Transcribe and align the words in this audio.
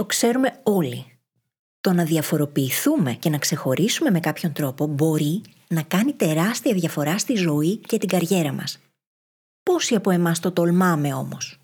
Το 0.00 0.06
ξέρουμε 0.06 0.60
όλοι. 0.62 1.06
Το 1.80 1.92
να 1.92 2.04
διαφοροποιηθούμε 2.04 3.12
και 3.12 3.30
να 3.30 3.38
ξεχωρίσουμε 3.38 4.10
με 4.10 4.20
κάποιον 4.20 4.52
τρόπο 4.52 4.86
μπορεί 4.86 5.42
να 5.68 5.82
κάνει 5.82 6.12
τεράστια 6.12 6.74
διαφορά 6.74 7.18
στη 7.18 7.34
ζωή 7.34 7.76
και 7.76 7.98
την 7.98 8.08
καριέρα 8.08 8.52
μας. 8.52 8.78
Πόσοι 9.62 9.94
από 9.94 10.10
εμάς 10.10 10.40
το 10.40 10.52
τολμάμε 10.52 11.14
όμως; 11.14 11.58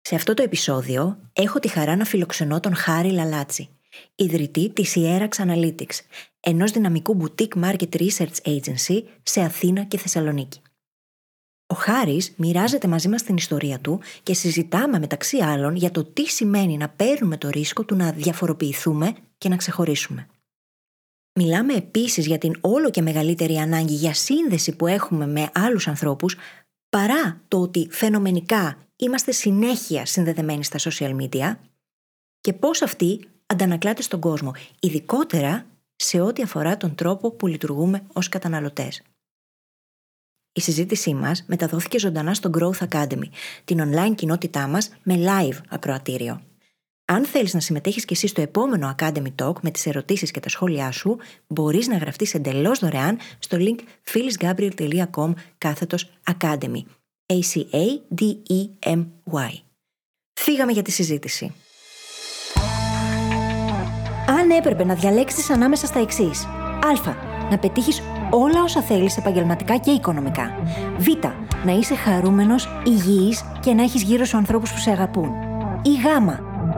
Σε 0.00 0.14
αυτό 0.14 0.34
το 0.34 0.42
επεισόδιο 0.42 1.18
έχω 1.32 1.58
τη 1.58 1.68
χαρά 1.68 1.96
να 1.96 2.04
φιλοξενώ 2.04 2.60
τον 2.60 2.74
Χάρη 2.74 3.10
Λαλάτσι, 3.10 3.68
ιδρυτή 4.14 4.72
της 4.72 4.94
Ierax 4.96 5.28
Analytics, 5.28 5.98
ενός 6.40 6.70
δυναμικού 6.70 7.16
boutique 7.20 7.64
market 7.64 7.96
research 7.96 8.42
agency 8.42 9.02
σε 9.22 9.40
Αθήνα 9.40 9.84
και 9.84 9.98
Θεσσαλονίκη. 9.98 10.60
Ο 11.66 11.74
Χάρης 11.74 12.32
μοιράζεται 12.36 12.88
μαζί 12.88 13.08
μας 13.08 13.22
την 13.22 13.36
ιστορία 13.36 13.80
του 13.80 14.00
και 14.22 14.34
συζητάμε 14.34 14.98
μεταξύ 14.98 15.36
άλλων 15.36 15.76
για 15.76 15.90
το 15.90 16.04
τι 16.04 16.26
σημαίνει 16.26 16.76
να 16.76 16.88
παίρνουμε 16.88 17.36
το 17.36 17.48
ρίσκο 17.48 17.84
του 17.84 17.96
να 17.96 18.12
διαφοροποιηθούμε 18.12 19.14
και 19.38 19.48
να 19.48 19.56
ξεχωρίσουμε. 19.56 20.26
Μιλάμε 21.38 21.74
επίσης 21.74 22.26
για 22.26 22.38
την 22.38 22.56
όλο 22.60 22.90
και 22.90 23.02
μεγαλύτερη 23.02 23.56
ανάγκη 23.56 23.94
για 23.94 24.14
σύνδεση 24.14 24.76
που 24.76 24.86
έχουμε 24.86 25.26
με 25.26 25.50
άλλους 25.54 25.88
ανθρώπους, 25.88 26.36
παρά 26.88 27.40
το 27.48 27.60
ότι 27.60 27.88
φαινομενικά 27.90 28.78
είμαστε 28.96 29.32
συνέχεια 29.32 30.06
συνδεδεμένοι 30.06 30.64
στα 30.64 30.78
social 30.78 31.16
media 31.16 31.56
και 32.40 32.52
πώς 32.52 32.82
αυτή 32.82 33.28
αντανακλάται 33.46 34.02
στον 34.02 34.20
κόσμο, 34.20 34.52
ειδικότερα 34.80 35.66
σε 35.96 36.20
ό,τι 36.20 36.42
αφορά 36.42 36.76
τον 36.76 36.94
τρόπο 36.94 37.30
που 37.30 37.46
λειτουργούμε 37.46 38.02
ως 38.12 38.28
καταναλωτές. 38.28 39.02
Η 40.56 40.60
συζήτησή 40.60 41.14
μας 41.14 41.44
μεταδόθηκε 41.46 41.98
ζωντανά 41.98 42.34
στο 42.34 42.50
Growth 42.58 42.88
Academy, 42.88 43.28
την 43.64 43.80
online 43.80 44.14
κοινότητά 44.14 44.66
μας 44.66 44.90
με 45.02 45.14
live 45.18 45.56
ακροατήριο. 45.68 46.42
Αν 47.04 47.24
θέλεις 47.24 47.54
να 47.54 47.60
συμμετέχεις 47.60 48.04
και 48.04 48.14
εσύ 48.14 48.26
στο 48.26 48.40
επόμενο 48.40 48.94
Academy 48.98 49.34
Talk 49.42 49.60
με 49.60 49.70
τις 49.70 49.86
ερωτήσεις 49.86 50.30
και 50.30 50.40
τα 50.40 50.48
σχόλιά 50.48 50.90
σου, 50.90 51.16
μπορείς 51.46 51.86
να 51.86 51.96
γραφτείς 51.96 52.34
εντελώς 52.34 52.78
δωρεάν 52.78 53.18
στο 53.38 53.56
link 53.60 53.78
phyllisgabriel.com 54.12 55.32
κάθετος 55.58 56.10
Academy. 56.32 56.82
A-C-A-D-E-M-Y. 57.26 58.40
Φύγαμε 60.40 60.72
για 60.72 60.82
τη 60.82 60.90
συζήτηση. 60.90 61.54
Αν 64.26 64.50
έπρεπε 64.50 64.84
να 64.84 64.94
διαλέξεις 64.94 65.50
ανάμεσα 65.50 65.86
στα 65.86 65.98
εξής. 66.00 66.44
Α. 66.44 66.90
Να 67.50 67.58
πετύχεις 67.58 68.02
όλα 68.30 68.62
όσα 68.62 68.80
θέλεις 68.80 69.16
επαγγελματικά 69.16 69.76
και 69.76 69.90
οικονομικά. 69.90 70.50
Β. 70.98 71.06
Να 71.64 71.72
είσαι 71.72 71.94
χαρούμενος, 71.94 72.68
υγιής 72.84 73.44
και 73.60 73.72
να 73.72 73.82
έχεις 73.82 74.02
γύρω 74.02 74.24
σου 74.24 74.36
ανθρώπους 74.36 74.72
που 74.72 74.78
σε 74.78 74.90
αγαπούν. 74.90 75.30
Ή 75.82 75.90
Γ. 75.90 76.04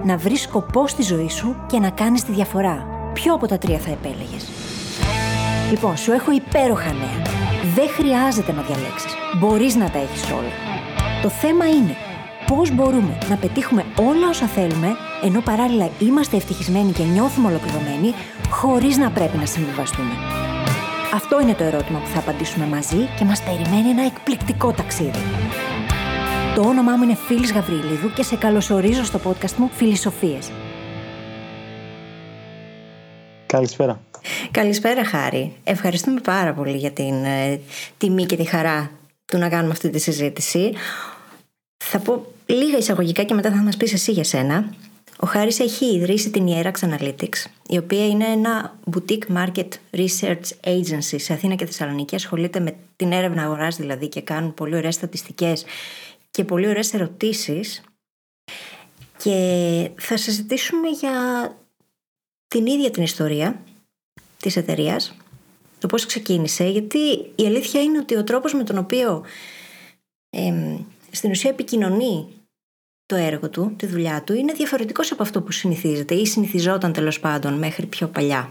Να 0.05 0.17
βρεις 0.17 0.41
σκοπό 0.41 0.87
στη 0.87 1.03
ζωή 1.03 1.29
σου 1.29 1.57
και 1.67 1.79
να 1.79 1.91
κάνεις 1.91 2.25
τη 2.25 2.33
διαφορά. 2.33 2.87
Ποιο 3.13 3.35
από 3.35 3.47
τα 3.47 3.59
τρία 3.59 3.79
θα 3.79 3.91
επέλεγες; 3.91 4.49
Λοιπόν, 5.71 5.97
σου 5.97 6.13
έχω 6.13 6.33
υπέροχα 6.33 6.93
νέα. 6.93 7.23
Δεν 7.75 7.89
χρειάζεται 7.89 8.53
να 8.53 8.63
διαλέξεις. 8.63 9.15
Μπορείς 9.39 9.75
να 9.77 9.91
τα 9.91 9.99
έχεις 9.99 10.31
όλα. 10.31 10.53
Το 11.23 11.29
θέμα 11.29 11.69
είναι 11.69 11.97
πώς 12.47 12.75
μπορούμε 12.75 13.19
να 13.29 13.37
πετύχουμε 13.37 13.85
όλα 13.97 14.29
όσα 14.29 14.47
θέλουμε, 14.47 14.97
ενώ 15.25 15.41
παράλληλα 15.41 15.89
είμαστε 15.99 16.37
ευτυχισμένοι 16.37 16.93
και 16.93 17.03
νιώθουμε 17.03 17.49
ολοκληρωμένοι, 17.49 18.15
χωρίς 18.51 18.97
να 18.97 19.11
πρέπει 19.11 19.37
να 19.37 19.47
συμβιβαστούμε. 19.47 20.13
Αυτό 21.31 21.43
είναι 21.43 21.55
το 21.55 21.65
ερώτημα 21.65 21.99
που 21.99 22.07
θα 22.07 22.19
απαντήσουμε 22.19 22.67
μαζί 22.67 23.09
και 23.19 23.25
μας 23.25 23.43
περιμένει 23.43 23.89
ένα 23.89 24.05
εκπληκτικό 24.05 24.73
ταξίδι. 24.73 25.19
Το 26.55 26.61
όνομά 26.61 26.97
μου 26.97 27.03
είναι 27.03 27.15
Φίλης 27.15 27.53
Γαβρίλιδου 27.53 28.13
και 28.13 28.23
σε 28.23 28.37
καλωσορίζω 28.37 29.05
στο 29.05 29.21
podcast 29.25 29.53
μου 29.57 29.71
Φιλισοφίες. 29.75 30.51
Καλησπέρα. 33.47 34.01
Καλησπέρα 34.51 35.05
Χάρη. 35.05 35.57
Ευχαριστούμε 35.65 36.21
πάρα 36.21 36.53
πολύ 36.53 36.77
για 36.77 36.91
την 36.91 37.25
ε, 37.25 37.61
τιμή 37.99 38.27
και 38.27 38.37
τη 38.37 38.45
χαρά 38.45 38.91
του 39.25 39.39
να 39.39 39.49
κάνουμε 39.49 39.73
αυτή 39.73 39.91
τη 39.91 39.99
συζήτηση. 39.99 40.73
Θα 41.77 41.99
πω 41.99 42.27
λίγα 42.47 42.79
εισαγωγικά 42.79 43.23
και 43.23 43.35
μετά 43.35 43.51
θα 43.51 43.57
μας 43.63 43.77
πεις 43.77 43.93
εσύ 43.93 44.13
για 44.13 44.25
σένα. 44.25 44.65
Ο 45.21 45.27
Χάρης 45.27 45.61
έχει 45.61 45.85
ιδρύσει 45.85 46.31
την 46.31 46.47
Ierax 46.49 46.73
Analytics, 46.73 47.45
η 47.69 47.79
οποία 47.79 48.07
είναι 48.07 48.27
ένα 48.27 48.79
boutique 48.91 49.37
market 49.37 49.69
research 49.91 50.43
agency 50.65 51.17
σε 51.17 51.33
Αθήνα 51.33 51.55
και 51.55 51.67
Θεσσαλονίκη. 51.67 52.15
Ασχολείται 52.15 52.61
με 52.61 52.77
την 52.97 53.13
έρευνα 53.13 53.43
αγοράς 53.43 53.77
δηλαδή 53.77 54.09
και 54.09 54.21
κάνουν 54.21 54.55
πολύ 54.55 54.77
ωραίες 54.77 54.95
στατιστικές 54.95 55.65
και 56.31 56.45
πολύ 56.45 56.69
ωραίες 56.69 56.95
ερωτήσεις. 56.95 57.83
Και 59.23 59.91
θα 59.99 60.17
συζητήσουμε 60.17 60.89
για 60.89 61.13
την 62.49 62.67
ίδια 62.67 62.91
την 62.91 63.03
ιστορία 63.03 63.63
της 64.41 64.57
εταιρείας, 64.57 65.17
το 65.79 65.87
πώς 65.87 66.07
ξεκίνησε, 66.07 66.65
γιατί 66.65 66.99
η 67.35 67.47
αλήθεια 67.47 67.83
είναι 67.83 67.99
ότι 67.99 68.17
ο 68.17 68.25
τρόπος 68.25 68.55
με 68.55 68.65
τον 68.65 68.79
οποίο 68.79 69.25
στην 71.11 71.31
ουσία 71.31 71.51
επικοινωνεί 71.51 72.29
το 73.09 73.17
έργο 73.17 73.51
του, 73.51 73.75
τη 73.77 73.87
δουλειά 73.87 74.23
του, 74.23 74.35
είναι 74.35 74.53
διαφορετικός 74.53 75.13
από 75.13 75.23
αυτό 75.23 75.43
που 75.43 75.53
συνηθίζεται 75.53 76.15
ή 76.15 76.27
συνηθιζόταν 76.27 76.93
τέλος 76.93 77.21
πάντων 77.21 77.55
μέχρι 77.59 77.87
πιο 77.87 78.09
παλιά. 78.09 78.51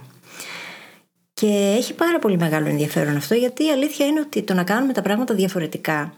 Και 1.34 1.76
έχει 1.78 1.94
πάρα 1.94 2.20
πολύ 2.20 2.38
μεγάλο 2.38 2.68
ενδιαφέρον 2.68 3.16
αυτό, 3.16 3.34
γιατί 3.34 3.66
η 3.66 3.72
αλήθεια 3.72 4.06
είναι 4.06 4.20
ότι 4.20 4.44
το 4.44 4.54
να 4.54 4.64
κάνουμε 4.64 4.94
τα 4.94 5.02
πράγματα 5.02 5.34
διαφορετικά 5.34 6.14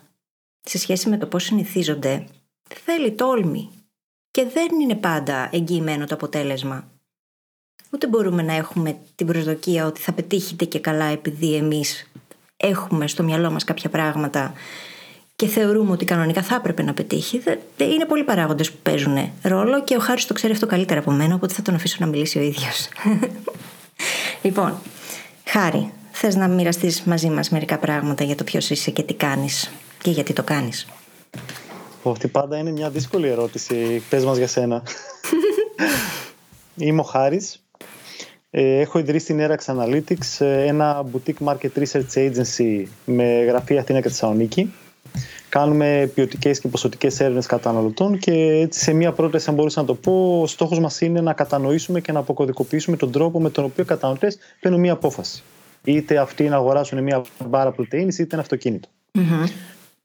σε 0.62 0.78
σχέση 0.78 1.10
με 1.10 1.18
το 1.18 1.26
πώς 1.26 1.44
συνηθίζονται 1.44 2.26
θέλει 2.86 3.12
τόλμη 3.12 3.70
και 4.32 4.46
δεν 4.54 4.80
είναι 4.82 4.96
πάντα 4.96 5.50
εγγυημένο 5.52 6.06
το 6.06 6.16
αποτέλεσμα. 6.16 6.92
Ούτε 7.92 8.08
μπορούμε 8.08 8.42
να 8.42 8.54
έχουμε 8.54 8.98
την 9.16 9.28
προσδοκία 9.28 9.86
ότι 9.86 10.02
θα 10.02 10.14
πετύχετε 10.14 10.66
και 10.66 10.80
καλά 10.80 11.06
επειδή 11.06 11.56
εμείς 11.56 12.12
έχουμε 12.58 13.08
στο 13.08 13.24
μυαλό 13.24 13.52
μας 13.52 13.64
κάποια 13.64 13.90
πράγματα 13.90 14.54
και 15.40 15.48
θεωρούμε 15.48 15.92
ότι 15.92 16.06
κανονικά 16.06 16.42
θα 16.44 16.56
έπρεπε 16.56 16.84
να 16.84 16.94
πετύχει, 16.94 17.42
είναι 17.78 18.06
πολλοί 18.06 18.24
παράγοντες 18.24 18.72
που 18.72 18.78
παίζουν 18.84 19.32
ρόλο 19.42 19.84
και 19.84 19.96
ο 19.96 20.00
Χάρης 20.00 20.26
το 20.26 20.34
ξέρει 20.34 20.54
αυτό 20.54 20.66
καλύτερα 20.66 21.00
από 21.00 21.12
μένα, 21.12 21.36
οπότε 21.36 21.54
θα 21.54 21.62
τον 21.62 21.76
αφήσω 21.76 21.98
να 22.00 22.06
μιλήσει 22.06 22.38
ο 22.38 22.42
ίδιος. 22.42 22.90
λοιπόν, 24.44 24.74
Χάρη, 25.46 25.92
θες 26.12 26.36
να 26.36 26.48
μοιραστείς 26.48 27.02
μαζί 27.02 27.30
μας 27.30 27.50
μερικά 27.50 27.78
πράγματα 27.78 28.24
για 28.24 28.36
το 28.36 28.44
ποιος 28.44 28.70
είσαι 28.70 28.92
και 28.92 29.04
τι 29.04 29.14
κάνεις 29.14 29.72
και 30.02 30.12
γιατί 30.12 30.34
το 30.34 30.44
κάνεις; 30.44 30.88
Αυτή 32.04 32.28
πάντα 32.28 32.58
είναι 32.58 32.72
μια 32.72 32.90
δύσκολη 32.90 33.28
ερώτηση. 33.28 34.04
Πες 34.10 34.26
μας 34.26 34.38
για 34.38 34.48
σένα. 34.48 34.84
Είμαι 36.76 37.00
ο 37.00 37.04
Χάρης. 37.04 37.64
Ε, 38.50 38.80
έχω 38.80 39.00
ιδρύσει 39.00 39.26
την 39.26 39.40
Erax 39.42 39.76
Analytics, 39.76 40.46
ε, 40.46 40.66
ένα 40.66 41.06
boutique 41.12 41.48
market 41.48 41.84
research 41.84 42.14
agency 42.14 42.84
με 43.06 43.44
γραφή 43.44 43.78
Αθήνα 43.78 44.02
και 44.02 44.10
Θεσσαλονίκη. 44.10 44.74
Κάνουμε 45.50 46.12
ποιοτικές 46.14 46.60
και 46.60 46.68
ποσοτικές 46.68 47.20
έρευνες 47.20 47.46
καταναλωτών 47.46 48.18
και 48.18 48.32
έτσι 48.34 48.80
σε 48.80 48.94
μία 48.94 49.12
πρόταση, 49.12 49.50
αν 49.50 49.56
μπορούσα 49.56 49.82
να 49.82 49.88
το 49.88 49.96
πω, 49.96 50.42
ο 50.42 50.48
στόχος 50.48 50.80
μας 50.80 51.02
είναι 51.02 51.22
να 51.22 51.34
κατανοήσουμε 51.34 52.02
και 52.02 52.12
να 52.12 52.20
αποκωδικοποιήσουμε 52.20 52.98
τον 52.98 53.12
τρόπο 53.12 53.42
με 53.42 53.50
τον 53.50 53.64
οποίο 53.64 53.84
οι 53.84 53.88
καταναλωτές 53.88 54.38
παίρνουν 54.60 54.80
μία 54.80 54.94
απόφαση. 54.94 55.44
Είτε 55.84 56.18
αυτοί 56.18 56.50
να 56.50 56.56
αγοράσουν 56.56 57.04
μία 57.04 57.22
μπάρα 57.48 57.72
πρωτενη, 57.72 58.16
είτε 58.20 58.28
ένα 58.32 58.42
αυτοκίνητο. 58.42 58.88
Mm-hmm. 59.14 59.50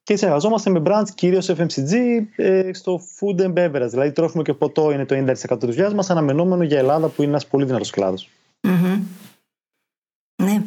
Και 0.03 0.17
συνεργαζόμαστε 0.17 0.71
με 0.71 0.83
brands 0.85 1.09
κυρίως 1.15 1.51
FMCG 1.51 1.93
ε, 2.37 2.71
στο 2.73 3.01
food 3.01 3.41
and 3.41 3.53
beverage. 3.53 3.89
Δηλαδή, 3.91 4.13
τρόφιμο 4.13 4.43
και 4.43 4.55
ποτό 4.55 4.93
είναι 4.93 5.05
το 5.05 5.15
90% 5.15 5.33
της 5.35 5.57
δουλειάς 5.61 5.95
μας, 5.95 6.11
αναμενόμενο 6.11 6.63
για 6.63 6.79
Ελλάδα 6.79 7.09
που 7.09 7.23
είναι 7.23 7.31
ένας 7.31 7.47
πολύ 7.47 7.65
δυνατός 7.65 7.91
κλάδος. 7.91 8.29
Mm-hmm. 8.61 8.99
Ναι. 10.43 10.63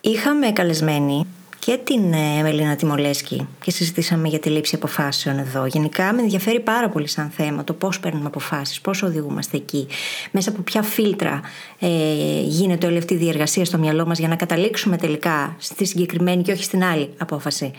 Είχαμε 0.00 0.50
καλεσμένη 0.50 1.26
και 1.66 1.78
την 1.84 2.12
ε, 2.12 2.38
Εμελίνα 2.38 2.76
Τιμολέσκη 2.76 3.48
και 3.62 3.70
συζητήσαμε 3.70 4.28
για 4.28 4.38
τη 4.38 4.48
λήψη 4.48 4.74
αποφάσεων 4.74 5.38
εδώ. 5.38 5.66
Γενικά 5.66 6.12
με 6.12 6.22
ενδιαφέρει 6.22 6.60
πάρα 6.60 6.88
πολύ 6.88 7.08
σαν 7.08 7.30
θέμα 7.30 7.64
το 7.64 7.72
πώς 7.72 8.00
παίρνουμε 8.00 8.26
αποφάσεις, 8.26 8.80
πώς 8.80 9.02
οδηγούμαστε 9.02 9.56
εκεί, 9.56 9.86
μέσα 10.30 10.50
από 10.50 10.62
ποια 10.62 10.82
φίλτρα 10.82 11.40
ε, 11.78 12.40
γίνεται 12.40 12.86
όλη 12.86 12.98
αυτή 12.98 13.14
η 13.14 13.16
διεργασία 13.16 13.64
στο 13.64 13.78
μυαλό 13.78 14.06
μας 14.06 14.18
για 14.18 14.28
να 14.28 14.36
καταλήξουμε 14.36 14.96
τελικά 14.96 15.56
στη 15.58 15.84
συγκεκριμένη 15.84 16.42
και 16.42 16.52
όχι 16.52 16.64
στην 16.64 16.84
άλλη 16.84 17.10
απόφαση. 17.18 17.72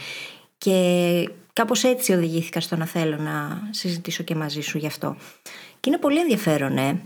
Και 0.58 1.30
κάπως 1.54 1.84
έτσι 1.84 2.14
οδηγήθηκα 2.14 2.60
στο 2.60 2.76
να 2.76 2.86
θέλω 2.86 3.18
να 3.18 3.62
συζητήσω 3.70 4.24
και 4.24 4.36
μαζί 4.36 4.62
σου 4.62 4.78
γι' 4.78 4.88
αυτό. 4.88 5.16
Και 5.80 5.90
είναι 5.90 5.98
πολύ 5.98 6.20
ενδιαφέρον, 6.20 6.78
ε. 6.78 7.02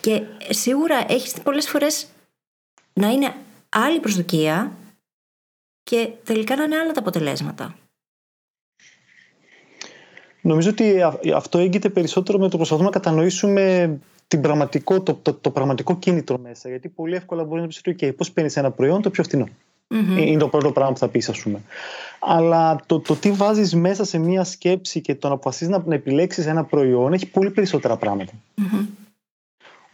Και 0.00 0.22
σίγουρα 0.48 1.04
έχεις 1.08 1.32
πολλές 1.42 1.68
φορές 1.68 2.06
να 2.92 3.08
είναι 3.08 3.34
άλλη 3.68 4.00
προσδοκία 4.00 4.72
και 5.82 6.10
τελικά 6.24 6.56
να 6.56 6.62
είναι 6.62 6.76
άλλα 6.76 6.92
τα 6.92 7.00
αποτελέσματα. 7.00 7.76
Νομίζω 10.40 10.70
ότι 10.70 11.02
αυτό 11.34 11.58
έγκυται 11.58 11.88
περισσότερο 11.88 12.38
με 12.38 12.48
το 12.48 12.56
προσπαθούμε 12.56 12.86
να 12.86 12.92
κατανοήσουμε 12.92 13.98
την 14.28 14.40
πραγματικό, 14.40 15.00
το, 15.00 15.18
το, 15.22 15.32
το, 15.34 15.50
πραγματικό 15.50 15.96
κίνητρο 15.96 16.38
μέσα. 16.38 16.68
Γιατί 16.68 16.88
πολύ 16.88 17.14
εύκολα 17.14 17.44
μπορεί 17.44 17.60
να 17.60 17.66
πεις: 17.66 17.80
OK, 17.84 18.16
πώς 18.16 18.32
παίρνεις 18.32 18.56
ένα 18.56 18.70
προϊόν 18.70 19.02
το 19.02 19.10
πιο 19.10 19.22
φθηνό. 19.22 19.48
Είναι 20.18 20.38
το 20.38 20.48
πρώτο 20.48 20.72
πράγμα 20.72 20.92
που 20.92 20.98
θα 20.98 21.08
πεις, 21.08 21.28
ας 21.28 21.42
πούμε. 21.42 21.60
Αλλά 22.20 22.80
το, 22.86 23.00
το 23.00 23.16
τι 23.16 23.30
βάζεις 23.32 23.74
μέσα 23.74 24.04
σε 24.04 24.18
μία 24.18 24.44
σκέψη 24.44 25.00
και 25.00 25.14
το 25.14 25.28
να 25.28 25.34
αποφασίζει 25.34 25.70
να, 25.70 25.82
να 25.86 25.94
επιλέξεις 25.94 26.46
ένα 26.46 26.64
προϊόν 26.64 27.12
έχει 27.12 27.26
πολύ 27.26 27.50
περισσότερα 27.50 27.96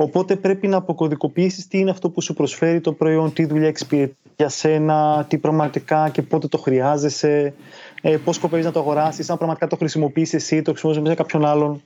Οπότε 0.00 0.36
πρέπει 0.36 0.68
να 0.68 0.76
αποκωδικοποιήσεις 0.76 1.68
τι 1.68 1.78
είναι 1.78 1.90
αυτό 1.90 2.10
που 2.10 2.20
σου 2.20 2.34
προσφέρει 2.34 2.80
το 2.80 2.92
προϊόν, 2.92 3.32
τι 3.32 3.44
δουλειά 3.44 3.68
εξυπηρετεί 3.68 4.16
για 4.36 4.48
σένα, 4.48 5.26
τι 5.28 5.38
πραγματικά 5.38 6.08
και 6.08 6.22
πότε 6.22 6.48
το 6.48 6.58
χρειάζεσαι, 6.58 7.54
ε, 8.02 8.16
πώς 8.16 8.36
σκοπεύεις 8.36 8.64
να 8.64 8.72
το 8.72 8.78
αγοράσεις, 8.78 9.30
αν 9.30 9.36
πραγματικά 9.36 9.66
το 9.66 9.76
χρησιμοποιείς 9.76 10.34
εσύ, 10.34 10.62
το 10.62 10.70
χρησιμοποιείς 10.70 11.02
με 11.02 11.14
κάποιον 11.14 11.44
άλλον. 11.44 11.82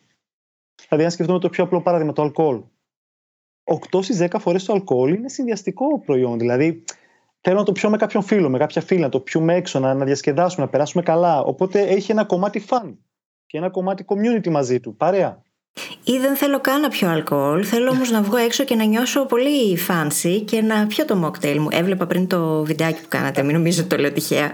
Δηλαδή, 0.89 1.05
αν 1.05 1.11
σκεφτούμε 1.11 1.39
το 1.39 1.49
πιο 1.49 1.65
απλό 1.65 1.81
παράδειγμα, 1.81 2.13
το 2.13 2.23
αλκοόλ. 2.23 2.61
8 3.65 4.03
στις 4.03 4.19
10 4.19 4.39
φορές 4.39 4.65
το 4.65 4.73
αλκοόλ 4.73 5.15
είναι 5.15 5.29
συνδυαστικό 5.29 6.01
προϊόν. 6.01 6.39
Δηλαδή, 6.39 6.85
θέλω 7.41 7.59
να 7.59 7.65
το 7.65 7.73
πιω 7.73 7.91
με 7.91 7.97
κάποιον 7.97 8.23
φίλο, 8.23 8.49
με 8.49 8.59
κάποια 8.59 8.81
φίλα, 8.81 9.01
να 9.01 9.09
το 9.09 9.21
πιούμε 9.21 9.55
έξω, 9.55 9.79
να, 9.79 9.95
να 9.95 10.05
διασκεδάσουμε, 10.05 10.65
να 10.65 10.71
περάσουμε 10.71 11.03
καλά. 11.03 11.41
Οπότε 11.41 11.81
έχει 11.81 12.11
ένα 12.11 12.25
κομμάτι 12.25 12.65
fun 12.69 12.95
και 13.47 13.59
ένα 13.59 13.71
κομμάτι 13.71 14.05
community 14.09 14.49
μαζί 14.51 14.81
του. 14.81 14.97
Παρέα. 14.97 15.43
Ή 16.05 16.19
δεν 16.19 16.37
θέλω 16.37 16.61
καν 16.61 16.81
να 16.81 16.89
πιω 16.89 17.09
αλκοόλ, 17.09 17.65
θέλω 17.67 17.91
όμως 17.91 18.11
να 18.11 18.23
βγω 18.23 18.37
έξω 18.37 18.65
και 18.65 18.75
να 18.75 18.85
νιώσω 18.85 19.27
πολύ 19.27 19.79
fancy 19.89 20.43
και 20.45 20.61
να 20.61 20.87
πιω 20.87 21.05
το 21.05 21.25
mocktail 21.25 21.57
μου. 21.59 21.69
Έβλεπα 21.71 22.07
πριν 22.07 22.27
το 22.27 22.65
βιντεάκι 22.65 23.01
που 23.01 23.09
κάνατε, 23.09 23.43
μην 23.43 23.55
νομίζω 23.55 23.81
ότι 23.81 23.89
το 23.89 23.97
λέω 23.97 24.13
τυχαία. 24.13 24.51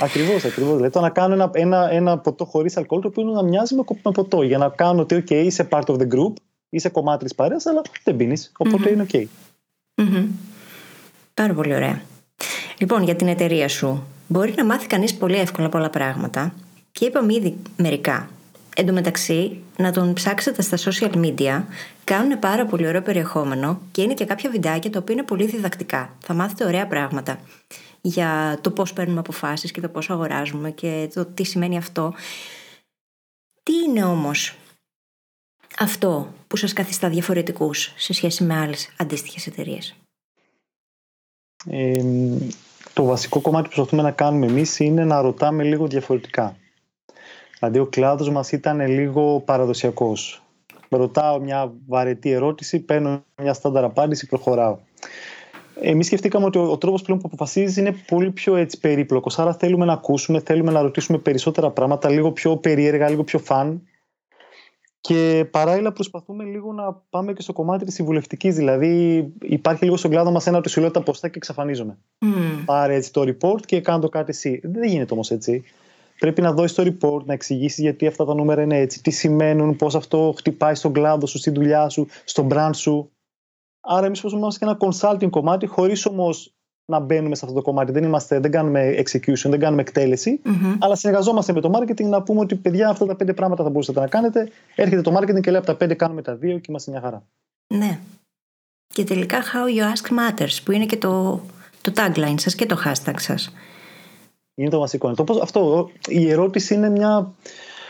Ακριβώς, 0.00 0.44
ακριβώς. 0.44 0.74
Δηλαδή 0.74 0.92
το 0.92 1.00
να 1.00 1.10
κάνω 1.10 1.34
ένα, 1.34 1.50
ένα, 1.52 1.90
ένα 1.90 2.18
ποτό 2.18 2.44
χωρίς 2.44 2.76
αλκοόλ 2.76 3.00
το 3.00 3.08
οποίο 3.08 3.24
να 3.24 3.42
μοιάζει 3.42 3.74
με, 3.74 3.82
με 4.02 4.10
ποτό. 4.10 4.42
Για 4.42 4.58
να 4.58 4.68
κάνω 4.68 5.00
ότι, 5.00 5.24
OK, 5.26 5.30
είσαι 5.30 5.68
part 5.70 5.84
of 5.84 5.94
the 5.94 6.08
group, 6.14 6.32
είσαι 6.68 6.88
κομμάτι 6.88 7.24
της 7.24 7.34
παρέας, 7.34 7.66
αλλά 7.66 7.82
δεν 8.02 8.16
πίνεις. 8.16 8.52
Οπότε 8.56 8.90
είναι 8.90 9.06
OK. 9.12 9.24
mm 10.02 10.24
Πάρα 11.34 11.54
πολύ 11.54 11.74
ωραία. 11.74 12.02
Λοιπόν, 12.78 13.02
για 13.02 13.16
την 13.16 13.28
εταιρεία 13.28 13.68
σου, 13.68 14.02
μπορεί 14.26 14.54
να 14.56 14.64
μάθει 14.64 14.86
κανείς 14.86 15.14
πολύ 15.14 15.36
εύκολα 15.36 15.68
πολλά 15.68 15.90
πράγματα. 15.90 16.54
Και 16.92 17.04
είπαμε 17.04 17.34
ήδη 17.34 17.56
μερικά. 17.76 18.28
Εν 18.78 18.86
τω 18.86 18.92
μεταξύ, 18.92 19.62
να 19.76 19.92
τον 19.92 20.12
ψάξετε 20.12 20.62
στα 20.62 20.76
social 20.76 21.12
media. 21.14 21.62
Κάνουν 22.04 22.38
πάρα 22.38 22.66
πολύ 22.66 22.86
ωραίο 22.86 23.02
περιεχόμενο 23.02 23.80
και 23.92 24.02
είναι 24.02 24.14
και 24.14 24.24
κάποια 24.24 24.50
βιντεάκια 24.50 24.90
τα 24.90 24.98
οποία 24.98 25.14
είναι 25.14 25.24
πολύ 25.24 25.46
διδακτικά. 25.46 26.16
Θα 26.20 26.34
μάθετε 26.34 26.64
ωραία 26.64 26.86
πράγματα 26.86 27.40
για 28.00 28.58
το 28.60 28.70
πώς 28.70 28.92
παίρνουμε 28.92 29.18
αποφάσεις 29.18 29.70
και 29.70 29.80
το 29.80 29.88
πώς 29.88 30.10
αγοράζουμε 30.10 30.70
και 30.70 31.10
το 31.14 31.24
τι 31.24 31.44
σημαίνει 31.44 31.76
αυτό. 31.76 32.14
Τι 33.62 33.72
είναι 33.88 34.04
όμως 34.04 34.54
αυτό 35.78 36.32
που 36.46 36.56
σας 36.56 36.72
καθιστά 36.72 37.08
διαφορετικούς 37.08 37.92
σε 37.96 38.12
σχέση 38.12 38.44
με 38.44 38.54
άλλες 38.54 38.90
αντίστοιχες 38.96 39.46
εταιρείες; 39.46 39.94
Ε, 41.70 42.02
το 42.92 43.04
βασικό 43.04 43.40
κομμάτι 43.40 43.68
που 43.68 43.74
προσπαθούμε 43.74 44.02
να 44.02 44.12
κάνουμε 44.12 44.46
εμείς 44.46 44.78
είναι 44.78 45.04
να 45.04 45.20
ρωτάμε 45.20 45.62
λίγο 45.62 45.86
διαφορετικά. 45.86 46.56
Δηλαδή 47.68 47.88
ο 47.88 47.90
κλάδος 47.90 48.30
μας 48.30 48.52
ήταν 48.52 48.86
λίγο 48.86 49.42
παραδοσιακός. 49.44 50.42
Ρωτάω 50.88 51.40
μια 51.40 51.72
βαρετή 51.86 52.30
ερώτηση, 52.30 52.80
παίρνω 52.80 53.24
μια 53.42 53.52
στάνταρ 53.52 53.84
απάντηση, 53.84 54.26
προχωράω. 54.26 54.78
Εμείς 55.80 56.06
σκεφτήκαμε 56.06 56.44
ότι 56.44 56.58
ο, 56.58 56.70
ο 56.70 56.78
τρόπος 56.78 57.02
πλέον 57.02 57.20
που 57.20 57.26
αποφασίζεις 57.32 57.76
είναι 57.76 57.94
πολύ 58.06 58.30
πιο 58.30 58.56
έτσι 58.56 58.80
περίπλοκος. 58.80 59.38
Άρα 59.38 59.54
θέλουμε 59.54 59.84
να 59.84 59.92
ακούσουμε, 59.92 60.40
θέλουμε 60.40 60.72
να 60.72 60.82
ρωτήσουμε 60.82 61.18
περισσότερα 61.18 61.70
πράγματα, 61.70 62.10
λίγο 62.10 62.32
πιο 62.32 62.56
περίεργα, 62.56 63.08
λίγο 63.08 63.24
πιο 63.24 63.38
φαν. 63.38 63.82
Και 65.00 65.46
παράλληλα 65.50 65.92
προσπαθούμε 65.92 66.44
λίγο 66.44 66.72
να 66.72 66.92
πάμε 67.10 67.32
και 67.32 67.42
στο 67.42 67.52
κομμάτι 67.52 67.84
της 67.84 67.94
συμβουλευτικής. 67.94 68.54
Δηλαδή, 68.54 69.26
υπάρχει 69.42 69.84
λίγο 69.84 69.96
στον 69.96 70.10
κλάδο 70.10 70.30
μας 70.30 70.46
ένα 70.46 70.58
ότι 70.58 70.68
σου 70.68 70.80
λέω 70.80 70.90
τα 70.90 71.02
ποστά 71.02 71.28
και 71.28 71.36
εξαφανίζομαι. 71.36 71.98
Mm. 72.20 72.62
Πάρε 72.64 72.94
έτσι 72.94 73.12
το 73.12 73.20
report 73.20 73.60
και 73.66 73.80
κάνω 73.80 73.98
το 73.98 74.08
κάτι 74.08 74.30
εσύ. 74.30 74.60
Δεν 74.64 74.88
γίνεται 74.88 75.12
όμως 75.12 75.30
έτσι. 75.30 75.64
Πρέπει 76.18 76.40
να 76.40 76.52
δώσεις 76.52 76.76
το 76.76 76.82
report, 76.82 77.24
να 77.24 77.32
εξηγήσεις 77.32 77.78
γιατί 77.78 78.06
αυτά 78.06 78.24
τα 78.24 78.34
νούμερα 78.34 78.62
είναι 78.62 78.78
έτσι, 78.78 79.02
τι 79.02 79.10
σημαίνουν, 79.10 79.76
πώς 79.76 79.94
αυτό 79.94 80.34
χτυπάει 80.36 80.74
στον 80.74 80.92
κλάδο 80.92 81.26
σου, 81.26 81.38
στη 81.38 81.50
δουλειά 81.50 81.88
σου, 81.88 82.06
στον 82.24 82.48
brand 82.50 82.70
σου. 82.74 83.10
Άρα, 83.80 84.06
εμείς 84.06 84.20
είμαστε 84.20 84.64
και 84.64 84.70
ένα 84.70 84.78
consulting 84.80 85.30
κομμάτι, 85.30 85.66
χωρίς 85.66 86.06
όμως 86.06 86.56
να 86.92 87.00
μπαίνουμε 87.00 87.34
σε 87.34 87.44
αυτό 87.44 87.56
το 87.56 87.62
κομμάτι. 87.62 87.92
Δεν, 87.92 88.04
είμαστε, 88.04 88.40
δεν 88.40 88.50
κάνουμε 88.50 88.94
execution, 88.96 89.50
δεν 89.50 89.60
κάνουμε 89.60 89.82
εκτέλεση, 89.82 90.40
mm-hmm. 90.44 90.76
αλλά 90.80 90.94
συνεργαζόμαστε 90.94 91.52
με 91.52 91.60
το 91.60 91.70
marketing 91.78 92.04
να 92.04 92.22
πούμε 92.22 92.40
ότι 92.40 92.54
παιδιά, 92.54 92.88
αυτά 92.88 93.06
τα 93.06 93.16
πέντε 93.16 93.32
πράγματα 93.32 93.62
θα 93.64 93.70
μπορούσατε 93.70 94.00
να 94.00 94.06
κάνετε. 94.06 94.50
Έρχεται 94.74 95.00
το 95.00 95.16
marketing 95.16 95.40
και 95.40 95.50
λέει 95.50 95.58
από 95.58 95.66
τα 95.66 95.76
πέντε 95.76 95.94
κάνουμε 95.94 96.22
τα 96.22 96.34
δύο 96.34 96.58
και 96.58 96.66
είμαστε 96.68 96.90
μια 96.90 97.00
χαρά. 97.00 97.22
Ναι. 97.74 97.98
Και 98.86 99.04
τελικά, 99.04 99.42
how 99.42 99.78
you 99.78 99.82
ask 99.82 100.18
matters, 100.18 100.58
που 100.64 100.72
είναι 100.72 100.86
και 100.86 100.96
το, 100.96 101.40
το 101.80 101.92
tagline 101.96 102.34
σας 102.36 102.54
και 102.54 102.66
το 102.66 102.78
hashtag 102.84 103.14
σας. 103.16 103.52
Είναι 104.58 104.70
το 104.70 104.78
βασικό. 104.78 105.14
Το 105.14 105.40
αυτό, 105.42 105.90
η 106.08 106.30
ερώτηση 106.30 106.74
είναι 106.74 106.90
μια 106.90 107.34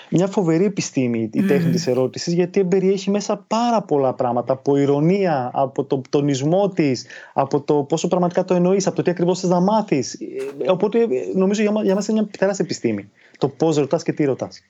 μια 0.09 0.27
φοβερή 0.27 0.65
επιστήμη 0.65 1.31
η 1.33 1.43
τέχνη 1.43 1.69
mm. 1.69 1.73
της 1.73 1.87
ερώτησης 1.87 2.33
γιατί 2.33 2.65
περιέχει 2.65 3.11
μέσα 3.11 3.45
πάρα 3.47 3.83
πολλά 3.83 4.13
πράγματα 4.13 4.53
από 4.53 4.77
ηρωνία, 4.77 5.51
από 5.55 5.85
τον 5.85 6.03
τονισμό 6.11 6.69
της, 6.69 7.07
από 7.33 7.61
το 7.61 7.75
πόσο 7.75 8.09
πραγματικά 8.09 8.45
το 8.45 8.55
εννοείς, 8.55 8.87
από 8.87 8.97
το 8.97 9.03
τι 9.03 9.11
ακριβώς 9.11 9.41
θες 9.41 9.51
να 9.51 9.61
μάθεις. 9.61 10.15
Ε, 10.15 10.71
οπότε 10.71 11.07
νομίζω 11.35 11.63
για, 11.63 11.73
για 11.83 11.95
μας 11.95 12.09
είναι 12.09 12.21
μια 12.21 12.31
τεράστια 12.39 12.65
επιστήμη 12.65 13.11
το 13.39 13.49
πώς 13.49 13.77
ρωτάς 13.77 14.03
και 14.03 14.13
τι 14.13 14.25
ρωτάς. 14.25 14.63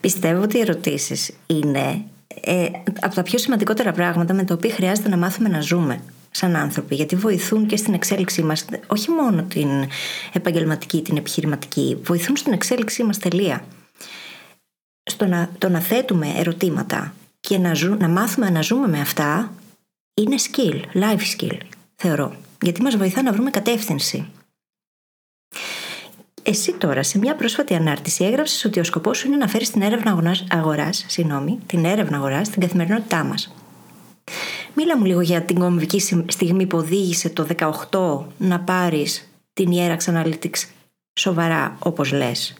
Πιστεύω 0.00 0.42
ότι 0.42 0.56
οι 0.56 0.60
ερωτήσεις 0.60 1.32
είναι 1.46 2.04
ε, 2.40 2.66
από 3.00 3.14
τα 3.14 3.22
πιο 3.22 3.38
σημαντικότερα 3.38 3.92
πράγματα 3.92 4.34
με 4.34 4.44
τα 4.44 4.54
οποία 4.54 4.70
χρειάζεται 4.70 5.08
να 5.08 5.16
μάθουμε 5.16 5.48
να 5.48 5.60
ζούμε 5.60 6.00
σαν 6.34 6.56
άνθρωποι, 6.56 6.94
γιατί 6.94 7.16
βοηθούν 7.16 7.66
και 7.66 7.76
στην 7.76 7.94
εξέλιξή 7.94 8.42
μας, 8.42 8.64
όχι 8.86 9.10
μόνο 9.10 9.42
την 9.42 9.68
επαγγελματική, 10.32 11.02
την 11.02 11.16
επιχειρηματική, 11.16 11.98
βοηθούν 12.02 12.36
στην 12.36 12.52
εξέλιξή 12.52 13.04
μας 13.04 13.18
τελεία 13.18 13.64
στο 15.02 15.26
να, 15.26 15.50
το 15.58 15.68
να 15.68 15.80
θέτουμε 15.80 16.32
ερωτήματα 16.36 17.14
και 17.40 17.58
να, 17.58 17.96
να 17.98 18.08
μάθουμε 18.08 18.50
να 18.50 18.60
ζούμε 18.60 18.88
με 18.88 19.00
αυτά 19.00 19.52
είναι 20.14 20.36
skill, 20.38 20.80
life 20.94 21.36
skill, 21.36 21.58
θεωρώ. 21.94 22.36
Γιατί 22.62 22.82
μας 22.82 22.96
βοηθά 22.96 23.22
να 23.22 23.32
βρούμε 23.32 23.50
κατεύθυνση. 23.50 24.28
Εσύ 26.42 26.72
τώρα 26.72 27.02
σε 27.02 27.18
μια 27.18 27.34
πρόσφατη 27.34 27.74
ανάρτηση 27.74 28.24
έγραψες 28.24 28.64
ότι 28.64 28.80
ο 28.80 28.84
σκοπός 28.84 29.18
σου 29.18 29.26
είναι 29.26 29.36
να 29.36 29.48
φέρεις 29.48 29.70
την 29.70 29.82
έρευνα 29.82 30.10
αγοράς, 30.48 31.06
την 31.66 31.84
έρευνα 31.84 32.16
αγοράς 32.16 32.46
στην 32.46 32.60
καθημερινότητά 32.60 33.24
μας. 33.24 33.54
Μίλα 34.74 34.98
μου 34.98 35.04
λίγο 35.04 35.20
για 35.20 35.42
την 35.42 35.58
κομβική 35.58 36.00
στιγμή 36.26 36.66
που 36.66 36.78
οδήγησε 36.78 37.30
το 37.30 37.46
18 37.90 38.24
να 38.38 38.60
πάρεις 38.60 39.32
την 39.52 39.70
Ierax 39.72 39.98
Analytics 39.98 40.68
σοβαρά 41.14 41.76
όπως 41.78 42.12
λες 42.12 42.56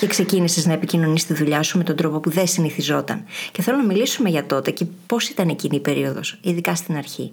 και 0.00 0.06
ξεκίνησες 0.06 0.66
να 0.66 0.72
επικοινωνείς 0.72 1.26
τη 1.26 1.34
δουλειά 1.34 1.62
σου 1.62 1.78
με 1.78 1.84
τον 1.84 1.96
τρόπο 1.96 2.20
που 2.20 2.30
δεν 2.30 2.46
συνηθιζόταν. 2.46 3.24
Και 3.52 3.62
θέλω 3.62 3.76
να 3.76 3.84
μιλήσουμε 3.84 4.28
για 4.28 4.46
τότε 4.46 4.70
και 4.70 4.86
πώς 5.06 5.28
ήταν 5.28 5.48
εκείνη 5.48 5.76
η 5.76 5.80
περίοδος, 5.80 6.38
ειδικά 6.42 6.74
στην 6.74 6.96
αρχή. 6.96 7.32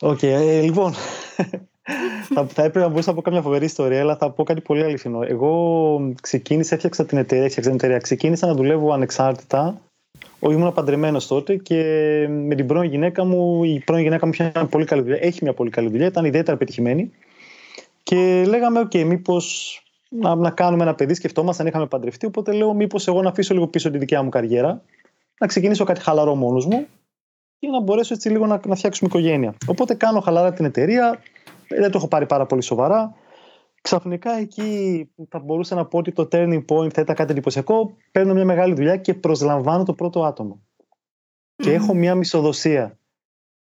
OK, 0.00 0.18
okay, 0.18 0.22
ε, 0.22 0.60
λοιπόν. 0.60 0.94
θα, 2.34 2.46
θα 2.46 2.62
έπρεπε 2.62 2.78
να 2.78 2.88
μπορούσα 2.88 3.10
να 3.10 3.16
πω 3.16 3.22
κάποια 3.22 3.42
φοβερή 3.42 3.64
ιστορία, 3.64 4.00
αλλά 4.00 4.16
θα 4.16 4.30
πω 4.30 4.44
κάτι 4.44 4.60
πολύ 4.60 4.84
αληθινό. 4.84 5.22
Εγώ 5.22 6.14
ξεκίνησα, 6.22 6.74
έφτιαξα 6.74 7.06
την 7.06 7.18
εταιρεία, 7.18 7.44
έφτιαξα 7.44 7.70
την 7.70 7.78
εταιρεία. 7.78 7.98
Ξεκίνησα 7.98 8.46
να 8.46 8.54
δουλεύω 8.54 8.92
ανεξάρτητα. 8.92 9.80
Ήμουν 10.50 10.72
παντρεμένος 10.72 11.26
τότε 11.26 11.56
και 11.56 11.76
με 12.28 12.54
την 12.54 12.66
πρώην 12.66 12.90
γυναίκα 12.90 13.24
μου, 13.24 13.64
η 13.64 13.82
πρώην 13.86 14.02
γυναίκα 14.02 14.26
μου 14.26 14.32
είχε 14.32 14.52
μια 14.54 14.66
πολύ 14.66 14.84
καλή 14.84 15.02
δουλειά. 15.02 15.18
Έχει 15.20 15.38
μια 15.42 15.52
πολύ 15.52 15.70
καλή 15.70 15.88
δουλειά, 15.88 16.06
ήταν 16.06 16.24
ιδιαίτερα 16.24 16.56
πετυχημένη. 16.56 17.10
Και 18.02 18.44
λέγαμε, 18.46 18.80
OK, 18.80 19.04
μήπως 19.04 19.76
να, 20.08 20.34
να 20.34 20.50
κάνουμε 20.50 20.82
ένα 20.82 20.94
παιδί, 20.94 21.14
σκεφτόμαστε 21.14 21.62
αν 21.62 21.68
είχαμε 21.68 21.86
παντρευτεί. 21.86 22.26
Οπότε 22.26 22.52
λέω, 22.52 22.74
μήπως 22.74 23.08
εγώ 23.08 23.22
να 23.22 23.28
αφήσω 23.28 23.54
λίγο 23.54 23.66
πίσω 23.66 23.90
τη 23.90 23.98
δικιά 23.98 24.22
μου 24.22 24.28
καριέρα, 24.28 24.82
να 25.38 25.46
ξεκινήσω 25.46 25.84
κάτι 25.84 26.00
χαλαρό 26.00 26.34
μόνος 26.34 26.66
μου 26.66 26.86
και 27.58 27.68
να 27.68 27.80
μπορέσω 27.80 28.14
έτσι 28.14 28.28
λίγο 28.28 28.46
να, 28.46 28.60
να 28.66 28.74
φτιάξουμε 28.74 29.10
οικογένεια. 29.12 29.54
Οπότε 29.66 29.94
κάνω 29.94 30.20
χαλαρά 30.20 30.52
την 30.52 30.64
εταιρεία, 30.64 31.22
δεν 31.68 31.90
το 31.90 31.98
έχω 31.98 32.08
πάρει 32.08 32.26
πάρα 32.26 32.46
πολύ 32.46 32.62
σοβαρά. 32.62 33.14
Ξαφνικά 33.82 34.32
εκεί 34.32 35.10
που 35.14 35.26
θα 35.30 35.38
μπορούσα 35.38 35.74
να 35.74 35.86
πω 35.86 35.98
ότι 35.98 36.12
το 36.12 36.28
turning 36.32 36.64
point 36.64 36.92
θα 36.92 37.00
ήταν 37.00 37.14
κάτι 37.14 37.32
εντυπωσιακό, 37.32 37.96
παίρνω 38.10 38.34
μια 38.34 38.44
μεγάλη 38.44 38.74
δουλειά 38.74 38.96
και 38.96 39.14
προσλαμβάνω 39.14 39.84
το 39.84 39.94
πρώτο 39.94 40.24
άτομο. 40.24 40.62
Και 41.56 41.72
έχω 41.72 41.94
μια 41.94 42.14
μισοδοσία. 42.14 42.98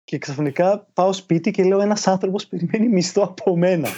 Και 0.03 0.17
ξαφνικά 0.17 0.88
πάω 0.93 1.13
σπίτι 1.13 1.51
και 1.51 1.63
λέω 1.63 1.81
ένας 1.81 2.07
άνθρωπος 2.07 2.47
περιμένει 2.47 2.88
μισθό 2.88 3.24
από 3.24 3.57
μένα. 3.57 3.89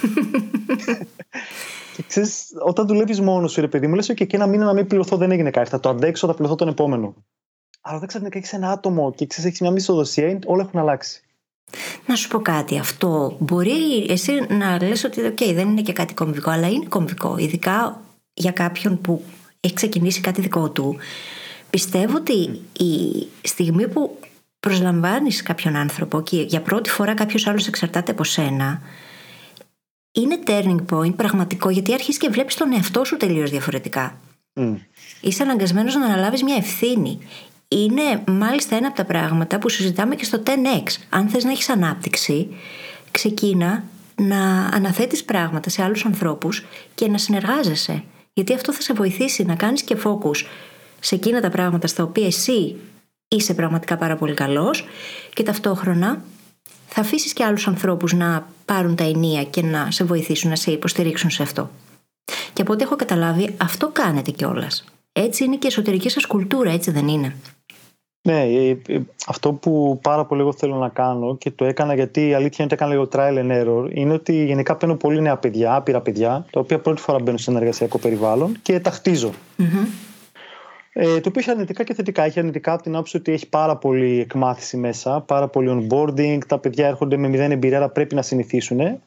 και 1.96 2.04
ξέρεις, 2.08 2.54
όταν 2.66 2.88
δουλεύεις 2.88 3.22
μόνος 3.22 3.52
σου, 3.52 3.62
ρε 3.62 3.68
παιδί 3.68 3.88
μου, 3.88 3.96
λες 3.96 4.14
και 4.14 4.28
ένα 4.30 4.48
μήνα 4.48 4.66
να 4.66 4.74
μην 4.74 4.88
πληρωθώ 4.88 5.18
δεν 5.18 5.32
έγινε 5.32 5.50
κάτι. 5.50 5.70
Θα 5.70 5.80
το 5.80 5.90
αντέξω, 5.90 6.28
θα 6.28 6.34
πληρωθώ 6.34 6.56
τον 6.56 6.68
επόμενο. 6.68 7.16
Αλλά 7.82 8.00
δεν 8.00 8.08
ξαφνικά 8.08 8.38
έχεις 8.38 8.54
ένα 8.54 8.72
άτομο 8.72 9.14
και 9.14 9.26
ξέρεις, 9.26 9.50
έχεις 9.50 9.62
μια 9.62 9.72
μισθοδοσία, 9.72 10.40
όλα 10.46 10.64
έχουν 10.64 10.80
αλλάξει. 10.80 11.27
Να 12.06 12.16
σου 12.16 12.28
πω 12.28 12.40
κάτι, 12.40 12.78
αυτό 12.78 13.36
μπορεί 13.40 14.06
εσύ 14.10 14.32
να 14.50 14.84
λες 14.84 15.04
ότι 15.04 15.22
okay, 15.26 15.52
δεν 15.54 15.68
είναι 15.68 15.82
και 15.82 15.94
κάτι 15.94 16.14
κομβικό, 16.14 16.50
αλλά 16.50 16.68
είναι 16.68 16.86
κομβικό, 16.90 17.38
ειδικά 17.38 18.02
για 18.34 18.52
κάποιον 18.52 19.02
που 19.02 19.24
έχει 19.60 19.74
ξεκινήσει 19.74 20.22
κάτι 20.22 20.42
δικό 20.42 20.70
του. 20.70 20.98
Πιστεύω 21.70 22.18
ότι 22.18 22.62
η 22.78 23.28
στιγμή 23.42 23.88
που 23.88 24.20
προσλαμβάνεις 24.60 25.42
κάποιον 25.42 25.76
άνθρωπο 25.76 26.22
και 26.22 26.42
για 26.42 26.62
πρώτη 26.62 26.90
φορά 26.90 27.14
κάποιος 27.14 27.48
άλλος 27.48 27.68
εξαρτάται 27.68 28.12
από 28.12 28.24
σένα, 28.24 28.82
είναι 30.12 30.40
turning 30.46 30.86
point 30.90 31.16
πραγματικό 31.16 31.70
γιατί 31.70 31.94
αρχίζεις 31.94 32.18
και 32.18 32.30
βλέπεις 32.30 32.56
τον 32.56 32.74
εαυτό 32.74 33.04
σου 33.04 33.18
τελείως 33.18 33.50
διαφορετικά. 33.50 34.18
Mm. 34.54 34.76
Είσαι 35.22 35.44
αναγκασμένος 35.44 35.96
να 35.96 36.06
αναλάβεις 36.06 36.44
μια 36.44 36.56
ευθύνη. 36.56 37.20
Είναι 37.68 38.24
μάλιστα 38.28 38.76
ένα 38.76 38.88
από 38.88 38.96
τα 38.96 39.06
πράγματα 39.06 39.60
που 39.60 39.70
συζητάμε 39.70 40.16
και 40.16 40.24
στο 40.24 40.44
10X. 40.46 40.92
Αν 41.10 41.28
θες 41.30 41.44
να 41.44 41.52
έχεις 41.52 41.70
ανάπτυξη, 41.70 42.56
ξεκίνα 43.12 43.84
να 44.16 44.66
αναθέτεις 44.66 45.24
πράγματα 45.24 45.70
σε 45.70 45.84
άλλους 45.84 46.06
ανθρώπους 46.06 46.66
και 46.96 47.08
να 47.08 47.18
συνεργάζεσαι. 47.18 48.04
Γιατί 48.34 48.54
αυτό 48.54 48.74
θα 48.74 48.82
σε 48.82 48.94
βοηθήσει 48.94 49.44
να 49.44 49.56
κάνεις 49.56 49.82
και 49.82 49.98
focus 50.04 50.46
σε 51.00 51.16
εκείνα 51.16 51.42
τα 51.42 51.50
πράγματα 51.50 51.88
στα 51.88 52.04
οποία 52.04 52.26
εσύ 52.26 52.76
είσαι 53.28 53.54
πραγματικά 53.54 53.98
πάρα 53.98 54.16
πολύ 54.16 54.34
καλός 54.34 54.88
και 55.34 55.44
ταυτόχρονα 55.44 56.22
θα 56.88 57.02
αφήσεις 57.02 57.34
και 57.34 57.44
άλλους 57.44 57.68
ανθρώπους 57.68 58.14
να 58.14 58.48
πάρουν 58.66 58.96
τα 58.96 59.04
ενία 59.04 59.44
και 59.44 59.62
να 59.62 59.92
σε 59.92 60.04
βοηθήσουν 60.04 60.50
να 60.50 60.56
σε 60.56 60.72
υποστηρίξουν 60.72 61.30
σε 61.30 61.44
αυτό. 61.44 61.70
Και 62.54 62.62
από 62.62 62.74
ό,τι 62.74 62.84
έχω 62.84 62.96
καταλάβει, 62.96 63.56
αυτό 63.58 63.90
κάνετε 63.94 64.32
κιόλας. 64.32 64.84
Έτσι 65.12 65.44
είναι 65.44 65.56
και 65.56 65.68
η 65.68 65.70
εσωτερική 65.72 66.10
σας 66.10 66.26
κουλτούρα, 66.26 66.72
έτσι 66.72 66.92
δεν 66.92 67.08
είναι. 67.08 67.36
Ναι, 68.28 68.44
ε, 68.44 68.70
ε, 68.88 69.00
αυτό 69.28 69.54
που 69.54 70.00
πάρα 70.02 70.26
πολύ 70.26 70.42
εγώ 70.42 70.54
θέλω 70.54 70.76
να 70.76 70.90
κάνω 70.90 71.38
και 71.38 71.52
το 71.52 71.66
έκανα 71.66 71.94
γιατί 71.94 72.28
η 72.28 72.34
αλήθεια 72.34 72.66
είναι 72.66 72.74
ότι 72.74 72.74
έκανα 72.74 72.92
λίγο 72.92 73.08
trial 73.12 73.46
and 73.46 73.64
error 73.64 73.90
είναι 73.92 74.14
ότι 74.14 74.46
γενικά 74.46 74.76
παίρνω 74.76 74.96
πολύ 74.96 75.22
νέα 75.22 75.38
παιδιά, 75.38 75.76
άπειρα 75.76 76.02
παιδιά, 76.02 76.46
τα 76.52 76.60
οποία 76.60 76.80
πρώτη 76.80 77.02
φορά 77.02 77.20
μπαίνουν 77.20 77.38
σε 77.38 77.50
ένα 77.52 77.60
εργασιακό 77.60 77.98
περιβάλλον 77.98 78.58
και 78.62 78.80
τα 78.80 78.92
χτιζω 78.92 79.32
Ε, 80.94 81.20
το 81.20 81.30
οποίο 81.30 81.42
έχει 81.42 81.50
αρνητικά 81.50 81.84
και 81.84 81.94
θετικά. 81.94 82.24
Έχει 82.24 82.40
αρνητικά 82.40 82.74
από 82.74 82.84
την 82.84 82.94
άποψη 82.94 83.18
ότι 83.18 83.32
έχει 83.32 83.50
πάρα 83.50 83.76
πολύ 83.76 84.20
εκμάθηση 84.20 84.78
μέσα, 84.78 85.22
πάρα 85.22 85.48
πολύ 85.48 85.88
onboarding. 85.90 86.38
Τα 86.48 86.60
παιδιά 86.60 86.88
έρχονται 86.88 87.18
με 87.18 87.28
μηδέν 87.28 87.52
εμπειρία, 87.52 87.78
αλλά 87.78 87.90
πρέπει 87.90 88.16
να 88.16 88.22
συνηθίσουν. 88.22 88.80
Ε, 88.80 88.98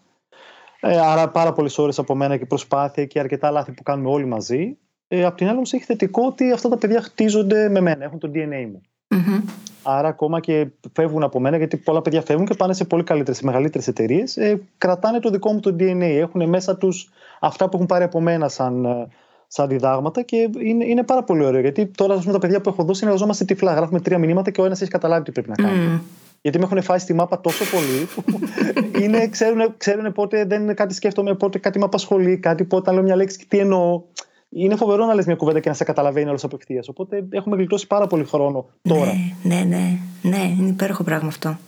άρα 0.80 1.28
πάρα 1.28 1.52
πολλές 1.52 1.78
ώρες 1.78 1.98
από 1.98 2.14
μένα 2.14 2.36
και 2.36 2.46
προσπάθεια 2.46 3.04
και 3.04 3.18
αρκετά 3.18 3.50
λάθη 3.50 3.72
που 3.72 3.82
κάνουμε 3.82 4.10
όλοι 4.10 4.24
μαζί. 4.24 4.76
Ε, 5.08 5.24
απ' 5.24 5.36
την 5.36 5.46
άλλη, 5.46 5.56
όμως, 5.56 5.72
έχει 5.72 5.84
θετικό 5.84 6.22
ότι 6.26 6.52
αυτά 6.52 6.68
τα 6.68 6.76
παιδιά 6.76 7.02
χτίζονται 7.02 7.68
με 7.68 7.80
μένα, 7.80 8.04
έχουν 8.04 8.18
το 8.18 8.30
DNA 8.34 8.66
μου. 8.72 8.80
Mm-hmm. 9.14 9.42
Άρα, 9.82 10.08
ακόμα 10.08 10.40
και 10.40 10.66
φεύγουν 10.92 11.22
από 11.22 11.40
μένα, 11.40 11.56
γιατί 11.56 11.76
πολλά 11.76 12.02
παιδιά 12.02 12.22
φεύγουν 12.22 12.46
και 12.46 12.54
πάνε 12.54 12.72
σε 12.72 12.84
πολύ 12.84 13.02
καλύτερες, 13.02 13.38
σε 13.38 13.44
μεγαλύτερες 13.44 13.88
εταιρείες, 13.88 14.36
ε, 14.36 14.60
κρατάνε 14.78 15.20
το 15.20 15.30
δικό 15.30 15.52
μου 15.52 15.60
το 15.60 15.76
DNA. 15.78 16.02
Έχουν 16.02 16.48
μέσα 16.48 16.76
τους 16.76 17.08
αυτά 17.40 17.68
που 17.68 17.70
έχουν 17.74 17.86
πάρει 17.86 18.04
από 18.04 18.20
μένα 18.20 18.48
σαν, 18.48 18.84
ε, 18.84 19.06
σαν 19.46 19.68
διδάγματα 19.68 20.22
και 20.22 20.50
είναι, 20.58 20.84
είναι 20.84 21.02
πάρα 21.02 21.22
πολύ 21.22 21.44
ωραίο. 21.44 21.60
Γιατί 21.60 21.86
τώρα, 21.86 22.14
ας 22.14 22.20
πούμε, 22.20 22.32
τα 22.32 22.38
παιδιά 22.38 22.60
που 22.60 22.68
έχω 22.68 22.82
δώσει 22.82 22.98
συνεργαζόμαστε 22.98 23.44
τυφλά. 23.44 23.74
Γράφουμε 23.74 24.00
τρία 24.00 24.18
μηνύματα 24.18 24.50
και 24.50 24.60
ο 24.60 24.64
ένας 24.64 24.80
έχει 24.80 24.90
καταλάβει 24.90 25.24
τι 25.24 25.32
πρέπει 25.32 25.48
να 25.48 25.54
κάνει. 25.54 25.78
Mm. 25.96 26.00
Γιατί 26.42 26.58
με 26.58 26.64
έχουν 26.64 26.82
φάει 26.82 26.98
στη 26.98 27.14
μάπα 27.14 27.40
τόσο 27.40 27.64
πολύ 27.64 28.08
που 28.14 28.40
είναι, 29.02 29.28
ξέρουν, 29.28 29.74
ξέρουν 29.76 30.12
πότε 30.12 30.44
δεν 30.44 30.74
κάτι 30.74 30.94
σκέφτομαι, 30.94 31.34
πότε 31.34 31.58
κάτι 31.58 31.78
με 31.78 31.84
απασχολεί, 31.84 32.38
κάτι 32.38 32.64
πότε 32.64 32.92
λέω 32.92 33.02
μια 33.02 33.16
λέξη 33.16 33.46
τι 33.48 33.58
εννοώ 33.58 34.02
είναι 34.50 34.76
φοβερό 34.76 35.06
να 35.06 35.14
λες 35.14 35.26
μια 35.26 35.36
κουβέντα 35.36 35.60
και 35.60 35.68
να 35.68 35.74
σε 35.74 35.84
καταλαβαίνει 35.84 36.28
όλος 36.28 36.44
απευθείας. 36.44 36.88
Οπότε 36.88 37.26
έχουμε 37.30 37.56
γλιτώσει 37.56 37.86
πάρα 37.86 38.06
πολύ 38.06 38.24
χρόνο 38.24 38.66
τώρα. 38.82 39.12
Ναι, 39.42 39.54
ναι, 39.54 39.64
ναι. 39.64 39.98
Ναι, 40.22 40.54
είναι 40.58 40.68
υπέροχο 40.68 41.04
πράγμα 41.04 41.28
αυτό. 41.28 41.58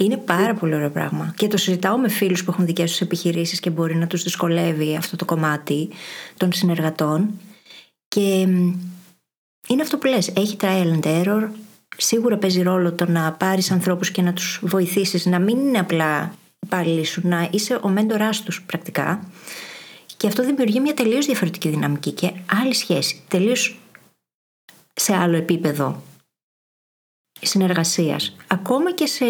Είναι 0.00 0.16
πάρα 0.16 0.54
πολύ 0.54 0.74
ωραίο 0.74 0.90
πράγμα. 0.90 1.34
Και 1.36 1.46
το 1.46 1.56
συζητάω 1.56 1.98
με 1.98 2.08
φίλους 2.08 2.44
που 2.44 2.50
έχουν 2.50 2.66
δικές 2.66 2.90
τους 2.90 3.00
επιχειρήσεις 3.00 3.60
και 3.60 3.70
μπορεί 3.70 3.96
να 3.96 4.06
τους 4.06 4.22
δυσκολεύει 4.22 4.96
αυτό 4.96 5.16
το 5.16 5.24
κομμάτι 5.24 5.88
των 6.36 6.52
συνεργατών. 6.52 7.30
Και 8.08 8.40
είναι 9.68 9.82
αυτό 9.82 9.98
που 9.98 10.06
λες. 10.06 10.28
Έχει 10.28 10.56
trial 10.60 11.00
and 11.00 11.04
error. 11.04 11.48
Σίγουρα 11.96 12.36
παίζει 12.36 12.62
ρόλο 12.62 12.92
το 12.92 13.10
να 13.10 13.32
πάρεις 13.32 13.70
ανθρώπους 13.70 14.10
και 14.10 14.22
να 14.22 14.32
τους 14.32 14.60
βοηθήσεις 14.62 15.26
να 15.26 15.38
μην 15.38 15.58
είναι 15.58 15.78
απλά 15.78 16.34
υπάλληλοι 16.66 17.04
σου, 17.04 17.20
να 17.24 17.48
είσαι 17.52 17.78
ο 17.82 17.88
μέντοράς 17.88 18.42
τους 18.42 18.62
πρακτικά. 18.62 19.20
Και 20.18 20.26
αυτό 20.26 20.44
δημιουργεί 20.44 20.80
μια 20.80 20.94
τελείως 20.94 21.26
διαφορετική 21.26 21.68
δυναμική 21.68 22.10
και 22.10 22.32
άλλη 22.62 22.74
σχέση. 22.74 23.22
Τελείως 23.28 23.78
σε 24.94 25.14
άλλο 25.14 25.36
επίπεδο 25.36 26.02
συνεργασίας. 27.40 28.36
Ακόμα 28.46 28.92
και 28.92 29.06
σε 29.06 29.24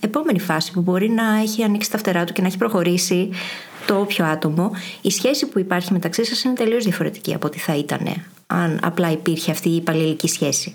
επόμενη 0.00 0.40
φάση 0.40 0.72
που 0.72 0.80
μπορεί 0.80 1.10
να 1.10 1.38
έχει 1.38 1.62
ανοίξει 1.62 1.90
τα 1.90 1.98
φτερά 1.98 2.24
του 2.24 2.32
και 2.32 2.40
να 2.40 2.46
έχει 2.46 2.58
προχωρήσει 2.58 3.30
το 3.86 4.00
όποιο 4.00 4.24
άτομο, 4.24 4.70
η 5.02 5.10
σχέση 5.10 5.46
που 5.46 5.58
υπάρχει 5.58 5.92
μεταξύ 5.92 6.24
σας 6.24 6.44
είναι 6.44 6.54
τελείως 6.54 6.84
διαφορετική 6.84 7.34
από 7.34 7.46
ό,τι 7.46 7.58
θα 7.58 7.76
ήταν 7.76 8.24
αν 8.46 8.78
απλά 8.82 9.10
υπήρχε 9.10 9.50
αυτή 9.50 9.68
η 9.68 9.76
υπαλληλική 9.76 10.28
σχέση. 10.28 10.74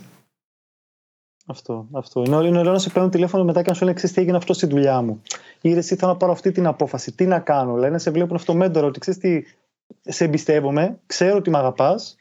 Αυτό. 1.49 1.87
αυτό. 1.91 2.23
Είναι, 2.27 2.35
είναι 2.35 2.59
ωραίο 2.59 2.71
να 2.71 2.79
σε 2.79 2.89
παίρνουν 2.89 3.11
τηλέφωνο 3.11 3.43
μετά 3.43 3.61
και 3.61 3.69
να 3.69 3.75
σου 3.75 3.83
λένε: 3.83 3.95
Ξέρεις 3.95 4.15
τι 4.15 4.21
έγινε 4.21 4.37
αυτό 4.37 4.53
στη 4.53 4.65
δουλειά 4.65 5.01
μου; 5.01 5.21
Ή 5.61 5.71
εσύ 5.71 5.95
θέλω 5.95 6.11
να 6.11 6.17
πάρω 6.17 6.31
αυτή 6.31 6.51
την 6.51 6.67
απόφαση. 6.67 7.11
Τι 7.11 7.25
να 7.25 7.39
κάνω; 7.39 7.75
Λένε 7.75 7.99
σε 7.99 8.11
βλέπουν 8.11 8.35
αυτό 8.35 8.53
μέντορο 8.53 8.87
ότι 8.87 8.99
ξέρεις 8.99 9.19
τι, 9.19 9.43
σε 10.11 10.23
εμπιστεύομαι, 10.23 10.99
ξέρω 11.05 11.37
ότι 11.37 11.49
με 11.49 11.57
αγαπάς. 11.57 12.15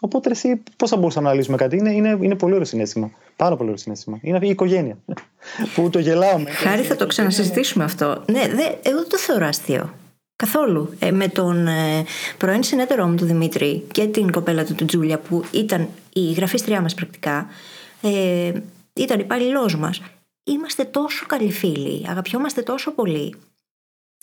Οπότε 0.00 0.30
εσύ 0.30 0.62
πώς 0.76 0.90
θα 0.90 0.96
μπορούσαμε 0.96 1.28
να 1.28 1.34
λύσουμε 1.34 1.56
κάτι; 1.56 1.76
Είναι, 1.76 1.92
είναι, 1.92 2.18
είναι 2.20 2.34
πολύ 2.34 2.52
ωραίο 2.52 2.64
συνέστημα. 2.64 3.10
Πάρα 3.36 3.56
πολύ 3.56 3.68
ωραίο 3.68 3.80
συνέστημα. 3.80 4.18
Είναι 4.22 4.36
αυτή 4.36 4.48
η 4.48 4.50
οικογένεια. 4.50 4.98
που 5.74 5.90
το 5.90 5.98
γελάω 5.98 6.38
με. 6.38 6.50
Χάρη 6.50 6.82
θα 6.82 6.96
το 6.96 7.06
ξανασυζητήσουμε 7.06 7.84
αυτό. 7.84 8.24
Ναι, 8.30 8.48
δε, 8.48 8.64
εγώ 8.82 8.98
δεν 8.98 9.08
το 9.08 9.18
θεωρώ 9.18 9.46
αστείο. 9.46 9.94
Καθόλου. 10.36 10.94
Ε, 10.98 11.10
με 11.10 11.28
τον 11.28 11.66
ε, 11.66 12.04
πρώην 12.38 12.62
συνέτερό 12.62 13.06
μου, 13.06 13.14
τον 13.14 13.26
Δημήτρη, 13.26 13.84
και 13.92 14.06
την 14.06 14.32
κοπέλα 14.32 14.64
του, 14.64 14.74
του 14.74 14.84
Τζούλια, 14.84 15.18
που 15.18 15.44
ήταν 15.50 15.88
η 16.12 16.32
γραφίστριά 16.32 16.80
μας 16.80 16.94
πρακτικά, 16.94 17.46
ε, 18.00 18.52
ήταν 18.92 19.20
υπάλληλός 19.20 19.76
μας. 19.76 20.02
Είμαστε 20.44 20.84
τόσο 20.84 21.26
καλοί 21.26 21.52
φίλοι, 21.52 22.08
αγαπιόμαστε 22.08 22.62
τόσο 22.62 22.90
πολύ. 22.90 23.34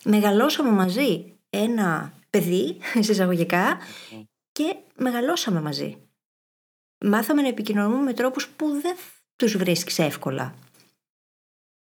Μεγαλώσαμε 0.04 0.70
μαζί 0.70 1.34
ένα 1.50 2.14
παιδί, 2.30 2.78
εισαγωγικά, 3.00 3.78
και 4.52 4.76
μεγαλώσαμε 4.96 5.62
μαζί. 5.62 5.98
Μάθαμε 7.06 7.42
να 7.42 7.48
επικοινωνούμε 7.48 8.04
με 8.04 8.14
τρόπους 8.14 8.48
που 8.48 8.82
δεν 8.82 8.96
τους 9.36 9.58
βρίσκεις 9.58 10.00
εύκολα. 10.00 10.56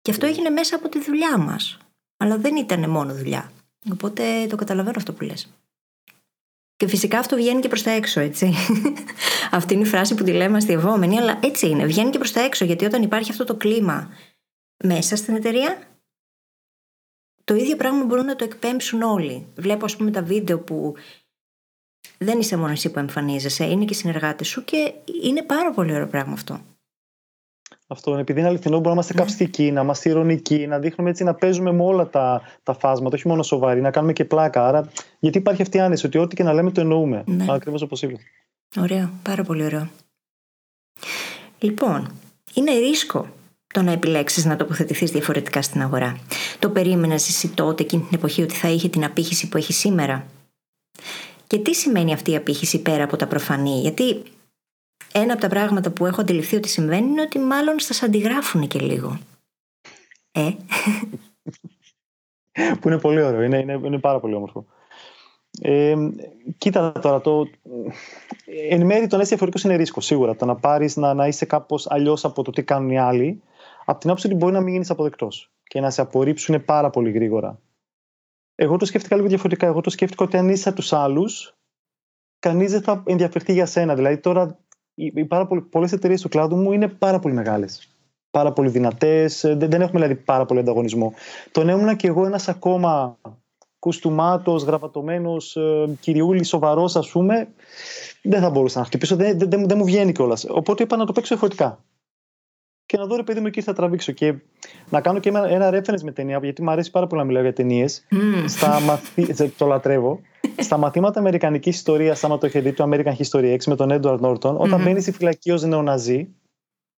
Και 0.01 0.11
αυτό 0.11 0.25
έγινε 0.25 0.49
μέσα 0.49 0.75
από 0.75 0.89
τη 0.89 1.03
δουλειά 1.03 1.37
μας. 1.37 1.77
Αλλά 2.17 2.37
δεν 2.37 2.55
ήταν 2.55 2.89
μόνο 2.89 3.13
δουλειά. 3.13 3.51
Οπότε 3.91 4.47
το 4.47 4.55
καταλαβαίνω 4.55 4.95
αυτό 4.97 5.13
που 5.13 5.23
λες. 5.23 5.49
Και 6.77 6.87
φυσικά 6.87 7.19
αυτό 7.19 7.35
βγαίνει 7.35 7.61
και 7.61 7.67
προς 7.67 7.83
τα 7.83 7.91
έξω, 7.91 8.19
έτσι. 8.19 8.53
Αυτή 9.51 9.73
είναι 9.73 9.83
η 9.83 9.89
φράση 9.89 10.15
που 10.15 10.23
τη 10.23 10.31
λέμε 10.31 10.57
αστειευόμενη, 10.57 11.17
αλλά 11.17 11.39
έτσι 11.43 11.67
είναι. 11.67 11.85
Βγαίνει 11.85 12.09
και 12.09 12.17
προς 12.17 12.31
τα 12.31 12.41
έξω, 12.41 12.65
γιατί 12.65 12.85
όταν 12.85 13.03
υπάρχει 13.03 13.31
αυτό 13.31 13.43
το 13.43 13.55
κλίμα 13.55 14.09
μέσα 14.83 15.15
στην 15.15 15.35
εταιρεία, 15.35 15.77
το 17.43 17.55
ίδιο 17.55 17.75
πράγμα 17.75 18.05
μπορούν 18.05 18.25
να 18.25 18.35
το 18.35 18.43
εκπέμψουν 18.43 19.01
όλοι. 19.01 19.47
Βλέπω, 19.55 19.85
ας 19.85 19.95
πούμε, 19.95 20.11
τα 20.11 20.23
βίντεο 20.23 20.59
που 20.59 20.95
δεν 22.17 22.39
είσαι 22.39 22.57
μόνο 22.57 22.71
εσύ 22.71 22.91
που 22.91 22.99
εμφανίζεσαι, 22.99 23.65
είναι 23.65 23.85
και 23.85 23.93
οι 23.93 23.97
συνεργάτες 23.97 24.47
σου 24.47 24.63
και 24.63 24.93
είναι 25.23 25.43
πάρα 25.43 25.71
πολύ 25.71 25.93
ωραίο 25.93 26.07
πράγμα 26.07 26.33
αυτό. 26.33 26.74
Αυτό, 27.87 28.17
επειδή 28.17 28.39
είναι 28.39 28.47
αληθινό, 28.47 28.79
μπορούμε 28.79 28.87
να 28.87 28.93
είμαστε 28.93 29.13
ναι. 29.13 29.21
καυστικοί, 29.21 29.71
να 29.71 29.81
είμαστε 29.81 30.09
ηρωνικοί, 30.09 30.67
να 30.67 30.79
δείχνουμε 30.79 31.09
έτσι 31.09 31.23
να 31.23 31.33
παίζουμε 31.33 31.71
με 31.71 31.83
όλα 31.83 32.09
τα, 32.09 32.41
τα 32.63 32.73
φάσματα, 32.73 33.15
όχι 33.15 33.27
μόνο 33.27 33.43
σοβαροί, 33.43 33.81
να 33.81 33.91
κάνουμε 33.91 34.13
και 34.13 34.25
πλάκα. 34.25 34.67
Άρα, 34.67 34.89
γιατί 35.19 35.37
υπάρχει 35.37 35.61
αυτή 35.61 35.77
η 35.77 35.79
άνεση, 35.79 36.05
ότι 36.05 36.17
ό,τι 36.17 36.35
και 36.35 36.43
να 36.43 36.53
λέμε 36.53 36.71
το 36.71 36.81
εννοούμε. 36.81 37.23
Ναι. 37.25 37.45
Ακριβώς 37.49 37.81
όπως 37.81 38.01
είπες. 38.01 38.19
Ωραίο, 38.79 39.09
πάρα 39.23 39.43
πολύ 39.43 39.65
ωραίο. 39.65 39.89
Λοιπόν, 41.59 42.11
είναι 42.53 42.71
ρίσκο 42.71 43.27
το 43.73 43.81
να 43.81 43.91
επιλέξεις 43.91 44.45
να 44.45 44.55
τοποθετηθείς 44.55 45.11
διαφορετικά 45.11 45.61
στην 45.61 45.81
αγορά. 45.81 46.17
Το 46.59 46.69
περίμενες 46.69 47.27
εσύ 47.27 47.47
τότε 47.47 47.83
εκείνη 47.83 48.01
την 48.01 48.17
εποχή 48.17 48.41
ότι 48.41 48.53
θα 48.53 48.69
είχε 48.69 48.89
την 48.89 49.03
απήχηση 49.03 49.49
που 49.49 49.57
έχει 49.57 49.73
σήμερα; 49.73 50.25
Και 51.47 51.57
τι 51.57 51.73
σημαίνει 51.73 52.13
αυτή 52.13 52.31
η 52.31 52.35
απήχηση 52.35 52.81
πέρα 52.81 53.03
από 53.03 53.17
τα 53.17 53.27
προφανή, 53.27 53.79
γιατί 53.79 54.23
ένα 55.19 55.33
από 55.33 55.41
τα 55.41 55.47
πράγματα 55.47 55.91
που 55.91 56.05
έχω 56.05 56.21
αντιληφθεί 56.21 56.55
ότι 56.55 56.67
συμβαίνει 56.67 57.07
είναι 57.07 57.21
ότι 57.21 57.39
μάλλον 57.39 57.79
σας 57.79 58.03
αντιγράφουν 58.03 58.67
και 58.67 58.79
λίγο. 58.79 59.17
Ε; 60.31 60.49
που 62.79 62.87
είναι 62.87 62.99
πολύ 62.99 63.21
ωραίο, 63.21 63.41
είναι, 63.41 63.57
είναι, 63.57 63.79
είναι 63.83 63.99
πάρα 63.99 64.19
πολύ 64.19 64.33
όμορφο. 64.33 64.65
Ε, 65.61 65.95
κοίτα 66.57 66.91
τώρα, 66.91 67.21
το, 67.21 67.47
εν 68.69 68.85
μέρει 68.85 69.07
το 69.07 69.15
να 69.15 69.21
είσαι 69.21 69.29
διαφορετικός 69.29 69.63
είναι 69.63 69.75
ρίσκο 69.75 70.01
σίγουρα. 70.01 70.35
Το 70.35 70.45
να 70.45 70.55
πάρεις 70.55 70.95
να, 70.95 71.13
να 71.13 71.27
είσαι 71.27 71.45
κάπως 71.45 71.89
αλλιώς 71.89 72.25
από 72.25 72.43
το 72.43 72.51
τι 72.51 72.63
κάνουν 72.63 72.89
οι 72.89 72.99
άλλοι, 72.99 73.41
από 73.85 73.99
την 73.99 74.09
άποψη 74.09 74.27
ότι 74.27 74.35
μπορεί 74.35 74.53
να 74.53 74.61
μην 74.61 74.71
γίνεις 74.73 74.89
αποδεκτός 74.89 75.51
και 75.63 75.79
να 75.79 75.89
σε 75.89 76.01
απορρίψουν 76.01 76.65
πάρα 76.65 76.89
πολύ 76.89 77.11
γρήγορα. 77.11 77.59
Εγώ 78.55 78.77
το 78.77 78.85
σκέφτηκα 78.85 79.15
λίγο 79.15 79.27
διαφορετικά. 79.27 79.67
Εγώ 79.67 79.81
το 79.81 79.89
σκέφτηκα 79.89 80.25
ότι 80.25 80.37
αν 80.37 80.49
είσαι 80.49 80.69
από 80.69 80.77
τους 80.77 80.93
άλλους, 80.93 81.57
κανείς 82.39 82.71
δεν 82.71 82.81
θα 82.81 83.03
ενδιαφερθεί 83.05 83.53
για 83.53 83.65
σένα. 83.65 83.95
Δηλαδή 83.95 84.17
τώρα 84.17 84.64
οι 84.95 85.25
πάρα 85.25 85.47
πολλές 85.69 85.91
εταιρείες 85.91 86.21
του 86.21 86.29
κλάδου 86.29 86.55
μου 86.55 86.71
είναι 86.71 86.87
πάρα 86.87 87.19
πολύ 87.19 87.33
μεγάλες. 87.33 87.89
Πάρα 88.31 88.51
πολύ 88.51 88.69
δυνατές. 88.69 89.43
Ε, 89.43 89.55
δεν, 89.55 89.69
δεν 89.69 89.81
έχουμε 89.81 90.01
δηλαδή 90.01 90.15
πάρα 90.15 90.45
πολύ 90.45 90.59
ανταγωνισμό. 90.59 91.13
Τον 91.51 91.69
έμουνα 91.69 91.95
και 91.95 92.07
εγώ 92.07 92.25
ένας 92.25 92.47
ακόμα 92.47 93.17
κουστούμάτος, 93.79 94.63
γραβατωμένο, 94.63 95.35
ε, 95.53 95.85
κυριούλης, 95.99 96.47
σοβαρός, 96.47 96.95
ας 96.95 97.09
πούμε, 97.09 97.47
δεν 98.21 98.41
θα 98.41 98.49
μπορούσα 98.49 98.79
να 98.79 98.85
χτυπήσω. 98.85 99.15
Δεν, 99.15 99.37
δεν, 99.39 99.67
δεν 99.67 99.77
μου 99.77 99.85
βγαίνει 99.85 100.11
κιόλας. 100.11 100.45
Οπότε 100.49 100.83
είπα 100.83 100.97
να 100.97 101.05
το 101.05 101.11
παίξω 101.11 101.35
διαφορετικά. 101.35 101.83
Και 102.95 103.01
και 103.01 103.07
να 103.07 103.07
δω 103.07 103.15
ρε 103.15 103.23
παιδί 103.23 103.39
μου 103.39 103.47
εκεί 103.47 103.61
θα 103.61 103.73
τραβήξω. 103.73 104.11
Και 104.11 104.35
να 104.89 105.01
κάνω 105.01 105.19
και 105.19 105.29
ένα, 105.29 105.47
ένα 105.47 105.69
reference 105.69 106.01
με 106.03 106.11
ταινία, 106.11 106.39
γιατί 106.43 106.61
μου 106.61 106.71
αρέσει 106.71 106.91
πάρα 106.91 107.07
πολύ 107.07 107.21
να 107.21 107.27
μιλάω 107.27 107.41
για 107.43 107.53
ταινίες. 107.53 108.05
Mm. 108.11 109.47
Το 109.57 109.65
λατρεύω. 109.65 110.19
στα 110.57 110.77
μαθήματα 110.77 111.19
Αμερικανικής 111.19 111.75
ιστορίας, 111.75 112.23
άμα 112.23 112.37
το 112.37 112.47
είχε 112.47 112.59
δει 112.59 112.73
το 112.73 112.89
American 112.91 113.13
History 113.17 113.55
X 113.55 113.63
με 113.65 113.75
τον 113.75 113.89
Edward 113.91 114.19
Norton, 114.19 114.55
όταν 114.57 114.81
mm-hmm. 114.81 114.83
μπαίνει 114.83 115.01
στη 115.01 115.11
φυλακή 115.11 115.51
ως 115.51 115.63
νεοναζί, 115.63 116.27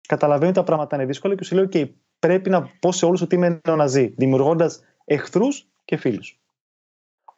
καταλαβαίνει 0.08 0.50
ότι 0.50 0.60
τα 0.60 0.64
πράγματα 0.64 0.96
είναι 0.96 1.06
δύσκολα 1.06 1.36
και 1.36 1.44
σου 1.44 1.56
λέει: 1.56 1.70
OK, 1.74 1.90
πρέπει 2.20 2.50
να 2.50 2.70
πω 2.80 2.92
σε 2.92 3.06
όλους 3.06 3.22
ότι 3.22 3.36
είμαι 3.36 3.60
νεοναζί, 3.68 4.14
δημιουργώντας 4.18 4.80
εχθρούς 5.06 5.68
και 5.86 5.98
φίλους. 5.98 6.40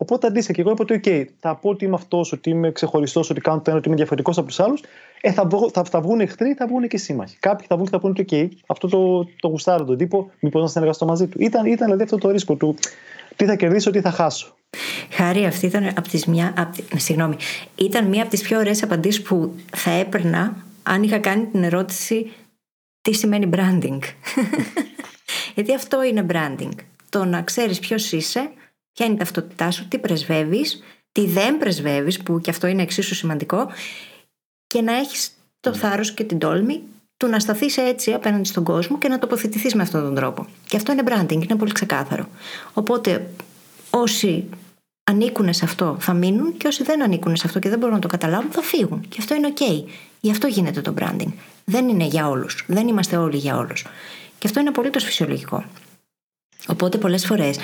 Οπότε 0.02 0.28
αντίστοιχα 0.28 0.54
και 0.54 0.62
εγώ 0.62 0.72
είπα 0.72 0.84
ότι, 0.84 1.02
OK, 1.04 1.26
θα 1.40 1.56
πω 1.56 1.70
ότι 1.70 1.86
είμαι 1.86 1.96
αυτός, 1.96 2.32
ότι 2.32 2.50
είμαι 2.50 2.72
ξεχωριστός, 2.72 3.30
ότι 3.30 3.42
κάνω 3.42 3.58
το 3.58 3.64
ένα, 3.70 3.78
ότι 3.78 3.88
είμαι 3.88 3.98
διαφορετικός 3.98 4.38
από 4.38 4.48
τους 4.48 4.60
άλλους. 4.60 4.82
Ε, 5.22 5.32
θα, 5.32 5.48
θα, 5.74 5.84
θα 5.84 6.02
βγουν 6.02 6.20
εχθροί, 6.20 6.54
θα 6.54 6.68
βγουν 6.68 6.88
και 6.88 6.98
σύμμαχοι. 6.98 7.38
Κάποιοι 7.40 7.66
θα 7.68 7.76
βγουν 7.76 7.88
και 7.88 7.92
θα 7.92 8.00
πούνε 8.00 8.14
ότι, 8.20 8.26
OK, 8.32 8.58
αυτό 8.68 8.88
το, 8.88 9.30
το 9.40 9.48
γουστάρω 9.48 9.86
τον 9.86 9.98
τύπο, 9.98 10.32
μήπως 10.40 10.62
να 10.62 10.68
συνεργαστώ 10.68 11.06
μαζί 11.06 11.28
του. 11.28 11.38
Ήταν, 11.42 11.66
ήταν 11.66 11.86
δηλαδή 11.86 12.04
αυτό 12.04 12.18
το 12.18 12.30
ρίσκο 12.30 12.56
του 12.56 12.76
τι 13.36 13.46
θα 13.46 13.56
κερδίσω, 13.56 13.92
τι 13.92 14.02
θα 14.02 14.12
χάσω. 14.12 14.56
Χάρη, 15.10 15.46
αυτή 15.46 15.66
ήταν 15.66 15.88
από 15.88 16.10
τις 16.10 16.26
μια, 16.26 16.54
από, 16.58 16.74
συγγνώμη, 16.96 17.36
ήταν 17.76 18.06
μία 18.06 18.22
από 18.22 18.32
τις 18.32 18.42
πιο 18.42 18.60
ωραίες 18.60 18.84
απαντήσεις 18.84 19.22
που 19.22 19.56
θα 19.76 19.92
έπαιρνα 19.92 20.56
αν 20.84 21.04
είχα 21.04 21.20
κάνει 21.20 21.46
την 21.46 21.64
ερώτηση 21.64 22.32
τι 23.02 23.14
σημαίνει 23.14 23.50
branding. 23.54 24.00
Γιατί 25.56 25.74
αυτό 25.74 26.04
είναι 26.04 26.26
branding. 26.30 26.72
Το 27.10 27.26
να 27.26 27.42
ξέρεις 27.42 27.80
ποιος 27.80 28.12
είσαι, 28.12 28.50
ποια 29.00 29.08
είναι 29.08 29.18
η 29.18 29.20
ταυτότητά 29.24 29.72
σου, 29.72 29.88
τι 29.88 29.98
πρεσβεύεις, 29.98 30.84
τι 31.12 31.26
δεν 31.26 31.58
πρεσβεύεις, 31.58 32.24
που 32.24 32.40
και 32.42 32.50
αυτό 32.50 32.68
είναι 32.68 32.82
εξίσου 32.82 33.16
σημαντικό, 33.16 33.68
και 34.68 34.82
να 34.82 34.98
έχεις 34.98 35.32
το 35.60 35.74
θάρρος 35.74 36.12
και 36.12 36.24
την 36.24 36.40
τόλμη 36.40 36.82
του 37.18 37.28
να 37.28 37.40
σταθείς 37.40 37.78
έτσι 37.78 38.14
απέναντι 38.14 38.48
στον 38.48 38.64
κόσμο 38.64 38.98
και 38.98 39.08
να 39.08 39.20
τοποθετηθείς 39.20 39.76
με 39.76 39.82
αυτόν 39.82 40.02
τον 40.02 40.16
τρόπο. 40.16 40.46
Και 40.68 40.76
αυτό 40.76 40.92
είναι 40.92 41.04
branding, 41.06 41.44
είναι 41.44 41.56
πολύ 41.56 41.72
ξεκάθαρο. 41.72 42.28
Οπότε 42.74 43.30
όσοι 43.90 44.46
ανήκουν 45.04 45.54
σε 45.54 45.66
αυτό 45.66 45.98
θα 46.00 46.14
μείνουν 46.14 46.58
και 46.58 46.68
όσοι 46.68 46.84
δεν 46.84 47.04
ανήκουν 47.04 47.36
σε 47.36 47.44
αυτό 47.46 47.60
και 47.60 47.70
δεν 47.70 47.80
μπορούν 47.80 47.96
να 47.96 48.02
το 48.02 48.08
καταλάβουν 48.08 48.52
θα 48.52 48.62
φύγουν. 48.62 49.06
Και 49.10 49.18
αυτό 49.20 49.36
είναι 49.36 49.54
ok. 49.56 49.90
Γι' 50.20 50.32
αυτό 50.32 50.48
γίνεται 50.48 50.82
το 50.82 50.94
branding. 51.00 51.32
Δεν 51.66 51.90
είναι 51.90 52.06
για 52.06 52.30
όλους. 52.30 52.66
Δεν 52.68 52.88
είμαστε 52.88 53.18
όλοι 53.18 53.38
για 53.38 53.58
όλους. 53.58 53.86
Και 54.40 54.48
αυτό 54.48 54.60
είναι 54.60 54.70
απολύτως 54.70 55.04
φυσιολογικό. 55.04 55.64
Οπότε 56.68 56.98
πολλές 56.98 57.26
φορές 57.26 57.58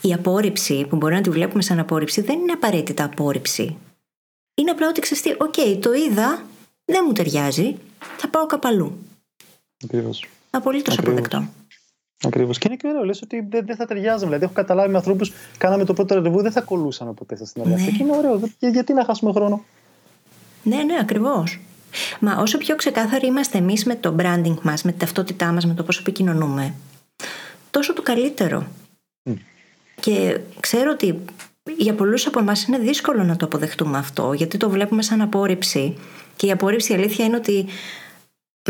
η 0.00 0.12
απόρριψη 0.12 0.86
που 0.88 0.96
μπορεί 0.96 1.14
να 1.14 1.20
τη 1.20 1.30
βλέπουμε 1.30 1.62
σαν 1.62 1.78
απόρριψη 1.78 2.20
δεν 2.20 2.38
είναι 2.38 2.52
απαραίτητα 2.52 3.04
απόρριψη. 3.04 3.76
Είναι 4.54 4.70
απλά 4.70 4.88
ότι 4.88 5.00
ξέρεις, 5.00 5.36
οκ, 5.38 5.80
το 5.80 5.92
είδα, 5.92 6.42
δεν 6.84 7.04
μου 7.06 7.12
ταιριάζει, 7.12 7.76
θα 8.16 8.28
πάω 8.28 8.46
κάπου 8.46 8.68
αλλού. 8.68 8.98
Ακριβώς. 9.84 10.28
Απολύτως 10.50 10.98
αποδεκτό. 10.98 11.48
Ακριβώς. 12.24 12.58
Και 12.58 12.66
είναι 12.68 12.76
και 12.76 12.88
ωραίο, 12.88 13.04
λες 13.04 13.22
ότι 13.22 13.46
δεν, 13.50 13.66
δεν 13.66 13.76
θα 13.76 13.86
ταιριάζαμε. 13.86 14.24
Δηλαδή, 14.24 14.44
έχω 14.44 14.52
καταλάβει 14.52 14.90
με 14.90 14.96
ανθρώπους 14.96 15.32
κάναμε 15.58 15.84
το 15.84 15.92
πρώτο 15.92 16.14
ραντεβού, 16.14 16.42
δεν 16.42 16.52
θα 16.52 16.60
κολλούσαν 16.60 17.14
ποτέ 17.14 17.36
στα 17.36 17.44
συνεργασία. 17.44 17.84
Ναι. 17.84 17.96
Και 17.96 18.02
είναι 18.02 18.16
ωραίο. 18.16 18.40
γιατί 18.58 18.92
να 18.92 19.04
χάσουμε 19.04 19.32
χρόνο; 19.32 19.64
Ναι, 20.62 20.76
ναι, 20.76 20.96
ακριβώς. 21.00 21.60
Μα 22.20 22.36
όσο 22.36 22.58
πιο 22.58 22.76
ξεκάθαροι 22.76 23.26
είμαστε 23.26 23.58
εμείς 23.58 23.84
με 23.84 23.94
το 23.94 24.16
branding 24.18 24.58
μας, 24.62 24.82
με 24.82 24.90
την 24.90 25.00
ταυτότητά 25.00 25.52
μας, 25.52 25.66
με 25.66 25.74
το 25.74 25.82
πώς 25.82 25.98
επικοινωνούμε, 26.00 26.74
τόσο 27.70 27.92
το 27.92 28.02
καλύτερο. 28.02 28.66
Και 30.00 30.40
ξέρω 30.60 30.90
ότι 30.90 31.24
για 31.76 31.94
πολλούς 31.94 32.26
από 32.26 32.38
εμάς 32.38 32.64
είναι 32.64 32.78
δύσκολο 32.78 33.22
να 33.24 33.36
το 33.36 33.44
αποδεχτούμε 33.44 33.98
αυτό, 33.98 34.32
γιατί 34.32 34.56
το 34.56 34.70
βλέπουμε 34.70 35.02
σαν 35.02 35.20
απόρριψη. 35.20 35.96
Και 36.36 36.46
η 36.46 36.50
απόρριψη 36.50 36.92
η 36.92 36.94
αλήθεια 36.94 37.24
είναι 37.24 37.36
ότι 37.36 37.66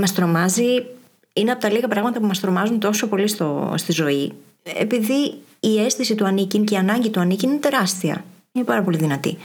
μας 0.00 0.14
τρομάζει, 0.14 0.86
είναι 1.32 1.50
από 1.50 1.60
τα 1.60 1.70
λίγα 1.70 1.88
πράγματα 1.88 2.20
που 2.20 2.26
μας 2.26 2.40
τρομάζουν 2.40 2.80
τόσο 2.80 3.06
πολύ 3.06 3.28
στο, 3.28 3.74
στη 3.76 3.92
ζωή, 3.92 4.32
επειδή 4.62 5.34
η 5.60 5.80
αίσθηση 5.84 6.14
του 6.14 6.24
ανήκειν 6.26 6.64
και 6.64 6.74
η 6.74 6.78
ανάγκη 6.78 7.10
του 7.10 7.20
ανήκειν 7.20 7.50
είναι 7.50 7.58
τεράστια. 7.58 8.24
Είναι 8.52 8.64
πάρα 8.64 8.82
πολύ 8.82 8.96
δυνατή. 8.96 9.38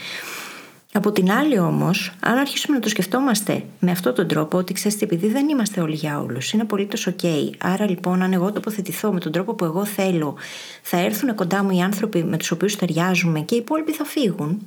Από 0.96 1.12
την 1.12 1.32
άλλη 1.32 1.60
όμως, 1.60 2.14
αν 2.20 2.38
αρχίσουμε 2.38 2.76
να 2.76 2.82
το 2.82 2.90
σκεφτόμαστε 2.90 3.66
με 3.80 3.92
αυτόν 3.92 4.14
τον 4.16 4.28
τρόπο, 4.28 4.58
ότι 4.58 4.74
ξέρετε, 4.74 5.06
επειδή 5.06 5.28
δεν 5.28 5.50
είμαστε 5.50 5.82
όλοι 5.82 5.96
για 5.96 6.20
όλους, 6.20 6.52
είναι 6.52 6.62
απολύτως 6.62 7.10
OK. 7.10 7.50
Άρα 7.58 7.90
λοιπόν, 7.90 8.22
αν 8.22 8.34
εγώ 8.34 8.52
τοποθετηθώ 8.52 9.12
με 9.12 9.20
τον 9.20 9.32
τρόπο 9.32 9.54
που 9.54 9.66
εγώ 9.66 9.86
θέλω, 9.86 10.38
θα 10.82 10.98
έρθουν 10.98 11.36
κοντά 11.36 11.64
μου 11.64 11.70
οι 11.72 11.82
άνθρωποι 11.82 12.24
με 12.24 12.38
τους 12.38 12.52
οποίους 12.52 12.76
ταιριάζουμε 12.76 13.40
και 13.40 13.56
οι 13.56 13.58
υπόλοιποι 13.58 13.92
θα 13.92 14.04
φύγουν. 14.04 14.62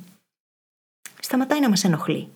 Σταματάει 1.20 1.60
να 1.60 1.68
μας 1.68 1.84
ενοχλεί. 1.84 2.28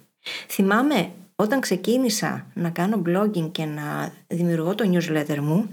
Θυμάμαι 0.49 1.11
όταν 1.37 1.61
ξεκίνησα 1.61 2.47
να 2.55 2.71
κάνω 2.71 3.03
blogging 3.07 3.51
και 3.53 3.65
να 3.65 4.13
δημιουργώ 4.27 4.75
το 4.75 4.91
newsletter 4.93 5.39
μου, 5.39 5.69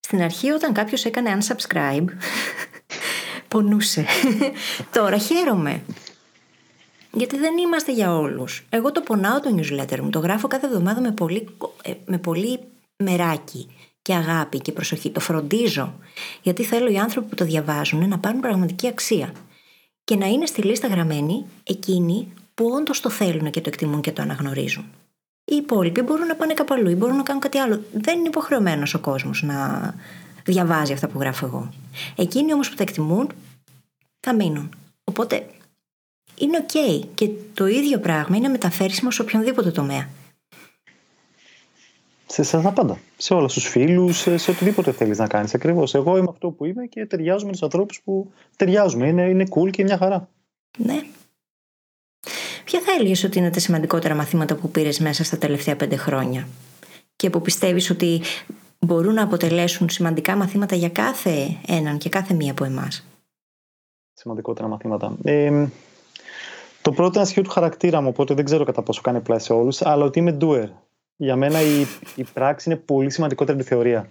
στην 0.00 0.22
αρχή 0.22 0.50
όταν 0.50 0.72
κάποιος 0.72 1.04
έκανε 1.04 1.38
unsubscribe, 1.38 2.06
πονούσε. 3.48 4.04
Τώρα 4.96 5.18
χαίρομαι. 5.18 5.82
Γιατί 7.12 7.38
δεν 7.38 7.56
είμαστε 7.56 7.92
για 7.92 8.16
όλους. 8.16 8.66
Εγώ 8.70 8.92
το 8.92 9.00
πονάω 9.00 9.40
το 9.40 9.54
newsletter 9.56 10.00
μου. 10.00 10.10
Το 10.10 10.18
γράφω 10.18 10.48
κάθε 10.48 10.66
εβδομάδα 10.66 11.00
με 11.00 11.12
πολύ, 11.12 11.48
ε, 11.82 11.92
με 12.06 12.18
πολύ 12.18 12.60
μεράκι 12.96 13.68
και 14.02 14.14
αγάπη 14.14 14.60
και 14.60 14.72
προσοχή. 14.72 15.10
Το 15.10 15.20
φροντίζω. 15.20 15.94
Γιατί 16.42 16.64
θέλω 16.64 16.90
οι 16.90 16.98
άνθρωποι 16.98 17.28
που 17.28 17.34
το 17.34 17.44
διαβάζουν 17.44 18.08
να 18.08 18.18
πάρουν 18.18 18.40
πραγματική 18.40 18.88
αξία. 18.88 19.32
Και 20.04 20.16
να 20.16 20.26
είναι 20.26 20.46
στη 20.46 20.62
λίστα 20.62 20.86
γραμμένοι 20.86 21.44
εκείνοι 21.62 22.32
που 22.54 22.70
όντως 22.74 23.00
το 23.00 23.10
θέλουν 23.10 23.50
και 23.50 23.60
το 23.60 23.68
εκτιμούν 23.68 24.00
και 24.00 24.12
το 24.12 24.22
αναγνωρίζουν. 24.22 24.84
Οι 25.44 25.56
υπόλοιποι 25.56 26.00
μπορούν 26.00 26.26
να 26.26 26.34
πάνε 26.34 26.54
κάπου 26.54 26.74
αλλού 26.74 26.90
ή 26.90 26.94
μπορούν 26.94 27.16
να 27.16 27.22
κάνουν 27.22 27.42
κάτι 27.42 27.58
άλλο. 27.58 27.80
Δεν 27.92 28.18
είναι 28.18 28.28
υποχρεωμένος 28.28 28.94
ο 28.94 28.98
κόσμος 28.98 29.42
να 29.42 29.94
διαβάζει 30.44 30.92
αυτά 30.92 31.08
που 31.08 31.18
γράφω 31.18 31.46
εγώ. 31.46 31.72
Εκείνοι 32.16 32.52
όμως 32.52 32.68
που 32.68 32.74
τα 32.74 32.82
εκτιμούν 32.82 33.30
θα 34.20 34.34
μείνουν. 34.34 34.74
Οπότε 35.04 35.46
είναι 36.38 36.66
ok 36.66 37.00
και 37.14 37.30
το 37.54 37.66
ίδιο 37.66 37.98
πράγμα 37.98 38.36
είναι 38.36 38.48
μεταφέρσιμο 38.48 39.10
σε 39.10 39.22
οποιονδήποτε 39.22 39.70
τομέα. 39.70 40.08
Σε 42.26 42.40
εσά 42.40 42.72
πάντα. 42.72 42.98
Σε 43.16 43.34
όλους 43.34 43.52
τους 43.52 43.68
φίλους, 43.68 44.18
σε, 44.18 44.36
σε 44.36 44.50
οτιδήποτε 44.50 44.92
θέλεις 44.92 45.18
να 45.18 45.26
κάνεις. 45.26 45.54
Ακριβώς. 45.54 45.94
Εγώ 45.94 46.16
είμαι 46.16 46.28
αυτό 46.30 46.50
που 46.50 46.64
είμαι 46.64 46.86
και 46.86 47.06
ταιριάζουμε 47.06 47.46
με 47.46 47.52
τους 47.52 47.62
ανθρώπους 47.62 48.00
που 48.04 48.32
ταιριάζουμε. 48.56 49.06
Είναι, 49.06 49.22
είναι 49.22 49.46
cool 49.50 49.70
και 49.70 49.82
μια 49.82 49.96
χαρά. 49.96 50.28
Ναι. 50.78 51.02
Ποια 52.64 52.80
θα 52.80 52.92
έλεγες 52.92 53.24
ότι 53.24 53.38
είναι 53.38 53.50
τα 53.50 53.60
σημαντικότερα 53.60 54.14
μαθήματα 54.14 54.54
που 54.54 54.70
πήρες 54.70 54.98
μέσα 54.98 55.24
στα 55.24 55.38
τελευταία 55.38 55.76
πέντε 55.76 55.96
χρόνια; 55.96 56.48
Και 57.16 57.30
που 57.30 57.40
πιστεύεις 57.40 57.90
ότι 57.90 58.20
μπορούν 58.78 59.14
να 59.14 59.22
αποτελέσουν 59.22 59.88
σημαντικά 59.88 60.36
μαθήματα 60.36 60.76
για 60.76 60.88
κάθε 60.88 61.56
έναν 61.66 61.98
και 61.98 62.08
κάθε 62.08 62.34
μία 62.34 62.50
από 62.50 62.64
εμάς; 62.64 63.06
Σημαντικότερα 64.14 64.68
μαθήματα. 64.68 65.16
Ε, 65.24 65.66
το 66.82 66.92
πρώτο 66.92 67.18
είναι 67.18 67.24
σχέδιο 67.24 67.42
του 67.42 67.50
χαρακτήρα 67.50 68.00
μου, 68.00 68.08
οπότε 68.08 68.34
δεν 68.34 68.44
ξέρω 68.44 68.64
κατά 68.64 68.82
πόσο 68.82 69.00
κάνει 69.00 69.20
πλάι 69.20 69.38
σε 69.38 69.52
όλους, 69.52 69.82
αλλά 69.82 70.04
ότι 70.04 70.18
είμαι 70.18 70.36
doer. 70.40 70.68
Για 71.16 71.36
μένα 71.36 71.60
η, 71.60 71.86
η 72.14 72.24
πράξη 72.32 72.70
είναι 72.70 72.78
πολύ 72.78 73.10
σημαντικότερη 73.10 73.58
από 73.58 73.66
τη 73.66 73.74
θεωρία. 73.74 74.08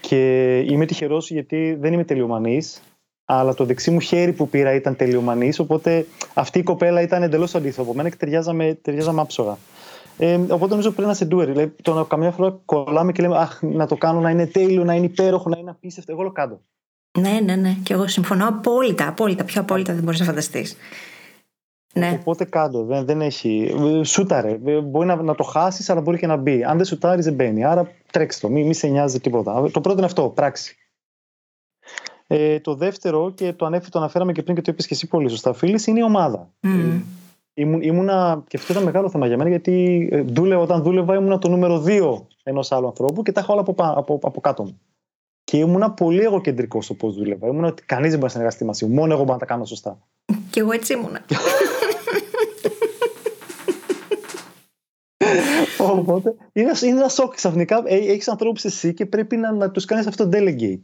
Και 0.00 0.58
είμαι 0.58 0.86
τυχερός 0.86 1.30
γιατί 1.30 1.76
δεν 1.80 1.92
είμαι 1.92 2.04
τελειομανής, 2.04 2.82
αλλά 3.24 3.54
το 3.54 3.64
δεξί 3.64 3.90
μου 3.90 4.00
χέρι 4.00 4.32
που 4.32 4.48
πήρα 4.48 4.74
ήταν 4.74 4.96
τελειομανής. 4.96 5.58
Οπότε 5.58 6.06
αυτή 6.34 6.58
η 6.58 6.62
κοπέλα 6.62 7.00
ήταν 7.00 7.22
εντελώς 7.22 7.54
αντίθετο 7.54 7.82
από 7.82 7.94
μένα 7.94 8.08
και 8.08 8.16
ταιριάζαμε, 8.16 8.78
ταιριάζαμε 8.82 9.20
άψογα. 9.20 9.58
Ε, 10.18 10.34
οπότε 10.34 10.70
νομίζω 10.70 10.90
πρέπει 10.90 11.06
να 11.06 11.12
είσαι 11.12 11.28
doer. 11.30 11.46
Δηλαδή, 11.46 11.72
το 11.82 11.94
να 11.94 12.02
καμιά 12.02 12.30
φορά 12.30 12.60
κολλάμε 12.64 13.12
και 13.12 13.22
λέμε 13.22 13.38
Αχ, 13.38 13.62
να 13.62 13.86
το 13.86 13.96
κάνω 13.96 14.20
να 14.20 14.30
είναι 14.30 14.46
τέλειο, 14.46 14.84
να 14.84 14.94
είναι 14.94 15.06
υπέροχο, 15.06 15.48
να 15.48 15.58
είναι 15.58 15.70
απίστευτο. 15.70 16.12
Εγώ 16.12 16.22
το 16.22 16.30
κάνω. 16.30 16.60
Ναι, 17.18 17.40
ναι, 17.44 17.56
ναι. 17.56 17.76
Και 17.82 17.92
εγώ 17.92 18.08
συμφωνώ 18.08 18.48
απόλυτα. 18.48 19.08
Απόλυτα. 19.08 19.44
Πιο 19.44 19.60
απόλυτα 19.60 19.94
δεν 19.94 20.02
μπορείς 20.02 20.20
να 20.20 20.26
φανταστείς. 20.26 20.76
Ναι. 21.96 22.18
Οπότε 22.20 22.44
κάτω, 22.44 22.84
δεν, 22.84 23.04
δεν 23.04 23.20
έχει. 23.20 23.74
Σούταρε. 24.04 24.58
Μπορεί 24.82 25.06
να, 25.06 25.22
να 25.22 25.34
το 25.34 25.42
χάσεις, 25.42 25.90
αλλά 25.90 26.00
μπορεί 26.00 26.18
και 26.18 26.26
να 26.26 26.36
μπει. 26.36 26.64
Αν 26.64 26.76
δεν 26.76 26.86
σουτάρεις, 26.86 27.24
δεν 27.24 27.34
μπαίνει. 27.34 27.64
Άρα 27.64 27.90
τρέξτε 28.12 28.46
το. 28.46 28.52
Μην 28.52 28.66
μη 28.66 28.74
σε 28.74 28.86
νοιάζει 28.86 29.20
τίποτα. 29.20 29.70
Το 29.70 29.80
πρώτο 29.80 29.96
είναι 29.96 30.06
αυτό, 30.06 30.28
πράξη. 30.28 30.76
Ε, 32.26 32.60
το 32.60 32.74
δεύτερο, 32.74 33.30
και 33.30 33.52
το, 33.52 33.66
ανέφερε, 33.66 33.90
το 33.90 33.98
αναφέραμε 33.98 34.32
και 34.32 34.42
πριν 34.42 34.54
και 34.54 34.62
το 34.62 34.70
είπες 34.72 34.86
και 34.86 34.94
εσύ 34.94 35.06
πολύ 35.06 35.28
σωστά, 35.28 35.52
φίλη, 35.52 35.80
είναι 35.86 35.98
η 35.98 36.02
ομάδα. 36.02 36.50
Mm. 36.62 37.00
Ήμουν, 37.54 37.82
ήμουνα, 37.82 38.44
και 38.48 38.56
αυτό 38.56 38.72
ήταν 38.72 38.84
μεγάλο 38.84 39.10
θέμα 39.10 39.26
για 39.26 39.36
μένα, 39.36 39.48
γιατί 39.48 40.08
ε, 40.12 40.20
δούλευα, 40.20 40.62
όταν 40.62 40.82
δούλευα 40.82 41.14
ήμουνα 41.14 41.38
το 41.38 41.48
νούμερο 41.48 41.84
2 41.86 42.22
ενός 42.42 42.72
άλλου 42.72 42.86
ανθρώπου 42.86 43.22
και 43.22 43.32
τα 43.32 43.40
είχα 43.40 43.52
όλα 43.52 43.60
από, 43.60 43.74
από, 43.78 44.18
από 44.22 44.40
κάτω 44.40 44.62
μου. 44.62 44.80
Και 45.44 45.56
ήμουνα 45.56 45.90
πολύ 45.90 46.22
εγωκεντρικός 46.22 46.84
στο 46.84 46.94
πώς 46.94 47.14
δούλευα. 47.14 47.46
Ήμουνα 47.46 47.66
ότι 47.66 47.82
κανείς 47.82 48.10
δεν 48.10 48.18
μπορεί 48.18 48.22
να 48.22 48.28
συνεργαστεί 48.28 48.64
μαζί 48.64 48.86
μου. 48.86 48.94
Μόνο 48.94 49.12
εγώ 49.12 49.22
μπορώ 49.22 49.32
να 49.32 49.38
τα 49.38 49.46
κάνω 49.46 49.64
σωστά. 49.64 49.98
Και 50.50 50.60
εγώ 50.60 50.72
έτσι 50.72 50.92
ήμουνα. 50.92 51.20
Οπότε 55.78 56.34
είναι, 56.52 56.70
είναι 56.82 56.98
ένα 56.98 57.08
σοκ. 57.08 57.34
Ξαφνικά 57.34 57.82
ε, 57.84 57.94
έχεις 57.94 58.28
ανθρώπους 58.28 58.64
εσύ 58.64 58.94
και 58.94 59.06
πρέπει 59.06 59.36
να, 59.36 59.52
να 59.52 59.70
τους 59.70 59.84
κάνεις 59.84 60.06
αυτό 60.06 60.28
delegate. 60.32 60.80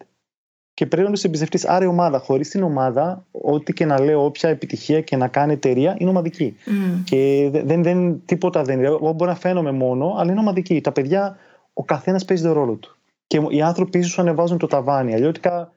Και 0.75 0.87
πρέπει 0.87 1.07
να 1.07 1.13
τους 1.13 1.25
εμπιστευτείς. 1.25 1.67
Άρα 1.69 1.85
η 1.85 1.87
ομάδα, 1.87 2.19
χωρίς 2.19 2.49
την 2.49 2.63
ομάδα, 2.63 3.27
ό,τι 3.31 3.73
και 3.73 3.85
να 3.85 4.01
λέω, 4.01 4.25
όποια 4.25 4.49
επιτυχία 4.49 5.01
και 5.01 5.17
να 5.17 5.29
κάνει 5.29 5.53
εταιρεία, 5.53 5.97
είναι 5.99 6.11
ομαδική. 6.11 6.57
Mm. 6.67 7.01
Και 7.05 7.51
δεν, 7.53 7.83
δεν, 7.83 8.23
τίποτα 8.25 8.63
δεν 8.63 8.79
είναι. 8.79 8.87
Εγώ 8.87 9.13
μπορώ 9.13 9.31
να 9.31 9.37
φαίνομαι 9.37 9.73
μόνο, 9.73 10.15
αλλά 10.19 10.31
είναι 10.31 10.41
ομαδική. 10.41 10.81
Τα 10.81 10.93
παιδιά, 10.93 11.37
ο 11.73 11.85
καθένας 11.85 12.25
παίζει 12.25 12.43
τον 12.43 12.53
ρόλο 12.53 12.75
του. 12.75 12.97
Και 13.27 13.41
οι 13.49 13.63
άνθρωποι 13.63 13.99
ίσως 13.99 14.19
ανεβάζουν 14.19 14.59
το 14.59 14.67
ταβάνι. 14.67 15.15
Αλλιώτικα, 15.15 15.73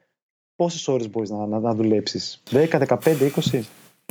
πόσες 0.56 0.88
ώρες 0.88 1.10
μπορείς 1.10 1.30
να, 1.30 1.46
να, 1.46 1.58
να 1.58 1.74
δουλέψεις, 1.74 2.42
10, 2.50 2.66
15, 2.68 2.96
20. 3.52 3.60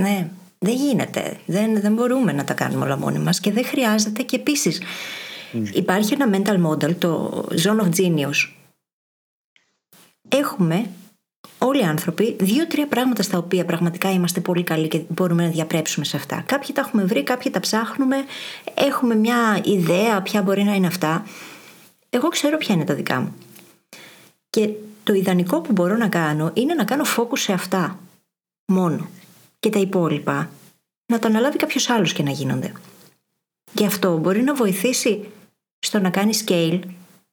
Ναι, 0.01 0.29
δεν 0.57 0.73
γίνεται. 0.73 1.37
Δεν, 1.45 1.81
δεν 1.81 1.93
μπορούμε 1.93 2.31
να 2.31 2.43
τα 2.43 2.53
κάνουμε 2.53 2.85
όλα 2.85 2.97
μόνοι 2.97 3.19
μας 3.19 3.39
και 3.39 3.51
δεν 3.51 3.65
χρειάζεται. 3.65 4.23
Και 4.23 4.35
επίσης, 4.35 4.81
υπάρχει 5.73 6.13
ένα 6.13 6.29
mental 6.31 6.65
model, 6.65 6.95
το 6.95 7.43
Zone 7.63 7.81
of 7.81 7.89
Genius. 7.95 8.49
Έχουμε 10.27 10.89
όλοι 11.57 11.81
οι 11.81 11.85
άνθρωποι 11.85 12.35
δύο-τρία 12.39 12.87
πράγματα 12.87 13.23
στα 13.23 13.37
οποία 13.37 13.65
πραγματικά 13.65 14.11
είμαστε 14.11 14.39
πολύ 14.39 14.63
καλοί 14.63 14.87
και 14.87 15.01
μπορούμε 15.07 15.43
να 15.43 15.49
διαπρέψουμε 15.49 16.05
σε 16.05 16.17
αυτά. 16.17 16.43
Κάποιοι 16.45 16.75
τα 16.75 16.81
έχουμε 16.81 17.03
βρει, 17.03 17.23
κάποιοι 17.23 17.51
τα 17.51 17.59
ψάχνουμε, 17.59 18.15
έχουμε 18.73 19.15
μια 19.15 19.61
ιδέα 19.63 20.21
ποια 20.21 20.41
μπορεί 20.41 20.63
να 20.63 20.73
είναι 20.73 20.87
αυτά. 20.87 21.25
Εγώ 22.09 22.27
ξέρω 22.27 22.57
ποια 22.57 22.75
είναι 22.75 22.83
τα 22.83 22.93
δικά 22.93 23.19
μου. 23.19 23.35
Και 24.49 24.69
το 25.03 25.13
ιδανικό 25.13 25.61
που 25.61 25.71
μπορώ 25.71 25.95
να 25.97 26.07
κάνω 26.07 26.51
είναι 26.53 26.73
να 26.73 26.83
κάνω 26.83 27.03
focus 27.17 27.37
σε 27.37 27.53
αυτά. 27.53 27.99
Μόνο. 28.65 29.09
Και 29.65 29.71
τα 29.71 29.79
υπόλοιπα 29.79 30.49
να 31.11 31.19
το 31.19 31.27
αναλάβει 31.27 31.57
κάποιος 31.57 31.89
άλλος 31.89 32.13
και 32.13 32.23
να 32.23 32.31
γίνονται. 32.31 32.71
Γι' 33.73 33.85
αυτό 33.85 34.17
μπορεί 34.17 34.41
να 34.41 34.53
βοηθήσει 34.53 35.29
στο 35.79 35.99
να 35.99 36.09
κάνει 36.09 36.31
scale 36.45 36.79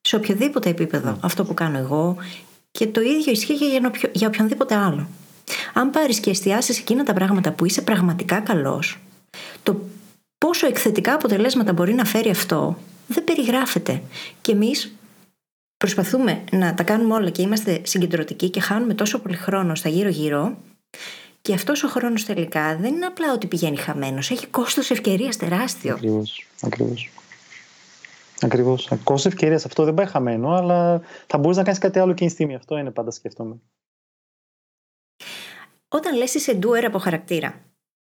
σε 0.01 0.17
οποιοδήποτε 0.17 0.69
επίπεδο 0.69 1.19
αυτό 1.21 1.45
που 1.45 1.55
κάνω 1.55 1.79
εγώ 1.79 2.17
και 2.71 2.87
το 2.87 3.01
ίδιο 3.01 3.33
ισχύει 3.33 3.59
και 3.59 3.65
για, 3.65 3.93
για 4.13 4.29
οποιονδήποτε 4.29 4.75
άλλο. 4.75 5.09
Αν 5.73 5.91
πάρεις 5.91 6.21
και 6.21 6.31
εστιάσεις 6.31 6.79
εκείνα 6.79 7.05
τα 7.05 7.13
πράγματα 7.13 7.53
που 7.53 7.65
είσαι 7.65 7.83
πραγματικά 7.83 8.41
καλός, 8.41 8.99
το 9.63 9.81
πόσο 10.39 10.67
εκθετικά 10.67 11.15
αποτελέσματα 11.15 11.73
μπορεί 11.73 11.95
να 11.95 12.05
φέρει 12.05 12.31
αυτό 12.31 12.79
δεν 13.07 13.25
περιγράφεται. 13.25 14.03
Και 14.41 14.53
εμείς 14.53 14.95
προσπαθούμε 15.77 16.45
να 16.51 16.75
τα 16.75 16.83
κάνουμε 16.83 17.15
όλα 17.15 17.31
και 17.31 17.43
είμαστε 17.43 17.81
συγκεντρωτικοί 17.85 18.51
και 18.51 18.61
χάνουμε 18.61 18.95
τόσο 18.95 19.19
πολύ 19.19 19.37
χρόνο 19.37 19.75
στα 19.75 19.89
γύρω-γύρω. 19.89 20.57
Και 21.43 21.55
αυτός 21.55 21.83
ο 21.83 21.89
χρόνος 21.89 22.25
τελικά 22.25 22.77
δεν 22.77 22.95
είναι 22.95 23.07
απλά 23.07 23.33
ότι 23.33 23.47
πηγαίνει 23.47 23.77
χαμένος. 23.77 24.31
Έχει 24.31 24.47
κόστος 24.47 24.91
ευκαιρίας 24.91 25.37
τεράστιο. 25.37 25.95
Ακριβώς. 25.95 26.47
Ακριβώς. 26.63 27.11
Ακριβώς. 28.41 28.89
Κόστος 29.05 29.33
ευκαιρίας 29.33 29.65
αυτό 29.65 29.85
δεν 29.85 29.95
πάει 29.95 30.07
χαμένο, 30.07 30.51
αλλά 30.51 31.01
θα 31.27 31.39
μπορείς 31.39 31.57
να 31.57 31.63
κάνεις 31.63 31.79
κάτι 31.79 31.99
άλλο 31.99 32.11
εκείνη 32.11 32.29
τη 32.29 32.35
στιγμή. 32.35 32.55
Αυτό 32.55 32.77
είναι 32.77 32.91
πάντα 32.91 33.11
σκέφτομαι. 33.11 33.61
Όταν 35.89 36.17
λες 36.17 36.35
είσαι 36.35 36.59
doer 36.63 36.85
από 36.85 36.99
χαρακτήρα, 36.99 37.63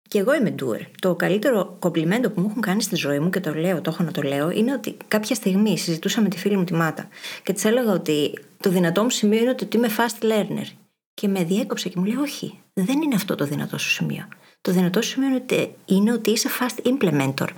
και 0.09 0.19
εγώ 0.19 0.35
είμαι 0.35 0.55
doer. 0.63 0.81
Το 1.01 1.15
καλύτερο 1.15 1.77
κομπλιμέντο 1.79 2.31
που 2.31 2.41
μου 2.41 2.47
έχουν 2.51 2.63
κάνει 2.63 2.83
στη 2.83 2.97
ζωή 2.97 3.19
μου 3.19 3.31
και 3.31 3.41
το 3.41 3.55
λέω, 3.55 3.81
το 3.81 3.91
έχω 3.91 4.03
να 4.03 4.13
το 4.13 4.23
λέω, 4.23 4.51
είναι 4.51 4.73
ότι 4.73 4.97
κάποια 5.09 5.35
στιγμή 5.35 5.79
συζητούσα 5.79 6.21
με 6.21 6.29
τη 6.29 6.39
φίλη 6.39 6.57
μου 6.57 6.65
τη 6.65 6.75
Μάτα 6.75 7.09
και 7.43 7.53
της 7.53 7.65
έλεγα 7.65 7.93
ότι 7.93 8.39
το 8.61 8.71
δυνατό 8.71 9.03
μου 9.03 9.11
σημείο 9.11 9.41
είναι 9.41 9.51
ότι 9.51 9.77
είμαι 9.77 9.89
fast 9.97 10.25
learner. 10.25 10.82
Και 11.15 11.29
με 11.29 11.45
διέκοψε 11.45 11.89
και 11.89 11.99
μου 11.99 12.05
λέει: 12.05 12.17
Όχι, 12.17 12.59
δεν 12.73 13.03
είναι 13.03 13.15
αυτό 13.15 13.35
το 13.35 13.45
δυνατό 13.45 13.79
σου 13.79 13.91
σημείο. 13.91 14.29
Το 14.61 14.73
δυνατό 14.73 15.03
σου 15.03 15.11
σημείο 15.11 15.45
είναι 15.85 16.13
ότι 16.13 16.31
είσαι 16.31 16.49
fast 16.61 16.87
implementer. 16.87 17.49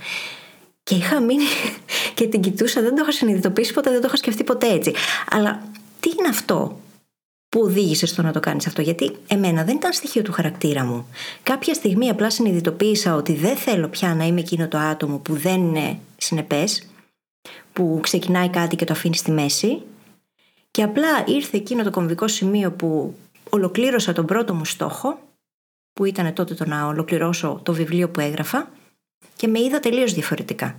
Και 0.83 0.95
είχα 0.95 1.21
μείνει 1.21 1.45
και 2.15 2.29
την 2.29 2.41
κοιτούσα, 2.41 2.81
δεν 2.81 2.95
το 2.95 3.03
είχα 3.03 3.13
συνειδητοποιήσει 3.13 3.73
ποτέ, 3.73 3.91
δεν 3.91 4.01
το 4.01 4.07
είχα 4.07 4.17
σκεφτεί 4.17 4.45
ποτέ 4.45 4.73
έτσι. 4.73 4.93
Αλλά 5.31 5.63
τι 6.01 6.11
είναι 6.19 6.29
αυτό 6.29 6.79
που 7.49 7.61
οδήγησε 7.61 8.07
στο 8.07 8.23
να 8.23 8.33
το 8.33 8.41
κάνεις 8.41 8.67
αυτό, 8.67 8.83
Γιατί 8.83 9.17
εμένα 9.27 9.65
δεν 9.65 9.77
ήταν 9.77 9.93
στοιχείο 9.93 10.23
του 10.23 10.33
χαρακτήρα 10.33 10.85
μου. 10.85 11.07
Κάποια 11.43 11.75
στιγμή 11.75 12.09
απλά 12.09 12.31
συνειδητοποίησα 12.31 13.15
ότι 13.15 13.33
δεν 13.33 13.57
θέλω 13.57 13.89
πια 13.89 14.15
να 14.15 14.25
είμαι 14.25 14.41
εκείνο 14.41 14.69
το 14.69 14.79
άτομο 14.79 15.19
που 15.19 15.35
δεν 15.35 15.61
είναι 15.61 15.99
συνεπές, 16.17 16.87
που 17.73 17.99
ξεκινάει 18.03 18.49
κάτι 18.49 18.77
και 18.77 18.85
το 18.85 18.93
αφήνει 18.93 19.17
στη 19.17 19.31
μέση. 19.31 19.83
Και 20.71 20.83
απλά 20.83 21.25
ήρθε 21.27 21.57
εκείνο 21.57 21.83
το 21.83 21.91
κομβικό 21.91 22.29
σημείο 22.29 22.71
που 22.71 23.15
ολοκλήρωσα 23.55 24.13
τον 24.13 24.27
πρώτο 24.27 24.55
μου 24.55 24.65
στόχο, 24.65 25.19
που 25.93 26.05
ήταν 26.05 26.35
τότε 26.35 26.55
το 26.55 26.65
να 26.65 26.87
ολοκληρώσω 26.87 27.61
το 27.63 27.73
βιβλίο 27.73 28.09
που 28.11 28.21
έγραφα, 28.21 28.71
και 29.37 29.47
με 29.47 29.61
είδα 29.61 29.81
τελείως 29.81 30.13
διαφορετικά. 30.13 30.77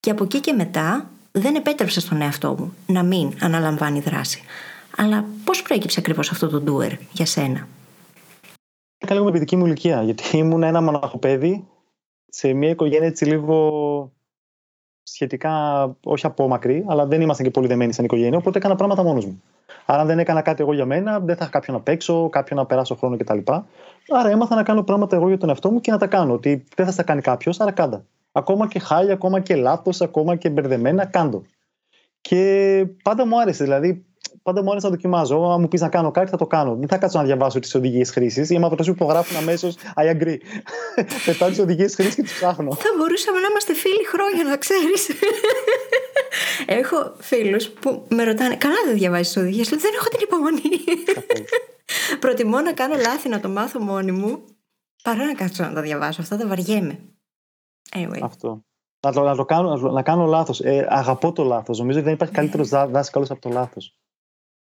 Και 0.00 0.10
από 0.10 0.24
εκεί 0.24 0.40
και 0.40 0.52
μετά 0.52 1.10
δεν 1.32 1.54
επέτρεψα 1.54 2.00
στον 2.00 2.20
εαυτό 2.20 2.54
μου 2.58 2.74
να 2.86 3.02
μην 3.02 3.36
αναλαμβάνει 3.40 4.00
δράση. 4.00 4.42
Αλλά 4.96 5.24
πώς 5.44 5.62
προέκυψε 5.62 6.00
ακριβώς 6.00 6.30
αυτό 6.30 6.48
το 6.48 6.62
doer 6.66 6.98
για 7.12 7.26
σένα; 7.26 7.68
Έκανα 8.98 9.20
λίγο 9.20 9.24
με 9.24 9.30
παιδική 9.30 9.56
μου 9.56 9.66
ηλικία, 9.66 10.02
γιατί 10.02 10.36
ήμουν 10.36 10.62
ένα 10.62 10.82
μοναχοπέδι 10.82 11.66
σε 12.28 12.52
μια 12.52 12.70
οικογένεια 12.70 13.06
έτσι 13.06 13.24
λίγο 13.24 14.13
σχετικά 15.04 15.50
όχι 16.04 16.26
απόμακρη, 16.26 16.84
αλλά 16.88 17.06
δεν 17.06 17.20
ήμασταν 17.20 17.46
και 17.46 17.50
πολύ 17.52 17.66
δεμένοι 17.66 17.92
σαν 17.92 18.04
οικογένεια, 18.04 18.38
οπότε 18.38 18.58
έκανα 18.58 18.74
πράγματα 18.76 19.02
μόνος 19.02 19.24
μου. 19.24 19.42
Άρα, 19.86 20.00
αν 20.00 20.06
δεν 20.06 20.18
έκανα 20.18 20.40
κάτι 20.40 20.62
εγώ 20.62 20.72
για 20.72 20.84
μένα, 20.86 21.20
δεν 21.20 21.36
θα 21.36 21.42
είχα 21.42 21.52
κάποιον 21.52 21.76
να 21.76 21.82
παίξω, 21.82 22.28
κάποιον 22.28 22.58
να 22.58 22.66
περάσω 22.66 22.94
χρόνο 22.94 23.16
κτλ. 23.16 23.38
Άρα, 24.08 24.30
έμαθα 24.30 24.54
να 24.54 24.62
κάνω 24.62 24.82
πράγματα 24.82 25.16
εγώ 25.16 25.28
για 25.28 25.38
τον 25.38 25.48
εαυτό 25.48 25.70
μου 25.70 25.80
και 25.80 25.90
να 25.90 25.98
τα 25.98 26.06
κάνω. 26.06 26.32
Ότι 26.32 26.64
δεν 26.76 26.86
θα 26.86 26.92
στα 26.92 27.02
κάνει 27.02 27.20
κάποιος, 27.20 27.60
άρα 27.60 27.70
κάντα. 27.70 28.04
Ακόμα 28.32 28.68
και 28.68 28.78
χάλια, 28.78 29.12
ακόμα 29.12 29.40
και 29.40 29.56
λάθος, 29.56 30.00
ακόμα 30.00 30.36
και 30.36 30.50
μπερδεμένα, 30.50 31.04
κάντο. 31.04 31.42
Και 32.20 32.86
πάντα 33.02 33.26
μου 33.26 33.40
άρεσε. 33.40 33.64
Δηλαδή, 33.64 34.04
πάντα 34.44 34.62
μου 34.62 34.70
άρεσε 34.70 34.86
να 34.86 34.92
δοκιμάζω. 34.92 35.36
Αν 35.52 35.60
μου 35.60 35.68
πεις 35.68 35.80
να 35.80 35.88
κάνω 35.88 36.10
κάτι, 36.10 36.30
θα 36.30 36.36
το 36.36 36.46
κάνω. 36.46 36.74
Δεν 36.74 36.88
θα 36.88 36.98
κάτσω 36.98 37.18
να 37.18 37.24
διαβάσω 37.24 37.58
τις 37.58 37.74
οδηγίες 37.74 38.10
χρήσης. 38.10 38.50
Οι 38.50 38.54
αιματοδοσίε 38.54 38.92
που 38.92 39.02
υπογράφουν 39.02 39.36
αμέσως 39.36 39.76
I 39.96 40.10
agree. 40.14 40.36
Πετάω 41.26 41.48
τις 41.48 41.58
οδηγίες 41.58 41.94
χρήσης 41.94 42.14
και 42.14 42.22
τις 42.22 42.32
ψάχνω. 42.32 42.72
Θα 42.72 42.90
μπορούσαμε 42.98 43.38
να 43.40 43.46
είμαστε 43.50 43.74
φίλοι 43.74 44.04
χρόνια, 44.06 44.44
να 44.44 44.56
ξέρεις. 44.56 45.10
έχω 46.80 47.14
φίλους 47.18 47.68
που 47.68 48.06
με 48.08 48.24
ρωτάνε, 48.24 48.56
Καλά 48.56 48.74
δεν 48.86 48.94
διαβάζεις 48.94 49.32
τις 49.32 49.42
οδηγίες. 49.42 49.68
Δεν 49.68 49.92
έχω 49.94 50.08
την 50.08 50.20
υπομονή. 50.22 50.70
Προτιμώ 52.20 52.60
να 52.60 52.72
κάνω 52.72 52.94
λάθη 52.96 53.28
να 53.28 53.40
το 53.40 53.48
μάθω 53.48 53.80
μόνη 53.80 54.12
μου 54.12 54.44
παρά 55.02 55.24
να 55.24 55.34
κάτσω 55.34 55.62
να 55.62 55.72
τα 55.72 55.80
διαβάσω. 55.80 56.20
Αυτά 56.20 56.36
τα 56.36 56.46
βαριέμαι. 56.46 56.98
Anyway. 57.96 58.20
Αυτό. 58.22 58.64
Να, 59.06 59.12
το, 59.12 59.22
να, 59.22 59.36
το 59.36 59.44
κάνω, 59.44 59.76
να, 59.76 60.02
κάνω 60.02 60.24
λάθος. 60.24 60.60
Ε, 60.60 60.86
αγαπώ 60.88 61.32
το 61.32 61.44
λάθος. 61.44 61.78
Νομίζω 61.78 61.98
ότι 61.98 62.06
δεν 62.06 62.14
υπάρχει 62.14 62.34
καλύτερος 62.34 62.68
δάσκαλος 62.68 63.30
από 63.30 63.40
το 63.40 63.48
λάθος. 63.48 63.98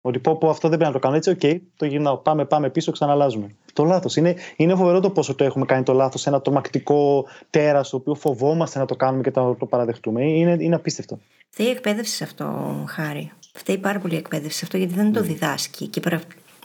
Ότι 0.02 0.18
πω, 0.18 0.36
πω 0.38 0.48
αυτό 0.48 0.68
δεν 0.68 0.78
πρέπει 0.78 0.92
να 0.92 1.00
το 1.00 1.06
κάνω 1.06 1.16
έτσι, 1.16 1.30
OK, 1.30 1.38
okay, 1.42 1.58
το 1.76 1.86
γυρνάω. 1.86 2.16
Πάμε, 2.16 2.44
πάμε 2.44 2.70
πίσω, 2.70 2.92
ξαναλλάζουμε. 2.92 3.54
Το 3.72 3.84
λάθος. 3.84 4.16
Είναι, 4.16 4.34
είναι 4.56 4.74
φοβερό 4.74 5.00
το 5.00 5.10
πόσο 5.10 5.34
το 5.34 5.44
έχουμε 5.44 5.64
κάνει 5.64 5.82
το 5.82 5.92
λάθος 5.92 6.20
σε 6.20 6.28
ένα 6.28 6.40
τρομακτικό 6.40 7.26
τέρας, 7.50 7.90
το 7.90 7.96
οποίο 7.96 8.14
φοβόμαστε 8.14 8.78
να 8.78 8.84
το 8.86 8.96
κάνουμε 8.96 9.22
και 9.22 9.32
να 9.34 9.56
το 9.56 9.66
παραδεχτούμε. 9.66 10.24
Είναι, 10.24 10.56
είναι 10.60 10.74
απίστευτο. 10.74 11.18
Φταίει 11.50 11.66
η 11.66 11.70
εκπαίδευση 11.70 12.14
σε 12.14 12.24
αυτό, 12.24 12.74
Χάρη. 12.88 13.32
Φταίει 13.52 13.78
πάρα 13.78 13.98
πολύ 13.98 14.14
η 14.14 14.16
εκπαίδευση 14.16 14.58
σε 14.58 14.64
αυτό, 14.64 14.76
γιατί 14.76 14.94
δεν 14.94 15.12
το 15.12 15.20
ναι. 15.20 15.26
διδάσκει. 15.26 15.86
Και 15.86 16.00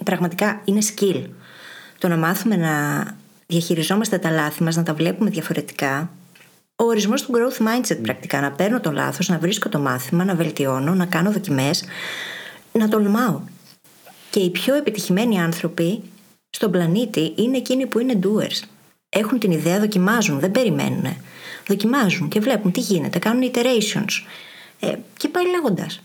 πραγματικά 0.04 0.62
είναι 0.66 0.80
skill. 0.96 1.24
Το 1.98 2.08
να 2.08 2.18
μάθουμε 2.18 2.56
να 2.56 2.72
διαχειριζόμαστε 3.48 4.18
τα 4.18 4.30
λάθη 4.30 4.64
μας, 4.64 4.76
να 4.76 4.84
τα 4.84 4.94
βλέπουμε 4.94 5.30
διαφορετικά. 5.30 6.10
Ο 6.76 6.84
ορισμός 6.84 7.22
του 7.22 7.32
growth 7.34 7.62
mindset 7.62 7.98
πρακτικά. 8.02 8.42
Να 8.42 8.52
παίρνω 8.52 8.80
το 8.80 8.92
λάθος, 8.92 9.28
να 9.28 9.38
βρίσκω 9.38 9.70
το 9.70 9.80
μάθημα, 9.80 10.24
να 10.24 10.36
βελτιώνω, 10.36 10.94
να 10.94 11.06
κάνω 11.06 11.32
δοκιμές 11.32 11.86
να 12.78 12.88
τολμάω. 12.88 13.42
Και 14.30 14.40
οι 14.40 14.50
πιο 14.50 14.76
επιτυχημένοι 14.76 15.42
άνθρωποι 15.42 16.02
στον 16.50 16.72
πλανήτη 16.72 17.34
είναι 17.36 17.58
εκείνοι 17.58 17.86
που 17.86 18.00
είναι 18.00 18.20
doers. 18.24 18.68
Έχουν 19.10 19.40
την 19.40 19.52
ιδέα, 19.52 19.80
δοκιμάζουν, 19.80 20.40
δεν 20.40 20.52
περιμένουν. 20.52 21.16
Δοκιμάζουν 21.68 22.28
και 22.28 22.40
βλέπουν 22.40 22.72
τι 22.72 22.80
γίνεται, 22.80 23.20
κάνουν 23.20 23.52
iterations. 23.54 24.26
Ε, 24.80 24.96
και 25.18 25.28
πάει 25.28 25.50
λέγοντας. 25.50 26.02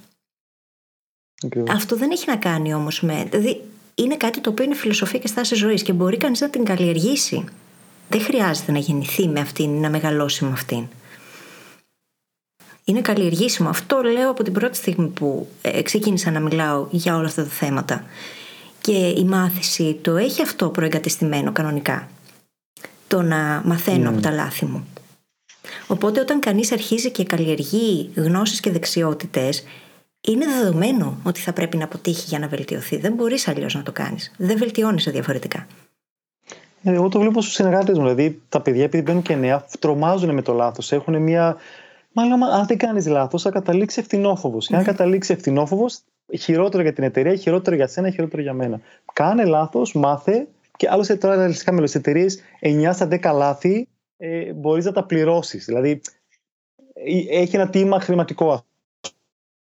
Αυτό 1.68 1.96
δεν 1.96 2.10
έχει 2.10 2.24
να 2.26 2.36
κάνει 2.36 2.74
όμως 2.74 3.00
με. 3.00 3.26
Δηλαδή, 3.30 3.60
είναι 3.94 4.16
κάτι 4.16 4.40
το 4.40 4.50
οποίο 4.50 4.64
είναι 4.64 4.74
φιλοσοφία 4.74 5.18
και 5.18 5.26
στάση 5.26 5.54
ζωής 5.54 5.82
και 5.82 5.92
μπορεί 5.92 6.16
κανείς 6.16 6.40
να 6.40 6.50
την 6.50 6.64
καλλιεργήσει. 6.64 7.44
Δεν 8.08 8.20
χρειάζεται 8.20 8.72
να 8.72 8.78
γεννηθεί 8.78 9.28
με 9.28 9.40
αυτήν, 9.40 9.70
να 9.70 9.90
μεγαλώσει 9.90 10.44
με 10.44 10.50
αυτήν 10.50 10.88
είναι 12.90 13.00
καλλιεργήσιμο. 13.00 13.68
Αυτό 13.68 14.00
λέω 14.02 14.30
από 14.30 14.42
την 14.42 14.52
πρώτη 14.52 14.76
στιγμή 14.76 15.08
που 15.08 15.48
ε, 15.62 15.82
ξεκίνησα 15.82 16.30
να 16.30 16.40
μιλάω 16.40 16.86
για 16.90 17.16
όλα 17.16 17.26
αυτά 17.26 17.42
τα 17.42 17.48
θέματα. 17.48 18.04
Και 18.80 19.08
η 19.08 19.24
μάθηση 19.24 19.98
το 20.02 20.16
έχει 20.16 20.42
αυτό 20.42 20.68
προεγκατεστημένο 20.68 21.52
κανονικά. 21.52 22.08
Το 23.08 23.22
να 23.22 23.62
μαθαίνω 23.64 24.10
από 24.10 24.20
τα 24.20 24.30
λάθη 24.30 24.64
μου. 24.64 24.86
Οπότε 25.86 26.20
όταν 26.20 26.40
κανείς 26.40 26.72
αρχίζει 26.72 27.10
και 27.10 27.24
καλλιεργεί 27.24 28.10
γνώσεις 28.14 28.60
και 28.60 28.70
δεξιότητες, 28.70 29.64
είναι 30.20 30.46
δεδομένο 30.46 31.18
ότι 31.22 31.40
θα 31.40 31.52
πρέπει 31.52 31.76
να 31.76 31.84
αποτύχει 31.84 32.24
για 32.28 32.38
να 32.38 32.48
βελτιωθεί. 32.48 32.96
Δεν 32.96 33.12
μπορείς 33.12 33.48
αλλιώς 33.48 33.74
να 33.74 33.82
το 33.82 33.92
κάνεις. 33.92 34.32
Δεν 34.36 34.58
βελτιώνεσαι 34.58 35.10
διαφορετικά. 35.10 35.66
Ε, 36.82 36.92
εγώ 36.92 37.08
το 37.08 37.18
βλέπω 37.18 37.40
στους 37.40 37.54
συνεργάτες 37.54 37.98
μου. 37.98 38.02
Δηλαδή, 38.02 38.40
τα 38.48 38.60
παιδιά, 38.60 38.84
επειδή 38.84 39.02
μπαίνουν 39.02 39.22
και 39.22 39.34
νέα, 39.34 39.66
τρομάζουν 39.78 40.34
με 40.34 40.42
το 40.42 40.52
λάθος. 40.52 40.92
Έχουν 40.92 41.22
μια 41.22 41.56
Μάλλον, 42.12 42.42
αν 42.42 42.66
δεν 42.66 42.78
κάνεις 42.78 43.06
λάθος, 43.06 43.42
θα 43.42 43.50
καταλήξει 43.50 44.00
ευθυνόφοβος. 44.00 44.66
Και 44.66 44.74
αν 44.74 44.80
ναι. 44.80 44.86
καταλήξει 44.86 45.32
ευθυνόφοβος, 45.32 46.00
χειρότερο 46.38 46.82
για 46.82 46.92
την 46.92 47.04
εταιρεία, 47.04 47.34
χειρότερο 47.34 47.76
για 47.76 47.86
σένα, 47.86 48.10
χειρότερο 48.10 48.42
για 48.42 48.52
μένα. 48.52 48.80
Κάνε 49.12 49.44
λάθος, 49.44 49.94
μάθε. 49.94 50.48
Και 50.76 50.88
άλλωστε 50.90 51.16
τώρα 51.16 51.34
ρεαλιστικά 51.34 51.72
με 51.72 51.86
τι 51.86 51.92
εταιρείες 51.96 52.40
9 52.60 52.90
στα 52.92 53.08
10 53.10 53.32
λάθη 53.34 53.88
ε, 54.16 54.52
μπορείς 54.52 54.84
να 54.84 54.92
τα 54.92 55.04
πληρώσεις. 55.04 55.64
Δηλαδή, 55.64 56.00
ε, 56.94 57.40
έχει 57.40 57.56
ένα 57.56 57.68
τίμα 57.68 58.00
χρηματικό, 58.00 58.52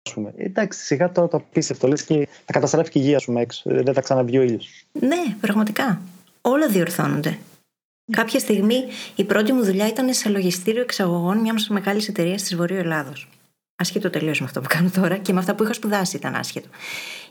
ας 0.06 0.12
πούμε. 0.14 0.32
Εντάξει, 0.36 0.84
σιγά 0.84 1.12
τώρα 1.12 1.28
το 1.28 1.36
απίστευτο. 1.36 1.88
Λες 1.88 2.04
και 2.04 2.28
θα 2.44 2.52
καταστρέφει 2.52 2.90
και 2.90 2.98
η 2.98 3.02
υγεία 3.04 3.18
σου 3.18 3.34
έξω. 3.38 3.62
Δεν 3.64 3.94
θα 3.94 4.00
ξαναβγεί 4.00 4.38
ο 4.38 4.42
ήλιος. 4.42 4.86
Ναι, 4.92 5.36
πραγματικά. 5.40 6.00
Όλα 6.40 6.68
διορθώνονται. 6.68 7.38
Κάποια 8.12 8.38
στιγμή 8.38 8.84
η 9.16 9.24
πρώτη 9.24 9.52
μου 9.52 9.64
δουλειά 9.64 9.88
ήταν 9.88 10.14
σε 10.14 10.28
λογιστήριο 10.28 10.80
εξαγωγών 10.80 11.38
μιας 11.38 11.68
μεγάλης 11.68 12.08
εταιρείας 12.08 12.42
της 12.42 12.56
Βορείου 12.56 12.76
Ελλάδος. 12.76 13.28
Άσχετο 13.76 14.10
τελείως 14.10 14.40
με 14.40 14.46
αυτό 14.46 14.60
που 14.60 14.66
κάνω 14.68 14.90
τώρα 14.90 15.16
και 15.16 15.32
με 15.32 15.38
αυτά 15.38 15.54
που 15.54 15.62
είχα 15.62 15.72
σπουδάσει 15.72 16.16
ήταν 16.16 16.34
άσχετο. 16.34 16.68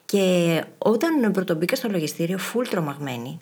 Και 0.05 0.63
όταν 0.77 1.31
πρωτομπήκα 1.31 1.75
στο 1.75 1.89
λογιστήριο, 1.89 2.37
φουλ 2.37 2.65
τρομαγμένη, 2.65 3.39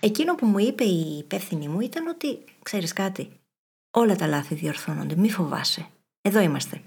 εκείνο 0.00 0.34
που 0.34 0.46
μου 0.46 0.58
είπε 0.58 0.84
η 0.84 1.18
υπεύθυνη 1.18 1.68
μου 1.68 1.80
ήταν 1.80 2.06
ότι 2.06 2.44
ξέρεις 2.62 2.92
κάτι, 2.92 3.30
όλα 3.90 4.16
τα 4.16 4.26
λάθη 4.26 4.54
διορθώνονται, 4.54 5.16
μη 5.16 5.30
φοβάσαι. 5.30 5.86
Εδώ 6.22 6.40
είμαστε. 6.40 6.82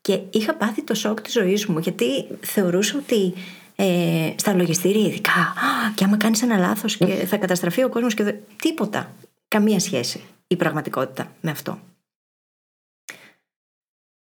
Και 0.00 0.22
είχα 0.30 0.54
πάθει 0.54 0.82
το 0.82 0.94
σοκ 0.94 1.20
της 1.20 1.32
ζωής 1.32 1.66
μου, 1.66 1.78
γιατί 1.78 2.26
θεωρούσα 2.40 2.98
ότι 2.98 3.34
ε, 3.76 4.32
στα 4.36 4.54
λογιστήρια 4.54 5.06
ειδικά, 5.06 5.54
και 5.94 6.04
άμα 6.04 6.16
κάνεις 6.16 6.42
ένα 6.42 6.58
λάθος 6.58 6.96
και 6.96 7.06
θα 7.06 7.36
καταστραφεί 7.36 7.84
ο 7.84 7.88
κόσμος 7.88 8.14
και 8.14 8.34
τίποτα. 8.56 9.12
Καμία 9.48 9.80
σχέση 9.80 10.20
η 10.46 10.56
πραγματικότητα 10.56 11.32
με 11.40 11.50
αυτό. 11.50 11.78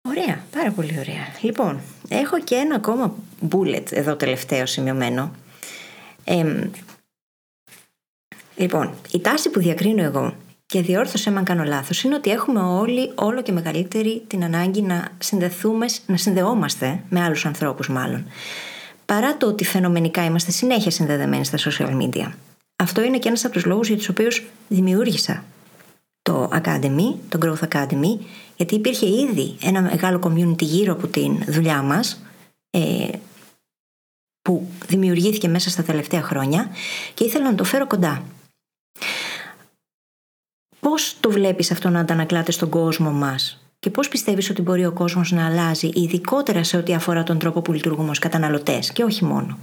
Ωραία, 0.08 0.44
πάρα 0.52 0.72
πολύ 0.72 0.96
ωραία. 1.00 1.28
Λοιπόν, 1.42 1.82
έχω 2.08 2.40
και 2.40 2.56
ένα 2.56 2.76
ακόμα 2.76 3.16
bullet 3.50 3.92
εδώ 3.92 4.16
τελευταίο 4.16 4.66
σημειωμένο. 4.66 5.32
λοιπόν, 8.56 8.94
η 9.12 9.20
τάση 9.20 9.50
που 9.50 9.60
διακρίνω 9.60 10.04
εγώ 10.04 10.36
και 10.66 10.82
διόρθωσε 10.82 11.30
αν 11.30 11.44
κάνω 11.44 11.64
λάθος 11.64 12.04
είναι 12.04 12.16
ότι 12.16 12.30
έχουμε 12.30 12.60
όλοι 12.60 13.12
όλο 13.16 13.42
και 13.42 13.52
μεγαλύτερη 13.52 14.24
την 14.28 14.44
ανάγκη 14.44 14.82
να 14.82 15.08
συνδεθούμε, 15.18 15.86
να 16.06 16.18
συνδεόμαστε 16.18 17.04
με 17.10 17.24
άλλους 17.24 17.46
ανθρώπους 17.46 17.90
μάλλον. 17.90 18.26
Παρά 19.08 19.38
το 19.38 19.48
ότι 19.48 19.66
φαινομενικά 19.66 20.26
είμαστε 20.26 20.52
συνέχεια 20.52 20.92
συνδεδεμένοι 20.92 21.46
στα 21.46 21.58
social 21.58 22.02
media. 22.02 22.32
Αυτό 22.76 23.04
είναι 23.04 23.20
και 23.20 23.28
ένας 23.28 23.46
από 23.46 23.54
τους 23.54 23.66
λόγους 23.66 23.88
για 23.88 23.98
τους 23.98 24.10
οποίους 24.10 24.46
δημιούργησα 24.68 25.44
το 26.22 26.50
Academy, 26.54 27.16
το 27.30 27.40
Growth 27.42 27.68
Academy, 27.70 28.20
γιατί 28.56 28.76
υπήρχε 28.76 29.08
ήδη 29.08 29.58
ένα 29.62 29.82
μεγάλο 29.82 30.20
community 30.24 30.62
γύρω 30.62 30.94
από 30.94 31.08
την 31.08 31.44
δουλειά 31.48 31.82
μας, 31.82 32.22
ε, 32.70 33.10
που 34.42 34.68
δημιουργήθηκε 34.88 35.48
μέσα 35.48 35.70
στα 35.70 35.84
τελευταία 35.84 36.22
χρόνια 36.22 36.70
και 37.14 37.24
ήθελα 37.24 37.50
να 37.50 37.56
το 37.56 37.64
φέρω 37.64 37.88
κοντά. 37.88 38.24
Πώς 40.80 41.18
το 41.20 41.30
βλέπεις 41.32 41.72
αυτό 41.72 41.90
να 41.90 42.00
αντανακλάται 42.00 42.52
στον 42.52 42.70
κόσμο 42.70 43.12
μας; 43.12 43.67
Και 43.80 43.90
πώς 43.90 44.08
πιστεύεις 44.08 44.50
ότι 44.50 44.62
μπορεί 44.62 44.86
ο 44.86 44.92
κόσμος 44.92 45.32
να 45.32 45.46
αλλάζει 45.46 45.90
ειδικότερα 45.94 46.64
σε 46.64 46.78
ό,τι 46.78 46.94
αφορά 46.94 47.24
τον 47.24 47.40
τρόπο 47.40 47.62
που 47.62 47.74
λειτουργούμε 47.74 48.10
ως 48.10 48.20
καταναλωτές 48.20 48.92
και 48.92 49.04
όχι 49.04 49.26
μόνο; 49.26 49.58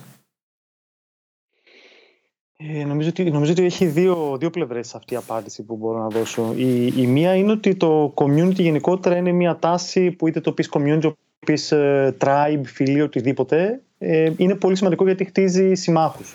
Ε, 2.56 2.84
νομίζω, 2.84 3.08
ότι, 3.08 3.30
νομίζω 3.30 3.52
ότι 3.52 3.64
έχει 3.64 3.86
δύο, 3.86 4.36
δύο 4.38 4.50
πλευρές 4.50 4.94
αυτή 4.94 5.14
η 5.14 5.16
απάντηση 5.16 5.62
που 5.62 5.76
μπορώ 5.76 5.98
να 5.98 6.08
δώσω. 6.08 6.52
Η, 6.56 6.86
η 6.86 7.06
μία 7.06 7.34
είναι 7.34 7.52
ότι 7.52 7.74
το 7.76 8.14
community 8.16 8.54
γενικότερα 8.54 9.16
είναι 9.16 9.32
μια 9.32 9.56
τάση 9.56 10.10
που 10.10 10.28
είτε 10.28 10.40
το 10.40 10.52
πεις 10.52 10.68
community, 10.72 10.98
το 11.00 11.16
πεις 11.46 11.72
ε, 11.72 12.16
tribe, 12.20 12.60
φιλή, 12.64 13.00
οτιδήποτε, 13.00 13.82
ε, 13.98 14.32
είναι 14.36 14.54
πολύ 14.54 14.76
σημαντικό 14.76 15.04
γιατί 15.04 15.24
χτίζει 15.24 15.74
συμμάχους. 15.74 16.34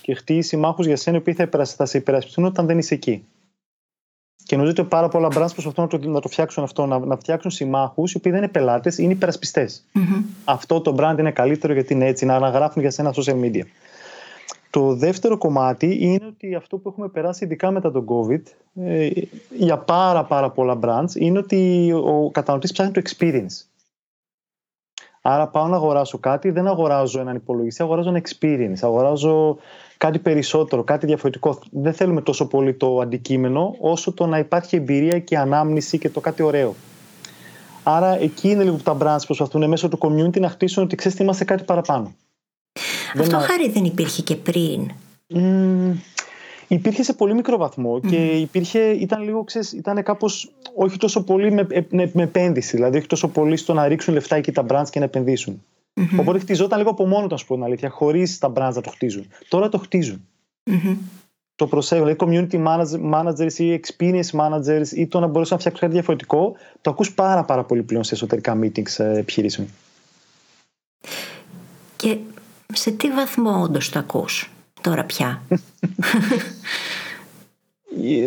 Και 0.00 0.14
χτίζει 0.14 0.48
συμμάχους 0.48 0.86
για 0.86 0.96
σένα 0.96 1.20
που 1.20 1.34
θα, 1.34 1.48
θα 1.64 1.86
σε 1.86 1.98
υπερασπιστούν 1.98 2.44
όταν 2.44 2.66
δεν 2.66 2.78
είσαι 2.78 2.94
εκεί. 2.94 3.24
Και 4.46 4.56
νομίζω 4.56 4.74
ότι 4.78 4.88
πάρα 4.88 5.08
πολλά 5.08 5.28
brands 5.28 5.52
προσπαθούν 5.52 5.84
να 5.84 5.86
το, 5.86 6.08
να 6.08 6.20
το 6.20 6.28
φτιάξουν 6.28 6.62
αυτό, 6.62 6.86
να, 6.86 6.98
να 6.98 7.16
φτιάξουν 7.16 7.50
συμμάχους 7.50 8.12
οι 8.12 8.16
οποίοι 8.16 8.32
δεν 8.32 8.42
είναι 8.42 8.50
πελάτες, 8.50 8.98
είναι 8.98 9.12
υπερασπιστές. 9.12 9.84
Mm-hmm. 9.94 10.22
Αυτό 10.44 10.80
το 10.80 10.94
brand 10.98 11.18
είναι 11.18 11.30
καλύτερο 11.30 11.72
γιατί 11.72 11.92
είναι 11.92 12.06
έτσι, 12.06 12.24
να 12.24 12.34
αναγράφουν 12.34 12.82
για 12.82 12.90
σένα 12.90 13.14
social 13.14 13.40
media. 13.40 13.62
Το 14.70 14.94
δεύτερο 14.94 15.38
κομμάτι 15.38 15.96
είναι 16.00 16.26
ότι 16.26 16.54
αυτό 16.54 16.76
που 16.76 16.88
έχουμε 16.88 17.08
περάσει 17.08 17.44
ειδικά 17.44 17.70
μετά 17.70 17.90
τον 17.90 18.06
COVID 18.08 18.42
ε, 18.74 19.10
για 19.50 19.78
πάρα 19.78 20.24
πάρα 20.24 20.50
πολλά 20.50 20.78
brands 20.82 21.14
είναι 21.14 21.38
ότι 21.38 21.92
ο 21.92 22.30
καταναλωτής 22.30 22.72
ψάχνει 22.72 22.92
το 22.92 23.02
experience. 23.04 23.66
Άρα 25.22 25.48
πάω 25.48 25.66
να 25.66 25.76
αγοράσω 25.76 26.18
κάτι, 26.18 26.50
δεν 26.50 26.66
αγοράζω 26.66 27.20
έναν 27.20 27.36
υπολογιστή, 27.36 27.82
αγοράζω 27.82 28.08
ένα 28.08 28.20
experience, 28.22 28.78
αγοράζω 28.80 29.56
κάτι 29.96 30.18
περισσότερο, 30.18 30.84
κάτι 30.84 31.06
διαφορετικό. 31.06 31.58
Δεν 31.70 31.92
θέλουμε 31.92 32.20
τόσο 32.20 32.46
πολύ 32.46 32.74
το 32.74 32.98
αντικείμενο, 32.98 33.74
όσο 33.78 34.12
το 34.12 34.26
να 34.26 34.38
υπάρχει 34.38 34.76
εμπειρία 34.76 35.18
και 35.18 35.38
ανάμνηση 35.38 35.98
και 35.98 36.08
το 36.08 36.20
κάτι 36.20 36.42
ωραίο. 36.42 36.74
Άρα 37.82 38.20
εκεί 38.20 38.48
είναι 38.48 38.62
λίγο 38.62 38.76
που 38.76 38.82
τα 38.82 38.96
brands 39.00 39.24
προσπαθούν 39.26 39.68
μέσω 39.68 39.88
του 39.88 39.98
community 40.00 40.40
να 40.40 40.48
χτίσουν 40.48 40.82
ότι 40.82 40.96
ξέρεις 40.96 41.18
είμαστε 41.18 41.44
κάτι 41.44 41.64
παραπάνω. 41.64 42.14
Αυτό 43.18 43.38
δεν... 43.38 43.46
χάρη 43.46 43.70
δεν 43.70 43.84
υπήρχε 43.84 44.22
και 44.22 44.36
πριν. 44.36 44.90
Mm, 45.34 45.92
υπήρχε 46.68 47.02
σε 47.02 47.12
πολύ 47.12 47.34
μικρό 47.34 47.56
βαθμό 47.56 48.00
και 48.00 48.16
υπήρχε, 48.16 48.78
ήταν 48.78 49.22
λίγο, 49.22 49.44
ξέρεις, 49.44 49.72
ήταν 49.72 50.02
κάπως 50.02 50.52
όχι 50.74 50.96
τόσο 50.96 51.22
πολύ 51.22 51.52
με, 51.52 51.66
με, 51.88 52.10
με, 52.12 52.22
επένδυση, 52.22 52.76
δηλαδή 52.76 52.96
όχι 52.96 53.06
τόσο 53.06 53.28
πολύ 53.28 53.56
στο 53.56 53.72
να 53.72 53.88
ρίξουν 53.88 54.14
λεφτά 54.14 54.36
εκεί 54.36 54.52
τα 54.52 54.64
brands 54.68 54.88
και 54.90 54.98
να 54.98 55.04
επενδύσουν. 55.04 55.62
Mm-hmm. 55.94 56.18
Οπότε 56.20 56.38
χτιζόταν 56.38 56.78
λίγο 56.78 56.90
από 56.90 57.06
μόνο 57.06 57.26
του, 57.26 57.34
ας 57.34 57.44
πούμε, 57.44 57.58
την 57.58 57.68
αλήθεια, 57.68 57.90
χωρίς 57.90 58.38
τα 58.38 58.52
brands 58.54 58.72
να 58.74 58.80
το 58.80 58.90
χτίζουν. 58.90 59.26
Τώρα 59.48 59.68
το 59.68 59.78
χτίζουν. 59.78 60.26
Mm-hmm. 60.70 60.96
Το 61.54 61.66
προσέχουν. 61.66 62.16
Δηλαδή, 62.16 62.48
community 62.50 62.84
managers 63.12 63.52
ή 63.52 63.80
experience 63.80 64.30
managers 64.30 64.86
ή 64.92 65.06
το 65.06 65.20
να 65.20 65.26
μπορέσει 65.26 65.52
να 65.52 65.58
φτιάξει 65.58 65.80
κάτι 65.80 65.92
διαφορετικό, 65.92 66.56
το 66.80 66.90
ακούς 66.90 67.14
πάρα, 67.14 67.44
πάρα 67.44 67.64
πολύ 67.64 67.82
πλέον 67.82 68.04
σε 68.04 68.14
εσωτερικά 68.14 68.58
meetings 68.62 68.98
ε, 68.98 69.18
επιχειρήσεων. 69.18 69.68
Και 71.96 72.18
σε 72.72 72.90
τι 72.90 73.10
βαθμό 73.10 73.60
όντως 73.62 73.90
το 73.90 73.98
ακούς 73.98 74.50
τώρα 74.80 75.04
πια; 75.04 75.42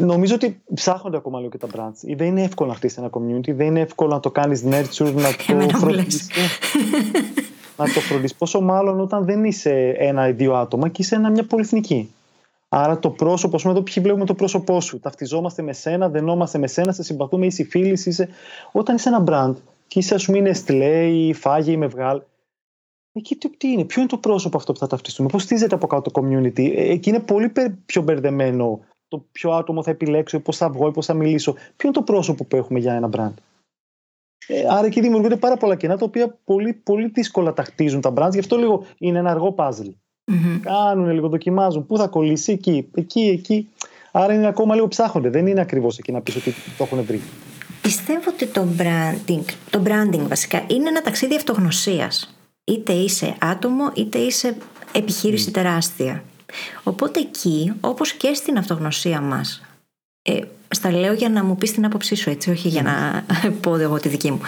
Νομίζω 0.01 0.35
ότι 0.35 0.61
ψάχνονται 0.73 1.17
ακόμα 1.17 1.39
λίγο 1.39 1.51
και 1.51 1.57
τα 1.57 1.67
brands. 1.75 2.15
Δεν 2.15 2.27
είναι 2.27 2.43
εύκολο 2.43 2.69
να 2.69 2.75
χτίσεις 2.75 2.97
ένα 2.97 3.09
community, 3.11 3.53
δεν 3.53 3.67
είναι 3.67 3.79
εύκολο 3.79 4.13
να 4.13 4.19
το 4.19 4.31
κάνεις 4.31 4.63
nurture, 4.65 5.13
να 5.47 5.65
το 5.65 5.77
φροντίσει. 5.77 6.25
Να 7.77 7.93
το 7.93 7.99
φροντίσεις. 7.99 8.37
Πόσο 8.37 8.61
μάλλον 8.61 8.99
όταν 8.99 9.25
δεν 9.25 9.43
είσαι 9.43 9.95
ένα 9.97 10.27
ή 10.27 10.31
δύο 10.31 10.55
άτομα 10.55 10.87
και 10.89 11.01
είσαι 11.01 11.15
ένα, 11.15 11.29
μια 11.29 11.45
πολυεθνική. 11.45 12.11
Άρα 12.69 12.99
το 12.99 13.09
πρόσωπο, 13.09 13.55
ας 13.55 13.61
πούμε, 13.61 13.73
εδώ 13.73 13.83
ποιοι 13.83 14.03
βλέπουμε 14.03 14.25
το 14.25 14.33
πρόσωπό 14.33 14.81
σου. 14.81 14.99
Ταυτιζόμαστε 14.99 15.61
με 15.61 15.73
σένα, 15.73 16.09
δενόμαστε 16.09 16.57
με 16.57 16.67
σένα, 16.67 16.91
σε 16.91 17.03
συμπαθούμε, 17.03 17.45
είσαι 17.45 17.63
φίλης, 17.63 18.05
είσαι. 18.05 18.29
Όταν 18.71 18.95
είσαι 18.95 19.09
ένα 19.09 19.23
brand 19.27 19.53
και 19.87 19.99
είσαι, 19.99 20.15
ας 20.15 20.25
πούμε, 20.25 20.37
είναι 20.37 20.53
Στλέ 20.53 21.07
ή 21.07 21.33
Φάγε 21.33 21.71
ή 21.71 21.77
Μευγάλ, 21.77 22.21
εκεί 23.11 23.35
τι, 23.35 23.57
τι 23.57 23.67
είναι, 23.67 23.83
ποιο 23.83 24.01
είναι 24.01 24.09
το 24.09 24.17
πρόσωπο 24.17 24.57
αυτό 24.57 24.73
που 24.73 24.79
θα 24.79 24.87
ταυτιστούμε, 24.87 25.29
πώς 25.29 25.43
στίζεται 25.43 25.75
από 25.75 25.87
κάτω 25.87 26.11
το 26.11 26.21
community. 26.21 26.71
Ε, 26.75 26.91
εκεί 26.91 27.09
είναι 27.09 27.19
πολύ 27.19 27.51
πιο 27.85 28.01
μπερδεμένο 28.01 28.79
το 29.07 29.25
ποιο 29.31 29.51
άτομο 29.51 29.83
θα 29.83 29.91
επιλέξω, 29.91 30.39
πώς 30.39 30.57
θα 30.57 30.69
βγω, 30.69 30.91
πώς 30.91 31.05
θα 31.05 31.13
μιλήσω. 31.13 31.53
Ποιο 31.53 31.89
είναι 31.89 31.91
το 31.91 32.01
πρόσωπο 32.01 32.43
που 32.43 32.55
έχουμε 32.55 32.79
για 32.79 32.93
ένα 32.93 33.09
brand; 33.15 33.33
Ε, 34.47 34.63
άρα 34.69 34.85
εκεί 34.85 35.01
δημιουργούνται 35.01 35.35
πάρα 35.35 35.57
πολλά 35.57 35.75
κενά 35.75 35.97
τα 35.97 36.05
οποία 36.05 36.37
πολύ, 36.43 36.73
πολύ 36.73 37.07
δύσκολα 37.07 37.53
τα 37.53 37.63
χτίζουν 37.63 38.01
τα 38.01 38.13
brands. 38.17 38.31
Γι' 38.31 38.39
αυτό 38.39 38.57
λίγο 38.57 38.85
είναι 38.97 39.19
ένα 39.19 39.31
αργό 39.31 39.55
puzzle. 39.57 39.93
Mm-hmm. 40.31 40.59
Κάνουν 40.61 41.11
λίγο, 41.11 41.27
δοκιμάζουν. 41.27 41.85
Πού 41.85 41.97
θα 41.97 42.07
κολλήσει, 42.07 42.51
εκεί, 42.51 42.89
εκεί, 42.95 43.21
εκεί. 43.21 43.69
Άρα 44.11 44.33
είναι 44.33 44.47
ακόμα 44.47 44.75
λίγο 44.75 44.87
ψάχνονται. 44.87 45.29
Δεν 45.29 45.47
είναι 45.47 45.61
ακριβώς 45.61 45.97
εκεί 45.97 46.11
να 46.11 46.21
πεις 46.21 46.35
ότι 46.35 46.53
το 46.77 46.83
έχουν 46.83 47.03
βρει. 47.03 47.21
Πιστεύω 47.81 48.29
ότι 48.29 48.47
το 48.47 48.67
branding, 48.77 49.43
το 49.69 49.83
branding 49.85 50.27
βασικά 50.27 50.63
είναι 50.67 50.89
ένα 50.89 51.01
ταξίδι 51.01 51.35
αυτογνωσίας. 51.35 52.37
Είτε 52.63 52.93
είσαι 52.93 53.35
άτομο, 53.41 53.91
είτε 53.95 54.17
είσαι 54.17 54.57
επιχείρηση 54.91 55.47
mm. 55.49 55.53
τεράστια. 55.53 56.23
Οπότε 56.83 57.19
εκεί, 57.19 57.73
όπως 57.81 58.13
και 58.13 58.33
στην 58.33 58.57
αυτογνωσία 58.57 59.21
μας, 59.21 59.61
ε, 60.27 60.39
στα 60.69 60.91
λέω 60.91 61.13
για 61.13 61.29
να 61.29 61.43
μου 61.43 61.55
πεις 61.55 61.71
την 61.71 61.85
άποψή 61.85 62.15
σου 62.15 62.29
έτσι, 62.29 62.49
όχι 62.49 62.67
για 62.67 62.81
να 62.81 63.25
πω 63.61 63.75
εγώ 63.75 63.99
τη 63.99 64.09
δική 64.09 64.31
μου. 64.31 64.41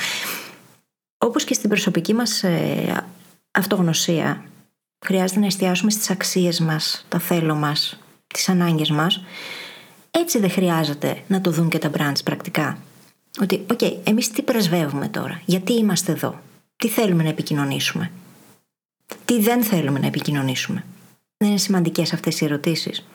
Όπως 1.18 1.44
και 1.44 1.54
στην 1.54 1.70
προσωπική 1.70 2.14
μας 2.14 2.44
ε, 2.44 3.06
αυτογνωσία, 3.52 4.44
χρειάζεται 5.06 5.40
να 5.40 5.46
εστιάσουμε 5.46 5.92
στις 5.92 6.10
αξίες 6.10 6.60
μας, 6.60 7.06
τα 7.10 7.20
θέλω 7.20 7.56
μας, 7.56 8.00
τις 8.28 8.50
ανάγκες 8.50 8.90
μας. 8.90 9.24
Έτσι 10.12 10.40
δεν 10.40 10.50
χρειάζεται 10.52 11.24
να 11.28 11.42
το 11.42 11.52
δουν 11.52 11.70
και 11.70 11.78
τα 11.78 11.92
brands 11.98 12.24
πρακτικά. 12.24 12.78
Ότι, 13.42 13.66
OK, 13.72 13.80
okay, 13.82 13.98
εμείς 14.04 14.32
τι 14.32 14.42
πρεσβεύουμε 14.42 15.08
τώρα, 15.08 15.42
γιατί 15.46 15.74
είμαστε 15.74 16.12
εδώ, 16.12 16.40
τι 16.76 16.88
θέλουμε 16.88 17.24
να 17.24 17.30
επικοινωνήσουμε, 17.30 18.12
τι 19.26 19.40
δεν 19.42 19.64
θέλουμε 19.64 20.00
να 20.00 20.08
επικοινωνήσουμε; 20.08 20.86
Δεν 21.38 21.50
είναι 21.50 21.58
σημαντικές 21.58 22.14
αυτές 22.14 22.42
οι 22.42 22.46
ερωτήσεις. 22.46 23.06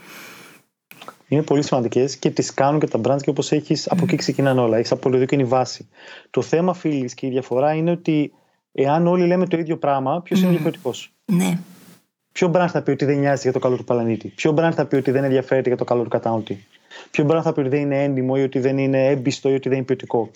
Είναι 1.28 1.42
πολύ 1.42 1.62
σημαντικές 1.62 2.16
και 2.16 2.30
τις 2.30 2.54
κάνουν 2.54 2.80
και 2.80 2.86
τα 2.86 3.00
brands 3.04 3.22
και 3.22 3.30
όπως 3.30 3.52
έχεις, 3.52 3.84
mm. 3.84 3.88
από 3.90 4.04
εκεί 4.04 4.16
ξεκινάνε 4.16 4.60
όλα. 4.60 4.76
Έχεις 4.76 4.92
απολυθεί 4.92 5.26
και 5.26 5.34
είναι 5.34 5.44
η 5.44 5.46
βάση. 5.46 5.88
Το 6.30 6.42
θέμα, 6.42 6.74
φίλη, 6.74 7.10
και 7.14 7.26
η 7.26 7.30
διαφορά 7.30 7.74
είναι 7.74 7.90
ότι 7.90 8.32
εάν 8.72 9.06
όλοι 9.06 9.26
λέμε 9.26 9.46
το 9.46 9.58
ίδιο 9.58 9.76
πράγμα, 9.76 10.22
ποιος 10.22 10.38
mm. 10.38 10.42
είναι 10.42 10.50
διαφορετικός; 10.50 11.12
Ναι. 11.24 11.58
Ποιο 12.32 12.50
brand 12.54 12.68
θα 12.68 12.82
πει 12.82 12.90
ότι 12.90 13.04
δεν 13.04 13.18
νοιάζει 13.18 13.42
για 13.42 13.52
το 13.52 13.58
καλό 13.58 13.76
του 13.76 13.84
πλανήτη; 13.84 14.28
Ποιο 14.28 14.54
brand 14.58 14.72
θα 14.74 14.86
πει 14.86 14.96
ότι 14.96 15.10
δεν 15.10 15.24
ενδιαφέρεται 15.24 15.68
για 15.68 15.78
το 15.78 15.84
καλό 15.84 16.02
του 16.02 16.08
καταναλωτή; 16.08 16.66
Ποιο 17.10 17.26
brand 17.30 17.40
θα 17.42 17.52
πει 17.52 17.60
ότι 17.60 17.68
δεν 17.68 17.80
είναι 17.80 18.02
έντιμο 18.02 18.34
ή 18.36 18.42
ότι 18.42 18.58
δεν 18.58 18.78
είναι 18.78 19.06
έμπιστο 19.06 19.50
ή 19.50 19.54
ότι 19.54 19.68
δεν 19.68 19.76
είναι 19.76 19.86
ποιοτικό; 19.86 20.30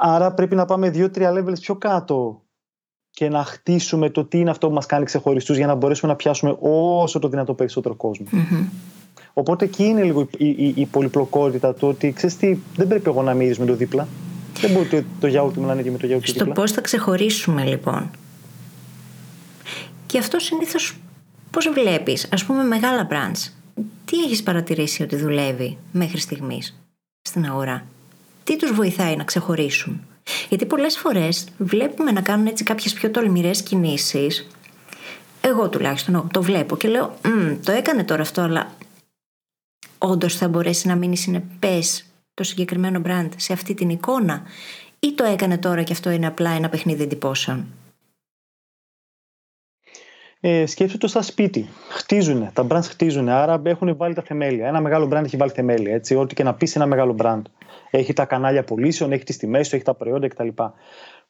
Άρα 0.00 0.32
πρέπει 0.32 0.54
να 0.54 0.64
πάμε 0.64 0.90
δύο-τρία 0.90 1.32
levels 1.32 1.60
πιο 1.60 1.76
κάτω 1.76 2.42
και 3.10 3.28
να 3.28 3.44
χτίσουμε 3.44 4.10
το 4.10 4.24
τι 4.24 4.38
είναι 4.38 4.50
αυτό 4.50 4.68
που 4.68 4.74
μας 4.74 4.86
κάνει 4.86 5.04
ξεχωριστούς 5.04 5.56
για 5.56 5.66
να 5.66 5.74
μπορέσουμε 5.74 6.10
να 6.10 6.16
πιάσουμε 6.16 6.56
όσο 6.60 7.18
το 7.18 7.28
δυνατό 7.28 7.54
περισσότερο 7.54 7.96
Οπότε 9.34 9.64
εκεί 9.64 9.84
είναι 9.84 10.02
λίγο 10.02 10.28
η, 10.38 10.48
η, 10.48 10.72
η 10.76 10.86
πολυπλοκότητα 10.86 11.74
του 11.74 11.88
ότι 11.88 12.12
ξέρεις 12.12 12.36
τι, 12.36 12.56
δεν 12.76 12.88
πρέπει 12.88 13.08
εγώ 13.08 13.22
να 13.22 13.34
μυρίζω 13.34 13.60
με 13.60 13.66
το 13.66 13.74
δίπλα. 13.74 14.08
Δεν 14.60 14.70
μπορεί 14.70 14.88
το, 14.88 15.02
το 15.20 15.26
γιαούρτι 15.26 15.60
μου 15.60 15.66
να 15.66 15.72
είναι 15.72 15.82
και 15.82 15.90
με 15.90 15.98
το 15.98 16.06
γιαούρτι 16.06 16.28
Στο 16.28 16.46
πώς 16.46 16.72
θα 16.72 16.80
ξεχωρίσουμε 16.80 17.64
λοιπόν. 17.64 18.10
Και 20.06 20.18
αυτό 20.18 20.38
συνήθως 20.38 20.96
πώς 21.50 21.68
βλέπεις, 21.74 22.28
ας 22.32 22.44
πούμε, 22.44 22.62
μεγάλα 22.62 23.08
brands. 23.10 23.52
Τι 24.04 24.22
έχεις 24.24 24.42
παρατηρήσει 24.42 25.02
ότι 25.02 25.16
δουλεύει 25.16 25.78
μέχρι 25.92 26.18
στιγμής 26.18 26.80
στην 27.22 27.44
αγορά; 27.44 27.84
Τι 28.44 28.56
τους 28.56 28.72
βοηθάει 28.72 29.16
να 29.16 29.24
ξεχωρίσουν; 29.24 30.00
Γιατί 30.48 30.66
πολλές 30.66 30.98
φορές 30.98 31.44
βλέπουμε 31.58 32.10
να 32.12 32.20
κάνουν 32.20 32.46
έτσι 32.46 32.64
κάποιες 32.64 32.92
πιο 32.92 33.10
τολμηρές 33.10 33.62
κινήσεις. 33.62 34.48
Εγώ 35.40 35.68
τουλάχιστον 35.68 36.28
το 36.32 36.42
βλέπω 36.42 36.76
και 36.76 36.88
λέω: 36.88 37.14
Το 37.64 37.72
έκανε 37.72 38.04
τώρα 38.04 38.22
αυτό, 38.22 38.40
αλλά 38.40 38.72
όντως 40.04 40.36
θα 40.36 40.48
μπορέσει 40.48 40.88
να 40.88 40.96
μείνει 40.96 41.16
συνεπές 41.16 42.04
το 42.34 42.42
συγκεκριμένο 42.42 43.02
brand 43.04 43.28
σε 43.36 43.52
αυτή 43.52 43.74
την 43.74 43.88
εικόνα, 43.88 44.42
ή 44.98 45.14
το 45.14 45.24
έκανε 45.24 45.58
τώρα 45.58 45.82
και 45.82 45.92
αυτό 45.92 46.10
είναι 46.10 46.26
απλά 46.26 46.50
ένα 46.50 46.68
παιχνίδι 46.68 47.02
εντυπώσεων; 47.02 47.66
Ε, 50.46 50.66
σκέψτε 50.66 50.98
το 50.98 51.06
στα 51.06 51.22
σπίτι. 51.22 51.68
Χτίζουν. 51.88 52.52
Τα 52.52 52.66
brands 52.70 52.84
χτίζουν. 52.84 53.28
Άρα 53.28 53.62
έχουν 53.64 53.96
βάλει 53.96 54.14
τα 54.14 54.22
θεμέλια. 54.22 54.68
Ένα 54.68 54.80
μεγάλο 54.80 55.08
brand 55.12 55.24
έχει 55.24 55.36
βάλει 55.36 55.50
θεμέλια. 55.50 55.94
Έτσι, 55.94 56.14
ό,τι 56.14 56.34
και 56.34 56.42
να 56.42 56.54
πεις 56.54 56.76
ένα 56.76 56.86
μεγάλο 56.86 57.16
brand. 57.18 57.42
Έχει 57.90 58.12
τα 58.12 58.24
κανάλια 58.24 58.64
πωλήσεων, 58.64 59.12
έχει 59.12 59.24
τις 59.24 59.36
τιμές 59.36 59.68
του, 59.68 59.74
έχει 59.74 59.84
τα 59.84 59.94
προϊόντα 59.94 60.28
κτλ 60.28 60.48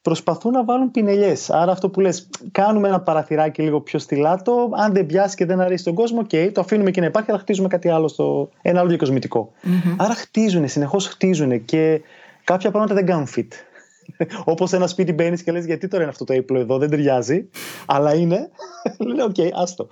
προσπαθούν 0.04 0.52
να 0.52 0.64
βάλουν 0.64 0.90
πινελιές. 0.90 1.50
Άρα 1.50 1.72
αυτό 1.72 1.88
που 1.88 2.00
λες, 2.00 2.28
κάνουμε 2.52 2.88
ένα 2.88 3.00
παραθυράκι 3.00 3.62
λίγο 3.62 3.80
πιο 3.80 3.98
στυλάτο. 3.98 4.70
Αν 4.72 4.92
δεν 4.92 5.06
πιάσει 5.06 5.36
και 5.36 5.46
δεν 5.46 5.60
αρέσει 5.60 5.84
τον 5.84 5.94
κόσμο, 5.94 6.26
okay, 6.30 6.50
το 6.52 6.60
αφήνουμε 6.60 6.90
και 6.90 7.00
να 7.00 7.06
υπάρχει, 7.06 7.30
αλλά 7.30 7.38
χτίζουμε 7.38 7.68
κάτι 7.68 7.88
άλλο, 7.88 8.08
στο, 8.08 8.48
ένα 8.62 8.78
άλλο 8.78 8.88
διακοσμητικό. 8.88 9.52
Mm-hmm. 9.62 9.94
Άρα 9.96 10.14
χτίζουν, 10.14 10.68
συνεχώς 10.68 11.06
χτίζουν 11.06 11.64
και 11.64 12.00
κάποια 12.44 12.70
πράγματα 12.70 12.94
δεν 12.94 13.06
κάνουν 13.06 13.26
fit. 13.36 13.48
Όπως 14.52 14.72
ένα 14.72 14.86
σπίτι 14.86 15.12
μπαίνεις 15.12 15.42
και 15.42 15.52
λες: 15.52 15.64
Γιατί 15.64 15.88
τώρα 15.88 16.02
είναι 16.02 16.12
αυτό 16.12 16.24
το 16.24 16.32
έπιπλο 16.32 16.58
εδώ, 16.58 16.78
δεν 16.78 16.90
ταιριάζει. 16.90 17.48
Αλλά 17.86 18.14
είναι. 18.14 18.50
Λένε: 19.06 19.22
OK, 19.22 19.34
okay, 19.36 19.48
άστο 19.54 19.88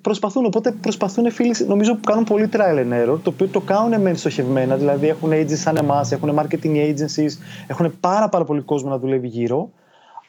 προσπαθούν. 0.00 0.44
Οπότε 0.44 0.72
προσπαθούν 0.72 1.30
φίλοι, 1.30 1.54
νομίζω 1.66 1.94
που 1.94 2.00
κάνουν 2.00 2.24
πολύ 2.24 2.48
trial 2.52 2.78
and 2.78 2.92
error, 2.92 3.18
το 3.22 3.30
οποίο 3.30 3.46
το 3.46 3.60
κάνουν 3.60 4.00
μεν 4.00 4.16
στοχευμένα. 4.16 4.76
Δηλαδή 4.76 5.08
έχουν 5.08 5.30
agencies 5.32 5.56
σαν 5.56 5.76
εμάς, 5.76 6.12
έχουν 6.12 6.38
marketing 6.38 6.76
agencies, 6.76 7.30
έχουν 7.66 8.00
πάρα, 8.00 8.28
πάρα 8.28 8.44
πολύ 8.44 8.60
κόσμο 8.60 8.88
να 8.90 8.98
δουλεύει 8.98 9.28
γύρω. 9.28 9.70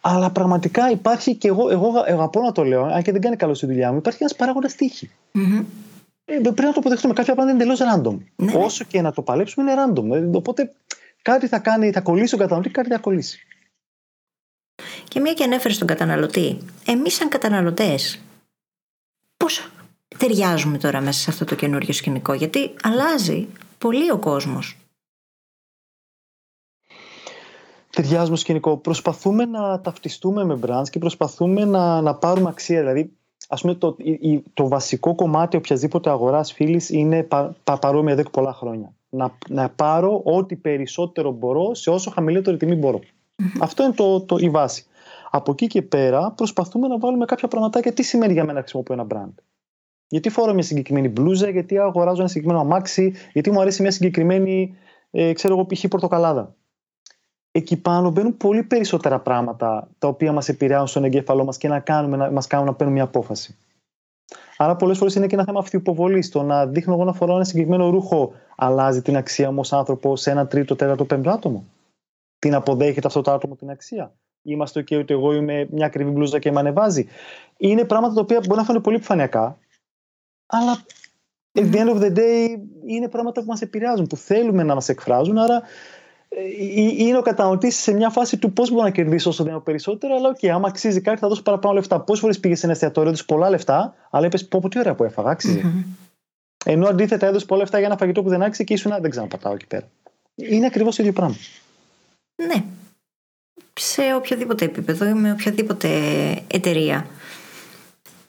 Αλλά 0.01 0.31
πραγματικά 0.31 0.91
υπάρχει 0.91 1.35
και 1.35 1.47
εγώ, 1.47 1.69
εγώ 1.69 1.91
αγαπώ 2.07 2.41
να 2.41 2.51
το 2.51 2.63
λέω, 2.63 2.83
αν 2.83 3.01
και 3.01 3.11
δεν 3.11 3.21
κάνει 3.21 3.35
καλό 3.35 3.53
στη 3.53 3.65
δουλειά 3.65 3.91
μου, 3.91 3.97
υπάρχει 3.97 4.17
ένας 4.21 4.35
παράγοντας 4.35 4.75
τύχη. 4.75 5.09
Mm-hmm. 5.33 5.63
Ε, 6.25 6.33
πρέπει 6.33 6.61
να 6.61 6.71
το 6.71 6.79
αποδεχτούμε. 6.79 7.13
Κάποια 7.13 7.35
πράγματα 7.35 7.63
είναι 7.63 7.73
εντελώς 7.73 7.79
random. 7.93 8.17
Ναι. 8.35 8.63
Όσο 8.63 8.83
και 8.83 9.01
να 9.01 9.11
το 9.11 9.21
παλέψουμε, 9.21 9.71
είναι 9.71 9.81
random. 9.85 10.15
Ε, 10.15 10.37
οπότε 10.37 10.71
κάτι 11.21 11.47
θα 11.47 11.59
κάνει, 11.59 11.91
θα 11.91 12.01
κολλήσει 12.01 12.35
ο 12.35 12.37
καταναλωτής, 12.37 12.71
κάτι 12.73 12.89
θα 12.89 12.97
κολλήσει. 12.97 13.45
Και 15.07 15.19
μία 15.19 15.33
και 15.33 15.43
ανέφερες 15.43 15.75
στον 15.75 15.87
καταναλωτή. 15.87 16.57
Εμείς, 16.85 17.13
σαν 17.13 17.29
καταναλωτές, 17.29 18.19
πώς 19.41 19.71
ταιριάζουμε 20.17 20.77
τώρα 20.77 21.01
μέσα 21.01 21.19
σε 21.19 21.29
αυτό 21.29 21.45
το 21.45 21.55
καινούριο 21.55 21.93
σκηνικό, 21.93 22.33
γιατί 22.33 22.73
αλλάζει 22.81 23.47
πολύ 23.77 24.11
ο 24.11 24.17
κόσμος. 24.17 24.75
Ταιριάζουμε 27.89 28.25
στο 28.25 28.35
σκηνικό. 28.35 28.77
Προσπαθούμε 28.77 29.45
να 29.45 29.81
ταυτιστούμε 29.81 30.43
με 30.43 30.59
brands 30.65 30.89
και 30.89 30.99
προσπαθούμε 30.99 31.65
να, 31.65 32.01
να 32.01 32.15
πάρουμε 32.15 32.49
αξία. 32.49 32.79
Δηλαδή, 32.79 33.11
ας 33.47 33.61
πούμε, 33.61 33.73
το, 33.73 33.95
το 34.53 34.67
βασικό 34.67 35.15
κομμάτι 35.15 35.57
οποιασδήποτε 35.57 36.09
αγοράς 36.09 36.53
φίλης 36.53 36.89
είναι 36.89 37.23
πα, 37.23 37.55
πα, 37.63 37.77
παρόμοια 37.77 38.13
εδώ 38.13 38.23
και 38.23 38.29
πολλά 38.29 38.53
χρόνια. 38.53 38.93
Να, 39.09 39.37
να 39.49 39.69
πάρω 39.69 40.21
ό,τι 40.23 40.55
περισσότερο 40.55 41.31
μπορώ 41.31 41.73
σε 41.73 41.89
όσο 41.89 42.09
χαμηλότερη 42.11 42.57
τιμή 42.57 42.75
μπορώ. 42.75 42.99
Αυτό 43.59 43.83
είναι 43.83 43.93
το, 43.93 44.21
το, 44.21 44.37
η 44.39 44.49
βάση. 44.49 44.85
Από 45.33 45.51
εκεί 45.51 45.67
και 45.67 45.81
πέρα 45.81 46.31
προσπαθούμε 46.31 46.87
να 46.87 46.97
βάλουμε 46.97 47.25
κάποια 47.25 47.47
πραγματάκια. 47.47 47.93
Τι 47.93 48.03
σημαίνει 48.03 48.33
για 48.33 48.41
μένα 48.41 48.53
να 48.53 48.59
χρησιμοποιώ 48.59 48.93
ένα 48.93 49.07
brand; 49.09 49.33
Γιατί 50.07 50.29
φορώ 50.29 50.53
μια 50.53 50.63
συγκεκριμένη 50.63 51.09
μπλούζα, 51.09 51.49
γιατί 51.49 51.77
αγοράζω 51.77 52.19
ένα 52.19 52.27
συγκεκριμένο 52.27 52.61
αμάξι, 52.61 53.13
γιατί 53.33 53.51
μου 53.51 53.61
αρέσει 53.61 53.81
μια 53.81 53.91
συγκεκριμένη, 53.91 54.75
ε, 55.11 55.33
ξέρω 55.33 55.53
εγώ, 55.53 55.65
π.χ. 55.65 55.87
πορτοκαλάδα. 55.87 56.55
Εκεί 57.51 57.77
πάνω 57.77 58.11
μπαίνουν 58.11 58.37
πολύ 58.37 58.63
περισσότερα 58.63 59.19
πράγματα 59.19 59.89
τα 59.97 60.07
οποία 60.07 60.31
μας 60.31 60.49
επηρεάζουν 60.49 60.87
στον 60.87 61.03
εγκέφαλό 61.03 61.43
μας 61.45 61.57
και 61.57 61.67
να 61.67 61.79
κάνουμε, 61.79 62.17
να, 62.17 62.31
μας 62.31 62.47
κάνουν 62.47 62.65
να 62.65 62.73
παίρνουμε 62.73 62.99
μια 62.99 63.07
απόφαση. 63.07 63.57
Άρα, 64.57 64.75
πολλές 64.75 64.97
φορές 64.97 65.15
είναι 65.15 65.27
και 65.27 65.35
ένα 65.35 65.43
θέμα 65.43 65.59
αυτοϋποβολή. 65.59 66.29
Το 66.29 66.43
να 66.43 66.65
δείχνω 66.67 66.93
εγώ 66.93 67.03
να 67.03 67.13
φοράω 67.13 67.35
ένα 67.35 67.45
συγκεκριμένο 67.45 67.89
ρούχο 67.89 68.33
αλλάζει 68.55 69.01
την 69.01 69.17
αξία 69.17 69.51
μου 69.51 69.59
ως 69.59 69.73
άνθρωπο 69.73 70.15
σε 70.15 70.31
ένα 70.31 70.47
τρίτο, 70.47 70.75
τέταρτο, 70.75 71.05
πέμπτο 71.05 71.29
άτομο. 71.29 71.65
Την 72.39 72.53
αποδέχεται 72.53 73.07
αυτό 73.07 73.21
το 73.21 73.31
άτομο 73.31 73.55
την 73.55 73.69
αξία. 73.69 74.13
Είμαστε 74.43 74.81
και 74.81 74.95
ότι 74.95 75.13
εγώ 75.13 75.33
είμαι 75.33 75.67
μια 75.71 75.85
ακριβή 75.85 76.09
μπλούζα 76.09 76.39
και 76.39 76.51
με 76.51 76.59
ανεβάζει. 76.59 77.07
Είναι 77.57 77.83
πράγματα 77.83 78.13
τα 78.13 78.21
οποία 78.21 78.39
μπορεί 78.39 78.59
να 78.59 78.65
φαίνονται 78.65 78.83
πολύ 78.83 78.95
επιφανειακά, 78.95 79.57
αλλά 80.45 80.85
at 81.59 81.73
the 81.73 81.75
end 81.75 81.95
of 81.95 82.01
the 82.01 82.17
day 82.17 82.47
είναι 82.85 83.07
πράγματα 83.07 83.41
που 83.41 83.47
μας 83.47 83.61
επηρεάζουν, 83.61 84.07
που 84.07 84.15
θέλουμε 84.15 84.63
να 84.63 84.73
μας 84.73 84.89
εκφράζουν. 84.89 85.37
Άρα 85.37 85.61
ε, 86.29 86.41
είναι 86.97 87.17
ο 87.17 87.21
καταναλωτής 87.21 87.75
σε 87.75 87.93
μια 87.93 88.09
φάση 88.09 88.37
του 88.37 88.53
πώς 88.53 88.69
μπορώ 88.69 88.83
να 88.83 88.89
κερδίσω 88.89 89.29
όσο 89.29 89.43
δυνατό 89.43 89.61
περισσότερο, 89.61 90.15
αλλά 90.15 90.29
OK, 90.29 90.37
okay, 90.41 90.47
άμα 90.47 90.67
αξίζει 90.67 91.01
κάτι 91.01 91.19
θα 91.19 91.27
δώσω 91.27 91.41
παραπάνω 91.41 91.73
λεφτά. 91.73 91.99
Πόσες 91.99 92.21
φορές 92.21 92.39
πήγες 92.39 92.59
σε 92.59 92.65
ένα 92.65 92.73
εστιατόριο, 92.73 93.09
έδωσες 93.09 93.25
πολλά 93.25 93.49
λεφτά, 93.49 93.93
αλλά 94.09 94.25
είπες 94.25 94.47
πω, 94.47 94.59
πω 94.59 94.69
τι 94.69 94.79
ωραία 94.79 94.95
που 94.95 95.03
έφαγα, 95.03 95.37
Ενώ 96.65 96.87
αντίθετα 96.87 97.25
έδωσες 97.25 97.47
πολλά 97.47 97.61
λεφτά 97.61 97.77
για 97.77 97.87
ένα 97.87 97.97
φαγητό 97.97 98.23
που 98.23 98.29
δεν 98.29 98.41
άξιζε 98.41 98.63
και 98.63 98.73
ήσουν 98.73 98.91
δεν 99.01 99.09
ξαναπατάω 99.09 99.53
εκεί 99.53 99.67
πέρα. 99.67 99.89
Είναι 100.35 100.65
ακριβώς 100.65 100.95
το 100.95 101.01
ίδιο 101.03 101.13
πράγμα. 101.13 101.35
Ναι, 102.35 102.63
σε 103.81 104.01
οποιοδήποτε 104.15 104.65
επίπεδο 104.65 105.05
ή 105.05 105.13
με 105.13 105.31
οποιαδήποτε 105.31 105.89
εταιρεία. 106.47 107.05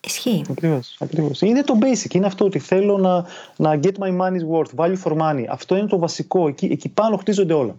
Ισχύει. 0.06 0.44
Ακριβώς, 0.50 0.96
ακριβώς. 1.00 1.40
Είναι 1.40 1.62
το 1.62 1.78
basic. 1.80 2.14
Είναι 2.14 2.26
αυτό 2.26 2.44
ότι 2.44 2.58
θέλω 2.58 2.98
να, 2.98 3.26
να 3.56 3.80
get 3.82 3.92
my 3.98 4.20
money's 4.20 4.46
worth, 4.52 4.74
value 4.76 5.02
for 5.04 5.18
money. 5.18 5.44
Αυτό 5.48 5.76
είναι 5.76 5.86
το 5.86 5.98
βασικό. 5.98 6.48
Εκεί, 6.48 6.66
εκεί 6.66 6.88
πάνω 6.88 7.16
χτίζονται 7.16 7.54
όλα. 7.54 7.76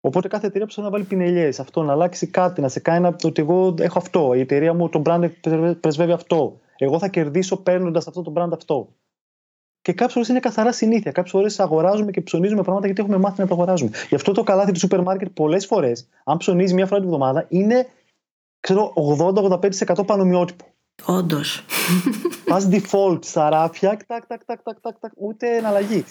Οπότε 0.00 0.28
κάθε 0.28 0.46
εταιρεία 0.46 0.66
πρέπει 0.66 0.80
να 0.82 0.90
βάλει 0.90 1.04
πινελιές, 1.04 1.60
αυτό, 1.60 1.82
να 1.82 1.92
αλλάξει 1.92 2.26
κάτι, 2.26 2.60
να 2.60 2.68
σε 2.68 2.80
κάνει 2.80 3.00
να, 3.00 3.16
ότι 3.22 3.42
εγώ 3.42 3.74
έχω 3.78 3.98
αυτό. 3.98 4.34
Η 4.34 4.40
εταιρεία 4.40 4.74
μου, 4.74 4.88
το 4.88 5.02
brand 5.04 5.30
πρεσβεύει 5.80 6.12
αυτό. 6.12 6.60
Εγώ 6.76 6.98
θα 6.98 7.08
κερδίσω 7.08 7.56
παίρνοντας 7.56 8.06
αυτό 8.06 8.22
το 8.22 8.32
brand 8.36 8.52
αυτό. 8.52 8.88
Και 9.88 9.94
κάποιες 9.94 10.12
φορές 10.12 10.28
είναι 10.28 10.40
καθαρά 10.40 10.72
συνήθεια. 10.72 11.12
Κάποιες 11.12 11.32
φορές 11.32 11.60
αγοράζουμε 11.60 12.10
και 12.10 12.20
ψωνίζουμε 12.20 12.62
πράγματα 12.62 12.86
γιατί 12.86 13.00
έχουμε 13.00 13.18
μάθει 13.18 13.40
να 13.40 13.46
το 13.46 13.54
αγοράζουμε. 13.54 13.90
Γι' 14.08 14.14
αυτό 14.14 14.32
το 14.32 14.42
καλάθι 14.42 14.72
του 14.72 14.78
σούπερ 14.78 15.02
μάρκετ 15.02 15.28
πολλές 15.28 15.66
φορές, 15.66 16.08
αν 16.24 16.36
ψωνίζει 16.36 16.74
μία 16.74 16.86
φορά 16.86 17.00
την 17.00 17.08
εβδομάδα, 17.08 17.46
είναι 17.48 17.86
80-85% 19.98 20.06
πανομοιότυπο. 20.06 20.64
Όντως. 21.04 21.64
Πας 22.48 22.68
default 22.70 23.18
στα 23.24 23.48
ράφια, 23.48 23.88
τάκ, 23.88 24.26
τάκ, 24.26 24.44
τάκ, 24.44 24.62
τάκ, 24.62 24.98
τάκ, 24.98 25.12
ούτε 25.16 25.56
εναλλαγή. 25.56 26.04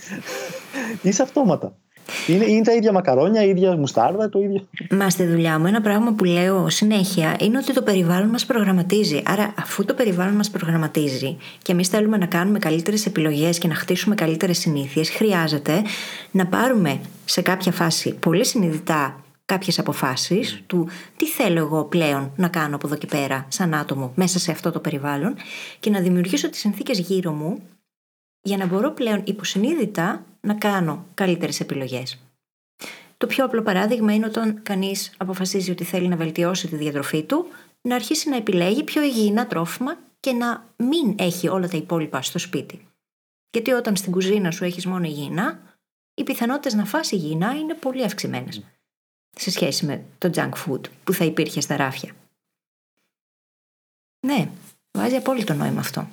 Είσαι 1.02 1.22
αυτόματα. 1.22 1.78
Είναι, 2.28 2.46
είναι 2.46 2.62
τα 2.62 2.74
ίδια 2.74 2.92
μακαρόνια, 2.92 3.44
η 3.44 3.50
ίδια 3.50 3.78
μουστάρδα, 3.78 4.30
το 4.30 4.40
ίδιο. 4.40 4.68
Μα 4.90 5.10
στη 5.10 5.26
δουλειά 5.26 5.60
μου 5.60 5.66
ένα 5.66 5.82
πράγμα 5.82 6.12
που 6.12 6.24
λέω 6.24 6.70
συνέχεια 6.70 7.36
είναι 7.40 7.58
ότι 7.58 7.74
το 7.74 7.82
περιβάλλον 7.82 8.30
μας 8.30 8.46
προγραμματίζει. 8.46 9.22
Άρα, 9.26 9.54
αφού 9.60 9.86
το 9.86 9.94
περιβάλλον 9.94 10.34
μας 10.34 10.50
προγραμματίζει 10.50 11.38
και 11.62 11.72
εμείς 11.72 11.88
θέλουμε 11.88 12.18
να 12.18 12.26
κάνουμε 12.26 12.60
καλύτερες 12.60 13.06
επιλογές 13.06 13.58
και 13.58 13.68
να 13.68 13.76
χτίσουμε 13.76 14.16
καλύτερες 14.16 14.58
συνήθειες, 14.58 15.10
χρειάζεται 15.10 15.82
να 16.32 16.46
πάρουμε 16.46 17.00
σε 17.26 17.42
κάποια 17.42 17.72
φάση 17.72 18.14
πολύ 18.20 18.46
συνειδητά 18.46 19.22
κάποιες 19.46 19.80
αποφάσεις 19.80 20.64
του 20.68 20.88
τι 21.18 21.26
θέλω 21.28 21.60
εγώ 21.60 21.84
πλέον 21.84 22.32
να 22.36 22.48
κάνω 22.48 22.76
από 22.76 22.88
εδώ 22.88 22.96
και 22.96 23.06
πέρα, 23.06 23.46
σαν 23.48 23.74
άτομο, 23.74 24.12
μέσα 24.16 24.40
σε 24.40 24.52
αυτό 24.52 24.72
το 24.72 24.80
περιβάλλον 24.80 25.36
και 25.80 25.90
να 25.90 26.00
δημιουργήσω 26.00 26.50
τις 26.50 26.60
συνθήκες 26.60 27.00
γύρω 27.00 27.32
μου 27.32 27.60
για 28.48 28.58
να 28.58 28.66
μπορώ 28.66 28.92
πλέον 28.92 29.22
υποσυνείδητα 29.26 30.26
να 30.42 30.54
κάνω 30.54 31.06
καλύτερες 31.14 31.60
επιλογές. 31.60 32.20
Το 33.18 33.28
πιο 33.28 33.46
απλό 33.46 33.62
παράδειγμα 33.62 34.14
είναι 34.14 34.26
όταν 34.26 34.62
κανείς 34.64 35.14
αποφασίζει 35.18 35.72
ότι 35.72 35.84
θέλει 35.84 36.08
να 36.08 36.16
βελτιώσει 36.16 36.68
τη 36.68 36.76
διατροφή 36.76 37.24
του, 37.24 37.48
να 37.82 37.96
αρχίσει 37.96 38.30
να 38.30 38.36
επιλέγει 38.36 38.84
πιο 38.84 39.02
υγιεινά 39.02 39.48
τρόφιμα 39.48 39.98
και 40.20 40.32
να 40.32 40.66
μην 40.78 41.16
έχει 41.20 41.48
όλα 41.48 41.68
τα 41.68 41.78
υπόλοιπα 41.78 42.22
στο 42.22 42.40
σπίτι. 42.40 42.88
Γιατί 43.52 43.72
όταν 43.72 43.96
στην 43.96 44.12
κουζίνα 44.12 44.52
σου 44.52 44.64
έχεις 44.64 44.86
μόνο 44.86 45.06
υγιεινά, 45.06 45.60
οι 46.14 46.24
πιθανότητες 46.24 46.74
να 46.74 46.86
φας 46.86 47.12
υγιεινά 47.12 47.52
είναι 47.52 47.74
πολύ 47.74 48.04
αυξημένες 48.04 48.64
σε 49.36 49.52
σχέση 49.52 49.86
με 49.86 50.04
το 50.18 50.30
junk 50.36 50.52
food 50.66 50.82
που 51.04 51.14
θα 51.14 51.26
υπήρχε 51.26 51.62
στα 51.62 51.76
ράφια. 51.76 52.12
Ναι, 54.26 54.50
βάζει 54.92 55.16
απόλυτο 55.16 55.54
νόημα 55.54 55.80
αυτό 55.80 56.08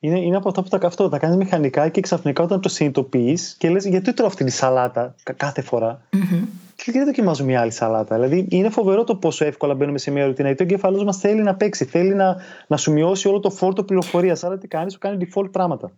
είναι, 0.00 0.20
είναι 0.20 0.36
από 0.36 0.48
αυτά 0.48 0.62
που 0.62 0.68
τα 0.68 0.78
καυτό. 0.78 1.08
Τα 1.08 1.18
κάνεις 1.18 1.36
μηχανικά 1.36 1.88
και 1.88 2.00
ξαφνικά 2.00 2.42
όταν 2.42 2.60
το 2.60 2.68
συνειδητοποιείς 2.68 3.54
και 3.58 3.70
λες: 3.70 3.86
Γιατί 3.86 4.12
τρώω 4.12 4.26
αυτή 4.26 4.44
τη 4.44 4.50
σαλάτα 4.50 5.14
κάθε 5.36 5.62
φορά. 5.62 6.02
Mm-hmm. 6.12 6.44
γιατί 6.84 7.04
δοκιμάζω 7.04 7.44
μια 7.44 7.60
άλλη 7.60 7.72
σαλάτα. 7.72 8.14
Δηλαδή, 8.14 8.46
είναι 8.50 8.68
φοβερό 8.68 9.04
το 9.04 9.16
πόσο 9.16 9.44
εύκολα 9.44 9.74
μπαίνουμε 9.74 9.98
σε 9.98 10.10
μια 10.10 10.26
ρουτίνα. 10.26 10.46
Γιατί 10.48 10.62
ο 10.62 10.66
εγκέφαλό 10.66 11.04
μας 11.04 11.16
θέλει 11.18 11.42
να 11.42 11.54
παίξει, 11.54 11.84
θέλει 11.84 12.14
να, 12.14 12.36
να 12.66 12.76
σου 12.76 12.92
μειώσει 12.92 13.28
όλο 13.28 13.40
το 13.40 13.50
φόρτο 13.50 13.82
πληροφορίας. 13.82 14.44
Άρα, 14.44 14.58
τι 14.58 14.68
κάνεις, 14.68 14.92
σου 14.92 14.98
κάνει 14.98 15.28
default 15.28 15.48
πράγματα. 15.52 15.90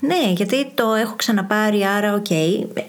Ναι, 0.00 0.30
γιατί 0.30 0.70
το 0.74 0.94
έχω 0.94 1.14
ξαναπάρει, 1.16 1.84
άρα 1.84 2.14
OK. 2.14 2.26
Okay. 2.28 2.82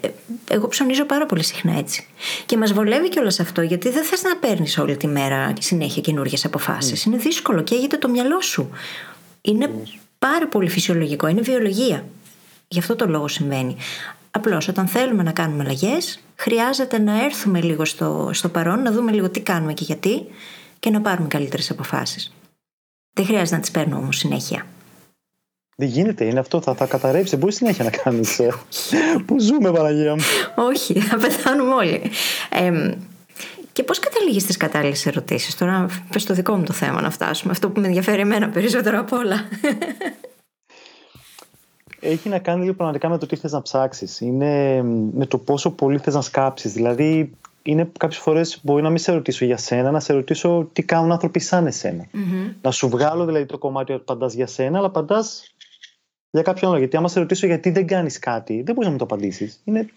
Εγώ 0.50 0.68
ψωνίζω 0.68 1.04
πάρα 1.04 1.26
πολύ 1.26 1.42
συχνά 1.44 1.78
έτσι. 1.78 2.06
Και 2.46 2.56
μας 2.56 2.72
βολεύει 2.72 3.08
κιόλας 3.08 3.40
αυτό, 3.40 3.62
γιατί 3.62 3.90
δεν 3.90 4.04
θες 4.04 4.22
να 4.22 4.36
παίρνεις 4.36 4.78
όλη 4.78 4.96
τη 4.96 5.06
μέρα 5.06 5.52
συνέχεια 5.58 6.02
καινούργιες 6.02 6.44
αποφάσεις. 6.44 7.02
Mm. 7.02 7.06
Είναι 7.06 7.16
δύσκολο, 7.16 7.62
καίγεται 7.62 7.96
το 7.96 8.08
μυαλό 8.08 8.40
σου. 8.40 8.70
Είναι 9.40 9.70
mm. 9.70 10.00
Πάρα 10.26 10.48
πολύ 10.48 10.68
φυσιολογικό, 10.68 11.26
είναι 11.26 11.40
βιολογία. 11.40 12.04
Γι' 12.68 12.78
αυτό 12.78 12.96
το 12.96 13.06
λόγο 13.06 13.28
συμβαίνει. 13.28 13.76
Απλώς 14.30 14.68
όταν 14.68 14.86
θέλουμε 14.86 15.22
να 15.22 15.32
κάνουμε 15.32 15.62
αλλαγές, 15.62 16.20
χρειάζεται 16.36 16.98
να 16.98 17.24
έρθουμε 17.24 17.60
λίγο 17.60 17.84
στο, 17.84 18.30
στο 18.32 18.48
παρόν, 18.48 18.82
να 18.82 18.92
δούμε 18.92 19.12
λίγο 19.12 19.28
τι 19.30 19.40
κάνουμε 19.40 19.72
και 19.72 19.84
γιατί 19.84 20.26
και 20.78 20.90
να 20.90 21.00
πάρουμε 21.00 21.28
καλύτερες 21.28 21.70
αποφάσεις. 21.70 22.32
Δεν 23.12 23.24
χρειάζεται 23.24 23.54
να 23.54 23.60
τις 23.60 23.70
παίρνω 23.70 23.96
όμως 23.96 24.16
συνέχεια. 24.16 24.66
Δεν 25.76 25.88
γίνεται, 25.88 26.24
είναι 26.24 26.38
αυτό, 26.38 26.60
θα, 26.60 26.74
θα 26.74 26.86
καταρρεύσει. 26.86 27.36
Μπορεί 27.36 27.52
συνέχεια 27.52 27.84
να 27.84 27.90
κάνεις. 27.90 28.38
Ε, 28.38 28.52
πού 29.26 29.40
ζούμε, 29.40 29.72
Παναγία 29.72 30.14
μου; 30.14 30.22
Όχι, 30.54 31.00
θα 31.00 31.16
πεθάνουμε 31.16 31.74
όλοι. 31.74 32.02
Ε, 32.50 32.94
και 33.80 33.86
πώς 33.86 33.98
καταλήγεις 33.98 34.42
στις 34.42 34.56
κατάλληλες 34.56 35.06
ερωτήσεις; 35.06 35.56
Τώρα, 35.56 35.86
πες 36.12 36.24
το 36.24 36.34
δικό 36.34 36.54
μου 36.54 36.64
το 36.64 36.72
θέμα 36.72 37.00
να 37.00 37.10
φτάσουμε. 37.10 37.52
Αυτό 37.52 37.70
που 37.70 37.80
με 37.80 37.86
ενδιαφέρει 37.86 38.20
εμένα 38.20 38.48
περισσότερο 38.48 38.98
απ' 38.98 39.12
όλα. 39.12 39.36
Έχει 42.00 42.28
να 42.28 42.38
κάνει 42.38 42.60
λίγο 42.62 42.74
πραγματικά 42.74 43.08
με 43.08 43.18
το 43.18 43.26
τι 43.26 43.36
θες 43.36 43.52
να 43.52 43.62
ψάξεις. 43.62 44.20
Είναι 44.20 44.82
με 45.12 45.26
το 45.26 45.38
πόσο 45.38 45.70
πολύ 45.70 45.98
θες 45.98 46.14
να 46.14 46.20
σκάψεις. 46.20 46.72
Δηλαδή, 46.72 47.30
είναι 47.62 47.90
κάποιες 47.98 48.20
φορές 48.20 48.60
μπορεί 48.62 48.82
να 48.82 48.88
μην 48.88 48.98
σε 48.98 49.12
ρωτήσω 49.12 49.44
για 49.44 49.56
σένα, 49.56 49.90
να 49.90 50.00
σε 50.00 50.12
ρωτήσω 50.12 50.68
τι 50.72 50.82
κάνουν 50.82 51.12
άνθρωποι 51.12 51.38
σαν 51.38 51.66
εσένα. 51.66 52.04
Mm-hmm. 52.04 52.54
Να 52.62 52.70
σου 52.70 52.88
βγάλω 52.88 53.24
δηλαδή 53.24 53.46
το 53.46 53.58
κομμάτι 53.58 53.92
ότι 53.92 54.02
απαντά 54.08 54.26
για 54.26 54.46
σένα, 54.46 54.78
αλλά 54.78 54.86
απαντά 54.86 55.24
για 56.30 56.42
κάποιον 56.42 56.70
άλλο. 56.70 56.78
Γιατί 56.78 56.96
άμα 56.96 57.08
σε 57.08 57.18
ρωτήσω 57.18 57.46
γιατί 57.46 57.70
δεν 57.70 57.86
κάνεις 57.86 58.18
κάτι, 58.18 58.62
δεν 58.62 58.74
μπορείς 58.74 58.84
να 58.84 58.90
μου 58.90 58.98
το 58.98 59.04
απαντήσεις. 59.04 59.60
Είναι 59.64 59.88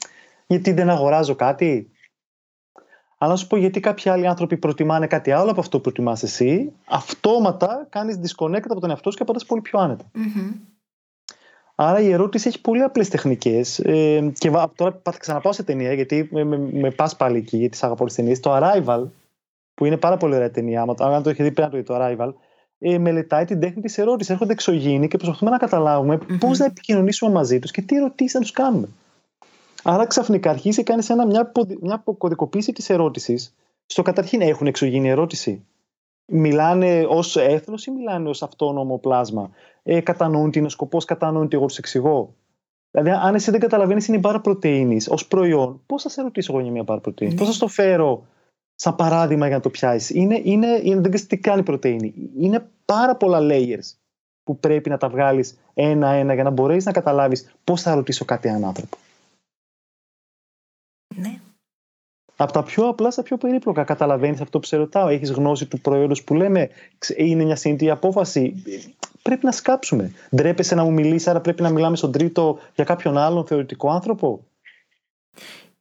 γιατί 0.47 0.71
δεν 0.71 0.89
αγοράζω 0.89 1.35
κάτι. 1.35 1.87
Αλλά 3.23 3.31
να 3.31 3.37
σου 3.37 3.47
πω 3.47 3.57
γιατί 3.57 3.79
κάποιοι 3.79 4.11
άλλοι 4.11 4.27
άνθρωποι 4.27 4.57
προτιμάνε 4.57 5.07
κάτι 5.07 5.31
άλλο 5.31 5.51
από 5.51 5.59
αυτό 5.59 5.77
που 5.77 5.83
προτιμάς 5.83 6.23
εσύ, 6.23 6.71
αυτόματα 6.85 7.87
κάνεις 7.89 8.19
disconnect 8.19 8.63
από 8.63 8.79
τον 8.79 8.89
εαυτό 8.89 9.11
σου 9.11 9.17
και 9.17 9.23
απαντά 9.23 9.39
πολύ 9.47 9.61
πιο 9.61 9.79
άνετα. 9.79 10.05
Mm-hmm. 10.15 10.53
Άρα 11.75 11.99
η 11.99 12.11
ερώτηση 12.11 12.47
έχει 12.47 12.61
πολύ 12.61 12.81
απλές 12.81 13.09
τεχνικές. 13.09 13.79
Ε, 13.79 14.31
και 14.37 14.51
τώρα 14.75 15.01
θα 15.03 15.13
ξαναπάω 15.17 15.51
σε 15.51 15.63
ταινία, 15.63 15.93
γιατί 15.93 16.29
με, 16.31 16.43
με, 16.43 16.57
με 16.57 16.91
πας 16.91 17.15
πάλι 17.15 17.37
εκεί, 17.37 17.57
γιατί 17.57 17.77
σ' 17.77 17.83
αγαπώ 17.83 18.05
τις 18.05 18.15
ταινίες. 18.15 18.39
Το 18.39 18.57
Arrival, 18.57 19.03
που 19.73 19.85
είναι 19.85 19.97
πάρα 19.97 20.17
πολύ 20.17 20.35
ωραία 20.35 20.51
ταινία, 20.51 20.81
αν 20.97 21.23
το 21.23 21.29
έχει 21.29 21.43
δει 21.43 21.51
πέρα 21.51 21.69
το, 21.69 21.83
το 21.83 21.95
Arrival, 21.97 22.33
ε, 22.79 22.97
μελετάει 22.97 23.45
την 23.45 23.59
τέχνη 23.59 23.81
της 23.81 23.97
ερώτησης. 23.97 24.33
Έρχονται 24.33 24.53
εξωγήινοι 24.53 25.07
και 25.07 25.17
προσπαθούμε 25.17 25.51
να 25.51 25.57
καταλάβουμε 25.57 26.15
mm-hmm. 26.15 26.37
πώς 26.39 26.59
να 26.59 26.65
επικοινωνήσουμε 26.65 27.31
μαζί 27.31 27.59
τους 27.59 27.71
και 27.71 27.81
τι 27.81 27.95
ερωτήσεις 27.95 28.33
να 28.33 28.39
τους 28.39 28.51
κάνουμε. 28.51 28.87
Άρα 29.83 30.05
ξαφνικά 30.05 30.49
αρχίζει 30.49 30.83
και 30.83 30.83
κάνει 30.83 31.27
μια, 31.27 31.51
μια 31.81 31.95
αποκωδικοποίηση 31.95 32.71
της 32.71 32.89
ερώτησης. 32.89 33.55
Στο 33.85 34.01
καταρχήν 34.01 34.41
έχουν 34.41 34.67
εξωγήινη 34.67 35.09
ερώτηση. 35.09 35.65
Μιλάνε 36.25 37.05
ως 37.07 37.35
έθνος 37.35 37.85
ή 37.85 37.91
μιλάνε 37.91 38.29
ως 38.29 38.43
αυτόνομο 38.43 38.97
πλάσμα; 38.97 39.49
Ε, 39.83 39.99
κατανοούν 39.99 40.51
τι 40.51 40.57
είναι 40.57 40.67
ο 40.67 40.69
σκοπός, 40.69 41.05
κατανοούν 41.05 41.47
τι 41.47 41.55
εγώ 41.55 41.65
τους 41.65 41.77
εξηγώ; 41.77 42.33
Δηλαδή, 42.91 43.19
αν 43.23 43.35
εσύ 43.35 43.51
δεν 43.51 43.59
καταλαβαίνεις 43.59 44.07
είναι 44.07 44.17
η 44.17 44.19
μπάρα 44.23 44.41
πρωτενη 44.41 44.97
ως 45.07 45.27
προϊόν, 45.27 45.81
πώς 45.85 46.03
θα 46.03 46.09
σε 46.09 46.21
ρωτήσω 46.21 46.53
εγώ 46.53 46.61
για 46.61 46.71
μια 46.71 46.83
μπάρα 46.83 46.99
πρωτενη, 46.99 47.31
ναι. 47.31 47.37
πώς 47.37 47.47
θα 47.47 47.53
στο 47.53 47.67
φέρω 47.67 48.25
σαν 48.75 48.95
παράδειγμα 48.95 49.47
για 49.47 49.55
να 49.55 49.61
το 49.61 49.69
πιάσεις; 49.69 50.09
Είναι, 50.09 50.41
είναι, 50.43 50.67
είναι, 50.67 51.01
δεν 51.01 51.11
ξέρεις 51.11 51.27
τι 51.27 51.37
κάνει 51.37 51.63
πρωτενη. 51.63 52.13
Είναι 52.39 52.69
πάρα 52.85 53.15
πολλά 53.15 53.39
layers 53.41 53.95
που 54.43 54.57
πρέπει 54.57 54.89
να 54.89 54.97
τα 54.97 55.09
βγάλεις 55.09 55.57
ένα-ένα 55.73 56.33
για 56.33 56.43
να 56.43 56.49
μπορέσεις 56.49 56.85
να 56.85 56.91
καταλάβεις 56.91 57.55
πώς 57.63 57.81
θα 57.81 57.95
ρωτήσω 57.95 58.25
κάτι 58.25 58.47
έναν 58.47 58.65
άνθρωπο. 58.65 58.97
Ναι. 61.15 61.39
Από 62.35 62.51
τα 62.51 62.63
πιο 62.63 62.87
απλά 62.87 63.11
στα 63.11 63.23
πιο 63.23 63.37
περίπλοκα. 63.37 63.83
Καταλαβαίνεις 63.83 64.41
αυτό 64.41 64.59
που 64.59 64.65
σε 64.65 64.77
ρωτάω. 64.77 65.07
Έχεις 65.07 65.31
γνώση 65.31 65.65
του 65.65 65.79
προϊόντος 65.79 66.23
που 66.23 66.33
λέμε. 66.33 66.69
Είναι 67.17 67.43
μια 67.43 67.55
συνήθεια 67.55 67.93
απόφαση. 67.93 68.63
Πρέπει 69.21 69.45
να 69.45 69.51
σκάψουμε. 69.51 70.11
Ντρέπεσαι 70.35 70.75
να 70.75 70.83
μου 70.83 70.91
μιλήσεις, 70.91 71.27
άρα 71.27 71.41
πρέπει 71.41 71.61
να 71.61 71.69
μιλάμε 71.69 71.95
στον 71.95 72.11
τρίτο 72.11 72.59
για 72.75 72.83
κάποιον 72.83 73.17
άλλον 73.17 73.45
θεωρητικό 73.45 73.89
άνθρωπο; 73.89 74.43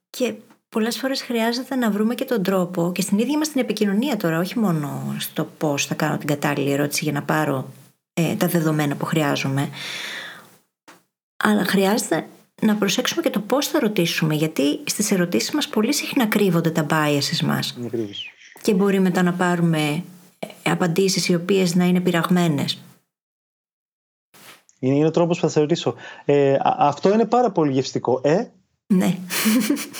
Και 0.09 0.33
πολλές 0.69 0.97
φορές 0.97 1.21
χρειάζεται 1.21 1.75
να 1.75 1.91
βρούμε 1.91 2.15
και 2.15 2.25
τον 2.25 2.43
τρόπο 2.43 2.91
και 2.91 3.01
στην 3.01 3.17
ίδια 3.17 3.37
μας 3.37 3.49
την 3.49 3.61
επικοινωνία 3.61 4.17
τώρα, 4.17 4.39
όχι 4.39 4.59
μόνο 4.59 5.15
στο 5.19 5.45
πώς 5.57 5.85
θα 5.85 5.95
κάνω 5.95 6.17
την 6.17 6.27
κατάλληλη 6.27 6.71
ερώτηση 6.71 7.03
για 7.03 7.13
να 7.13 7.23
πάρω 7.23 7.65
ε, 8.13 8.35
τα 8.35 8.47
δεδομένα 8.47 8.95
που 8.95 9.05
χρειάζομαι, 9.05 9.69
αλλά 11.43 11.65
χρειάζεται 11.65 12.27
να 12.65 12.75
προσέξουμε 12.75 13.21
και 13.21 13.29
το 13.29 13.39
πώς 13.39 13.67
θα 13.67 13.79
ρωτήσουμε, 13.79 14.33
γιατί 14.33 14.79
στις 14.83 15.11
ερωτήσεις 15.11 15.51
μας 15.51 15.67
πολύ 15.67 15.93
συχνά 15.93 16.25
κρύβονται 16.25 16.71
τα 16.71 16.85
biases 16.89 17.45
μας. 17.45 17.77
Και 18.61 18.73
μπορεί 18.73 18.99
μετά 18.99 19.23
να 19.23 19.33
πάρουμε 19.33 20.03
ε, 20.63 20.71
απαντήσεις 20.71 21.29
οι 21.29 21.35
οποίες 21.35 21.75
να 21.75 21.85
είναι 21.85 21.99
πειραγμένες. 21.99 22.83
Είναι, 24.79 24.95
είναι 24.95 25.07
ο 25.07 25.11
τρόπος 25.11 25.35
που 25.39 25.43
θα 25.43 25.51
σε 25.51 25.59
ρωτήσω. 25.59 25.95
Ε, 26.25 26.57
αυτό 26.63 27.13
είναι 27.13 27.25
πάρα 27.25 27.51
πολύ 27.51 27.71
γευστικό. 27.71 28.21
Ε, 28.23 28.47
ναι. 28.87 29.17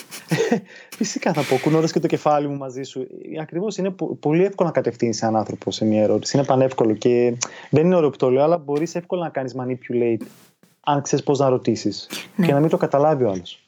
Φυσικά 0.97 1.33
θα 1.33 1.41
πω, 1.41 1.57
κουνώντας 1.57 1.91
και 1.91 1.99
το 1.99 2.07
κεφάλι 2.07 2.47
μου 2.47 2.57
μαζί 2.57 2.83
σου. 2.83 3.07
Ακριβώς 3.41 3.77
είναι 3.77 3.95
πολύ 4.19 4.43
εύκολο 4.43 4.69
να 4.69 4.75
κατευθύνεις 4.75 5.21
έναν 5.21 5.35
άνθρωπο 5.35 5.71
σε 5.71 5.85
μια 5.85 6.01
ερώτηση. 6.01 6.37
Είναι 6.37 6.45
πανεύκολο 6.45 6.93
και 6.93 7.37
δεν 7.69 7.85
είναι 7.85 7.95
ωραίο 7.95 8.09
που 8.09 8.17
το 8.17 8.29
λέω, 8.29 8.43
αλλά 8.43 8.57
μπορείς 8.57 8.95
εύκολα 8.95 9.23
να 9.23 9.29
κάνεις 9.29 9.55
manipulate 9.57 10.25
αν 10.83 11.01
ξέρεις 11.01 11.25
πώς 11.25 11.39
να 11.39 11.49
ρωτήσεις 11.49 12.07
ναι. 12.35 12.45
και 12.45 12.53
να 12.53 12.59
μην 12.59 12.69
το 12.69 12.77
καταλάβει 12.77 13.23
ο 13.23 13.29
άλλος. 13.29 13.63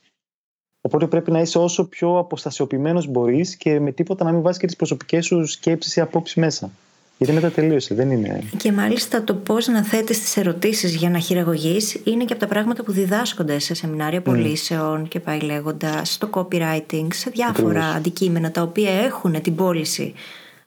Οπότε 0.82 1.07
πρέπει 1.07 1.32
να 1.32 1.39
είσαι 1.39 1.57
όσο 1.57 1.86
πιο 1.86 2.18
αποστασιοποιημένος 2.18 3.07
μπορείς 3.07 3.55
και 3.55 3.80
με 3.80 3.91
τίποτα 3.91 4.24
να 4.24 4.32
μην 4.32 4.41
βάζεις 4.41 4.59
και 4.59 4.66
τις 4.66 4.76
προσωπικές 4.76 5.26
σου 5.26 5.45
σκέψεις 5.45 5.95
ή 5.95 6.01
απόψεις 6.01 6.36
μέσα. 6.36 6.72
Γιατί 7.18 7.34
μετά 7.34 7.49
τελείωσε, 7.51 7.95
δεν 7.95 8.11
είναι. 8.11 8.43
Και 8.57 8.72
μάλιστα 8.72 9.24
το 9.24 9.36
πώς 9.36 9.68
να 9.68 9.84
θέτεις 9.84 10.20
τις 10.20 10.38
ερωτήσεις 10.38 10.95
για 10.95 11.09
να 11.09 11.20
χειραγωγείς 11.20 12.01
είναι 12.03 12.26
και 12.26 12.34
από 12.34 12.41
τα 12.41 12.47
πράγματα 12.47 12.84
που 12.84 12.91
διδάσκονται 12.91 13.59
σε 13.59 13.74
σεμινάρια 13.74 14.22
πωλήσεων 14.22 15.07
και 15.07 15.20
πάει 15.20 15.39
λέγοντα, 15.39 16.05
στο 16.05 16.30
copywriting, 16.32 17.07
σε 17.13 17.30
διάφορα 17.30 17.86
αντικείμενα 17.86 18.51
τα 18.51 18.61
οποία 18.61 18.91
έχουν 18.91 19.41
την 19.41 19.55
πώληση 19.55 20.13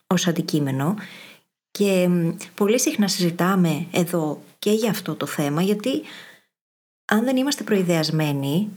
ως 0.07 0.27
αντικείμενο. 0.27 0.95
Και 1.71 2.09
πολύ 2.55 2.81
συχνά 2.81 3.09
συζητάμε 3.09 3.87
εδώ 3.93 4.41
και 4.59 4.71
για 4.71 4.91
αυτό 4.91 5.15
το 5.15 5.27
θέμα, 5.27 5.63
γιατί 5.63 6.03
αν 7.11 7.25
δεν 7.25 7.37
είμαστε 7.37 7.63
προειδεασμένοι, 7.65 8.69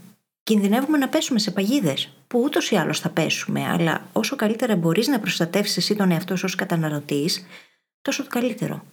κινδυνεύουμε 0.44 0.98
να 0.98 1.10
πέσουμε 1.10 1.40
σε 1.40 1.52
παγίδες. 1.52 2.14
Που 2.28 2.42
ούτως 2.44 2.72
ή 2.72 2.76
άλλως 2.76 3.00
θα 3.00 3.10
πέσουμε, 3.10 3.68
αλλά 3.68 4.02
όσο 4.14 4.36
καλύτερα 4.36 4.76
μπορείς 4.76 5.08
να 5.08 5.20
προστατεύσεις 5.20 5.78
εσύ 5.78 5.96
τον 5.96 6.12
εαυτό 6.12 6.36
σου 6.36 6.46
ως 6.46 6.56
καταναλωτής, 6.56 7.46
τόσο 8.02 8.24
το 8.24 8.30
καλύτερο. 8.30 8.84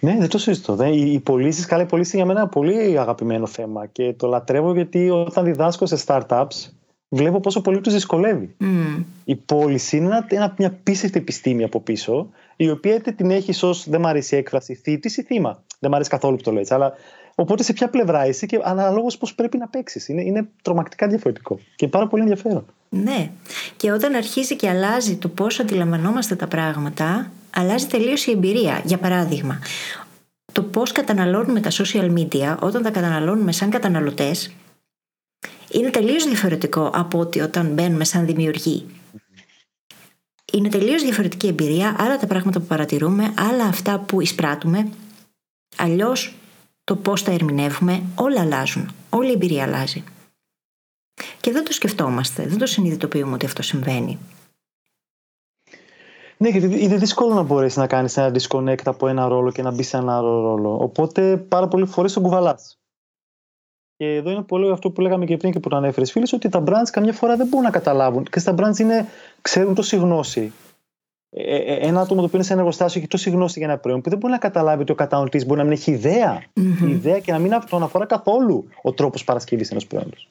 Ναι, 0.00 0.16
δεν 0.18 0.28
το 0.28 0.38
συζητώ. 0.38 0.84
Οι 0.84 1.18
πωλήσεις, 1.18 1.66
καλά, 1.66 1.82
οι 1.82 1.86
πωλήσεις 1.86 2.14
για 2.14 2.24
μένα 2.24 2.40
είναι 2.40 2.48
πολύ 2.48 2.98
αγαπημένο 2.98 3.46
θέμα 3.46 3.86
και 3.86 4.12
το 4.12 4.26
λατρεύω 4.26 4.74
γιατί 4.74 5.10
όταν 5.10 5.44
διδάσκω 5.44 5.86
σε 5.86 6.04
startups, 6.06 6.70
βλέπω 7.08 7.40
πόσο 7.40 7.60
πολύ 7.60 7.80
τους 7.80 7.92
δυσκολεύει. 7.92 8.56
Mm. 8.60 9.04
Η 9.24 9.36
πώληση 9.36 9.96
είναι 9.96 10.26
ένα, 10.28 10.54
μια 10.58 10.78
πίστη 10.82 11.10
επιστήμη 11.14 11.64
από 11.64 11.80
πίσω, 11.80 12.28
η 12.56 12.70
οποία 12.70 12.94
είτε 12.94 13.10
την 13.10 13.30
έχεις 13.30 13.62
ως 13.62 13.88
δεν 13.88 14.00
μ' 14.00 14.06
αρέσει 14.06 14.34
η 14.34 14.38
έκφραση 14.38 14.74
θήτη 14.74 15.20
ή 15.20 15.22
θύμα. 15.22 15.62
Δεν 15.78 15.90
μ' 15.90 15.94
αρέσει 15.94 16.10
καθόλου 16.10 16.36
που 16.36 16.42
το 16.42 16.52
λέει, 16.52 16.66
αλλά 16.68 16.92
Οπότε 17.40 17.62
σε 17.62 17.72
ποια 17.72 17.88
πλευρά 17.88 18.26
είσαι 18.26 18.46
και 18.46 18.60
αναλόγως 18.62 19.18
πώς 19.18 19.34
πρέπει 19.34 19.58
να 19.58 19.68
παίξεις. 19.68 20.08
Είναι, 20.08 20.22
είναι 20.22 20.48
τρομακτικά 20.62 21.06
διαφορετικό 21.06 21.58
και 21.76 21.88
πάρα 21.88 22.06
πολύ 22.06 22.22
ενδιαφέρον. 22.22 22.64
Ναι. 22.88 23.30
Και 23.76 23.90
όταν 23.90 24.14
αρχίζει 24.14 24.56
και 24.56 24.68
αλλάζει 24.68 25.16
το 25.16 25.28
πώς 25.28 25.60
αντιλαμβανόμαστε 25.60 26.34
τα 26.36 26.46
πράγματα, 26.46 27.30
αλλάζει 27.54 27.86
τελείως 27.86 28.26
η 28.26 28.30
εμπειρία. 28.30 28.82
Για 28.84 28.98
παράδειγμα, 28.98 29.58
το 30.52 30.62
πώς 30.62 30.92
καταναλώνουμε 30.92 31.60
τα 31.60 31.70
social 31.70 32.18
media 32.18 32.56
όταν 32.60 32.82
τα 32.82 32.90
καταναλώνουμε 32.90 33.52
σαν 33.52 33.70
καταναλωτές 33.70 34.52
είναι 35.72 35.90
τελείως 35.90 36.24
διαφορετικό 36.24 36.90
από 36.94 37.18
ότι 37.18 37.40
όταν 37.40 37.72
μπαίνουμε 37.72 38.04
σαν 38.04 38.26
δημιουργοί. 38.26 38.86
Είναι 40.52 40.68
τελείως 40.68 41.02
διαφορετική 41.02 41.46
εμπειρία, 41.46 41.96
άλλα 41.98 42.16
τα 42.18 42.26
πράγματα 42.26 42.60
που 42.60 42.66
παρατηρούμε, 42.66 43.34
άλλα 43.36 43.64
αυτά 43.64 43.98
που 43.98 44.20
εισπράττουμε. 44.20 44.88
Αλλιώς 45.76 46.37
το 46.88 46.96
πώς 46.96 47.22
τα 47.22 47.32
ερμηνεύουμε, 47.32 48.02
όλα 48.14 48.40
αλλάζουν. 48.40 48.90
Όλη 49.10 49.28
η 49.28 49.32
εμπειρία 49.32 49.62
αλλάζει. 49.62 50.04
Και 51.40 51.52
δεν 51.52 51.64
το 51.64 51.72
σκεφτόμαστε, 51.72 52.46
δεν 52.46 52.58
το 52.58 52.66
συνειδητοποιούμε 52.66 53.34
ότι 53.34 53.46
αυτό 53.46 53.62
συμβαίνει. 53.62 54.18
Ναι, 56.36 56.48
γιατί 56.48 56.84
είναι 56.84 56.96
δύσκολο 56.96 57.34
να 57.34 57.42
μπορέσεις 57.42 57.76
να 57.76 57.86
κάνεις 57.86 58.16
ένα 58.16 58.34
disconnect 58.34 58.84
από 58.84 59.08
ένα 59.08 59.28
ρόλο 59.28 59.50
και 59.52 59.62
να 59.62 59.70
μπεις 59.70 59.88
σε 59.88 59.96
ένα 59.96 60.16
άλλο 60.16 60.40
ρόλο. 60.40 60.78
Οπότε 60.80 61.36
πάρα 61.36 61.68
πολλοί 61.68 61.86
φορές 61.86 62.12
τον 62.12 62.22
κουβαλάς. 62.22 62.78
Και 63.96 64.14
εδώ 64.14 64.30
είναι 64.30 64.42
πολύ 64.42 64.70
αυτό 64.70 64.90
που 64.90 65.00
λέγαμε 65.00 65.24
και 65.24 65.36
πριν 65.36 65.52
και 65.52 65.60
που 65.60 65.68
το 65.68 65.76
ανέφερες, 65.76 66.12
φίλες, 66.12 66.32
ότι 66.32 66.48
τα 66.48 66.62
brands 66.66 66.90
καμιά 66.90 67.12
φορά 67.12 67.36
δεν 67.36 67.46
μπορούν 67.46 67.64
να 67.64 67.70
καταλάβουν. 67.70 68.24
Και 68.24 68.38
στα 68.38 68.54
brands 68.58 68.78
είναι, 68.78 69.08
ξέρουν 69.42 69.74
τόση 69.74 69.96
γνώση. 69.96 70.52
Ε, 71.30 71.56
ε, 71.56 71.86
ένα 71.86 72.00
άτομο 72.00 72.20
το 72.20 72.26
οποίο 72.26 72.38
είναι 72.38 72.42
σε 72.42 72.52
ένα 72.52 72.60
εργοστάσιο 72.60 73.00
έχει 73.00 73.08
τόση 73.08 73.30
γνώση 73.30 73.58
για 73.58 73.68
ένα 73.68 73.78
προϊόν 73.78 74.00
που 74.00 74.10
δεν 74.10 74.18
μπορεί 74.18 74.32
να 74.32 74.38
καταλάβει 74.38 74.82
ότι 74.82 74.92
ο 74.92 74.94
καταναλωτής 74.94 75.46
μπορεί 75.46 75.58
να 75.58 75.64
μην 75.64 75.72
έχει 75.72 75.90
ιδέα. 75.90 76.42
Mm-hmm. 76.56 76.88
Ιδέα 76.88 77.18
και 77.20 77.32
να 77.32 77.38
μην 77.38 77.52
τον 77.70 77.82
αφορά 77.82 78.06
καθόλου 78.06 78.68
ο 78.82 78.92
τρόπος 78.92 79.24
παρασκευής 79.24 79.70
ενός 79.70 79.86
προϊόντος. 79.86 80.28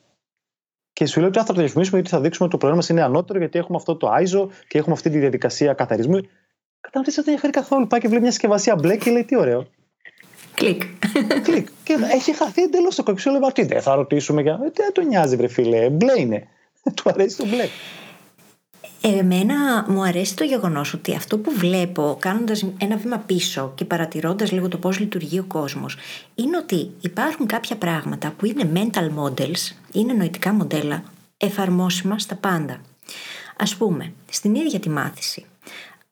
Και 0.93 1.05
σου 1.05 1.19
λέει 1.19 1.29
ότι 1.29 1.37
θα 1.37 1.43
το 1.45 1.53
διαφημίσουμε 1.53 1.97
γιατί 1.99 2.15
θα 2.15 2.21
δείξουμε 2.21 2.47
ότι 2.47 2.53
το 2.53 2.57
προϊόν 2.57 2.77
μας 2.77 2.89
είναι 2.89 3.01
ανώτερο, 3.01 3.39
γιατί 3.39 3.59
έχουμε 3.59 3.77
αυτό 3.77 3.95
το 3.95 4.07
ISO 4.07 4.47
και 4.67 4.77
έχουμε 4.77 4.93
αυτή 4.93 5.09
τη 5.09 5.19
διαδικασία 5.19 5.73
καθαρισμού. 5.73 6.17
Ο 6.17 6.79
καταναλωτής 6.79 7.15
δεν 7.15 7.23
ενδιαφέρει 7.27 7.53
καθόλου. 7.53 7.87
Πάει 7.87 7.99
και 7.99 8.07
βλέπει 8.07 8.21
μια 8.21 8.31
συσκευασία 8.31 8.75
μπλε 8.75 8.97
και 8.97 9.11
λέει 9.11 9.23
τι 9.23 9.37
ωραίο. 9.37 9.67
Κλικ. 10.53 10.81
Κλικ. 11.43 11.67
Και 11.83 11.97
έχει 12.13 12.35
χαθεί 12.35 12.61
εντελώς 12.61 12.95
το 12.95 13.03
κοξιό. 13.03 13.31
Λέει 13.31 13.41
τι 13.53 13.65
δεν 13.65 13.81
θα 13.81 13.95
ρωτήσουμε 13.95 14.41
για. 14.41 14.59
Ε, 14.65 14.69
τι 14.69 14.81
δεν 14.81 14.93
το 14.93 15.01
νοιάζει, 15.01 15.35
βρε 15.35 15.47
φίλε. 15.47 15.89
Μπλε 15.89 16.19
είναι. 16.19 16.47
Του 16.95 17.09
αρέσει 17.09 17.37
το 17.37 17.45
μπλε. 17.45 17.65
Εμένα 19.01 19.85
μου 19.87 20.03
αρέσει 20.03 20.35
το 20.35 20.43
γεγονός 20.43 20.93
ότι 20.93 21.15
αυτό 21.15 21.37
που 21.37 21.51
βλέπω 21.51 22.17
κάνοντας 22.19 22.65
ένα 22.77 22.97
βήμα 22.97 23.17
πίσω 23.17 23.71
και 23.75 23.85
παρατηρώντας 23.85 24.51
λίγο 24.51 24.67
το 24.67 24.77
πώς 24.77 24.99
λειτουργεί 24.99 25.39
ο 25.39 25.45
κόσμος, 25.47 25.97
είναι 26.35 26.57
ότι 26.57 26.91
υπάρχουν 27.01 27.45
κάποια 27.45 27.75
πράγματα 27.75 28.33
που 28.37 28.45
είναι 28.45 28.71
mental 28.73 29.09
models, 29.23 29.75
είναι 29.91 30.13
νοητικά 30.13 30.53
μοντέλα, 30.53 31.03
εφαρμόσιμα 31.37 32.19
στα 32.19 32.35
πάντα. 32.35 32.73
Α 33.57 33.77
πούμε, 33.77 34.13
στην 34.29 34.55
ίδια 34.55 34.79
τη 34.79 34.89
μάθηση. 34.89 35.45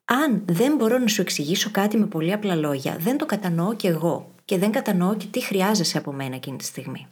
Αν 0.06 0.42
δεν 0.46 0.76
μπορώ 0.76 0.98
να 0.98 1.08
σου 1.08 1.22
εξηγήσω 1.22 1.70
κάτι 1.72 1.98
με 1.98 2.06
πολύ 2.06 2.34
απλά 2.34 2.56
λόγια, 2.56 2.96
δεν 3.00 3.18
το 3.18 3.26
κατανοώ 3.26 3.76
κι 3.76 3.88
εγώ 3.88 4.35
και 4.46 4.58
δεν 4.58 4.72
κατανοώ 4.72 5.16
και 5.16 5.26
τι 5.32 5.42
χρειάζεσαι 5.42 5.98
από 5.98 6.12
μένα 6.12 6.36
εκείνη 6.36 6.58
τη 6.58 6.64
στιγμή. 6.64 7.08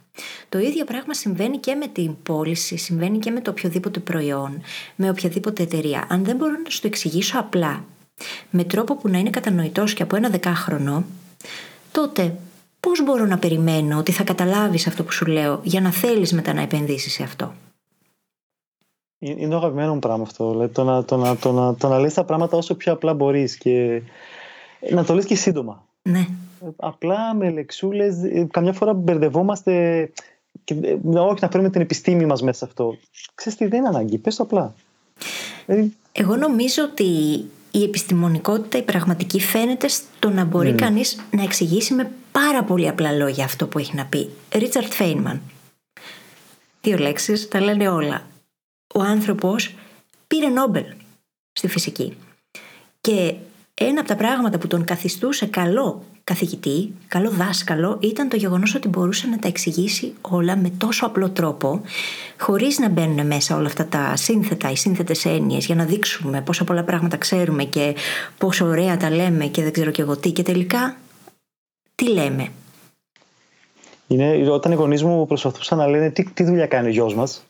Το 0.49 0.59
ίδιο 0.59 0.85
πράγμα 0.85 1.13
συμβαίνει 1.13 1.57
και 1.57 1.75
με 1.75 1.87
την 1.87 2.15
πώληση, 2.23 2.77
συμβαίνει 2.77 3.19
και 3.19 3.31
με 3.31 3.41
το 3.41 3.51
οποιοδήποτε 3.51 3.99
προϊόν, 3.99 4.61
με 4.95 5.09
οποιαδήποτε 5.09 5.63
εταιρεία. 5.63 6.05
Αν 6.09 6.23
δεν 6.23 6.35
μπορώ 6.35 6.51
να 6.63 6.69
σου 6.69 6.81
το 6.81 6.87
εξηγήσω 6.87 7.39
απλά, 7.39 7.85
με 8.49 8.63
τρόπο 8.63 8.95
που 8.95 9.09
να 9.09 9.17
είναι 9.17 9.29
κατανοητός 9.29 9.93
και 9.93 10.03
από 10.03 10.15
ένα 10.15 10.29
δεκάχρονο, 10.29 11.03
τότε 11.91 12.35
πώς 12.79 13.03
μπορώ 13.03 13.25
να 13.25 13.37
περιμένω 13.37 13.97
ότι 13.97 14.11
θα 14.11 14.23
καταλάβεις 14.23 14.87
αυτό 14.87 15.03
που 15.03 15.11
σου 15.11 15.25
λέω 15.25 15.59
για 15.63 15.81
να 15.81 15.91
θέλεις 15.91 16.33
μετά 16.33 16.53
να 16.53 16.61
επενδύσεις 16.61 17.13
σε 17.13 17.23
αυτό; 17.23 17.53
Είναι 19.19 19.49
το 19.49 19.57
αγαπημένο 19.57 19.93
μου 19.93 19.99
πράγμα 19.99 20.23
αυτό. 20.23 20.51
Δηλαδή, 20.51 20.73
το, 20.73 20.83
να, 20.83 21.05
το, 21.05 21.17
να, 21.17 21.37
το, 21.37 21.51
να, 21.51 21.75
το 21.75 21.87
να 21.87 21.99
λες 21.99 22.13
τα 22.13 22.23
πράγματα 22.23 22.57
όσο 22.57 22.75
πιο 22.75 22.93
απλά 22.93 23.13
μπορείς 23.13 23.57
και 23.57 24.01
να 24.91 25.03
το 25.05 25.13
λες 25.13 25.25
και 25.25 25.35
σύντομα. 25.35 25.85
Ναι 26.01 26.27
απλά 26.75 27.35
με 27.35 27.49
λεξούλες, 27.49 28.23
ε, 28.23 28.47
καμιά 28.51 28.73
φορά 28.73 28.93
μπερδευόμαστε 28.93 30.11
και, 30.63 30.73
ε, 30.73 30.97
όχι 31.19 31.39
να 31.41 31.49
φέρουμε 31.49 31.69
την 31.69 31.81
επιστήμη 31.81 32.25
μας 32.25 32.41
μέσα 32.41 32.57
σε 32.57 32.65
αυτό. 32.65 32.97
Ξέρεις 33.35 33.59
τι 33.59 33.67
δεν 33.67 33.79
είναι 33.79 33.87
ανάγκη, 33.87 34.17
πες 34.17 34.35
το 34.35 34.43
απλά. 34.43 34.73
Δηλαδή- 35.65 35.93
Εγώ 36.11 36.35
νομίζω 36.35 36.83
ότι 36.83 37.03
η 37.71 37.83
επιστημονικότητα, 37.83 38.77
η 38.77 38.83
πραγματική 38.83 39.39
φαίνεται 39.39 39.87
στο 39.87 40.29
να 40.29 40.43
μπορεί 40.43 40.71
mm. 40.73 40.77
κανείς 40.77 41.25
να 41.31 41.43
εξηγήσει 41.43 41.93
με 41.93 42.11
πάρα 42.31 42.63
πολύ 42.63 42.87
απλά 42.87 43.11
λόγια 43.11 43.45
αυτό 43.45 43.67
που 43.67 43.79
έχει 43.79 43.95
να 43.95 44.05
πει. 44.05 44.29
Ρίτσαρτ 44.53 44.93
Φέινμαν. 44.93 45.41
Δύο 46.81 46.97
λέξεις, 46.97 47.47
τα 47.47 47.61
λένε 47.61 47.89
όλα. 47.89 48.27
Ο 48.95 49.01
άνθρωπος 49.01 49.75
πήρε 50.27 50.47
Νόμπελ 50.47 50.85
στη 51.51 51.67
φυσική. 51.67 52.17
Και 53.01 53.35
ένα 53.73 53.99
από 53.99 54.09
τα 54.09 54.15
πράγματα 54.15 54.57
που 54.57 54.67
τον 54.67 54.83
καθιστούσε 54.83 55.45
καλό 55.45 56.03
καθηγητή, 56.23 56.93
καλό 57.07 57.29
δάσκαλο, 57.29 57.97
ήταν 58.01 58.29
το 58.29 58.35
γεγονός 58.35 58.75
ότι 58.75 58.87
μπορούσε 58.87 59.27
να 59.27 59.39
τα 59.39 59.47
εξηγήσει 59.47 60.13
όλα 60.21 60.55
με 60.55 60.69
τόσο 60.77 61.05
απλό 61.05 61.29
τρόπο, 61.29 61.81
χωρίς 62.39 62.79
να 62.79 62.89
μπαίνουν 62.89 63.27
μέσα 63.27 63.55
όλα 63.55 63.67
αυτά 63.67 63.85
τα 63.85 64.15
σύνθετα, 64.15 64.71
οι 64.71 64.75
σύνθετες 64.75 65.25
έννοιες, 65.25 65.65
για 65.65 65.75
να 65.75 65.85
δείξουμε 65.85 66.41
πόσα 66.41 66.63
πολλά 66.63 66.83
πράγματα 66.83 67.17
ξέρουμε 67.17 67.63
και 67.63 67.95
πόσο 68.37 68.65
ωραία 68.65 68.97
τα 68.97 69.09
λέμε 69.09 69.45
και 69.45 69.61
δεν 69.61 69.71
ξέρω 69.71 69.91
και 69.91 70.01
εγώ 70.01 70.17
τι. 70.17 70.31
Και 70.31 70.43
τελικά, 70.43 70.97
τι 71.95 72.09
λέμε; 72.09 72.47
Είναι 74.07 74.49
όταν 74.49 74.71
οι 74.71 74.75
γονείς 74.75 75.03
μου 75.03 75.27
προσπαθούσαν 75.27 75.77
να 75.77 75.87
λένε 75.87 76.09
τι, 76.09 76.23
τι 76.23 76.43
δουλειά 76.43 76.67
κάνει 76.67 76.87
ο 76.87 76.91
γιος 76.91 77.15
μας, 77.15 77.43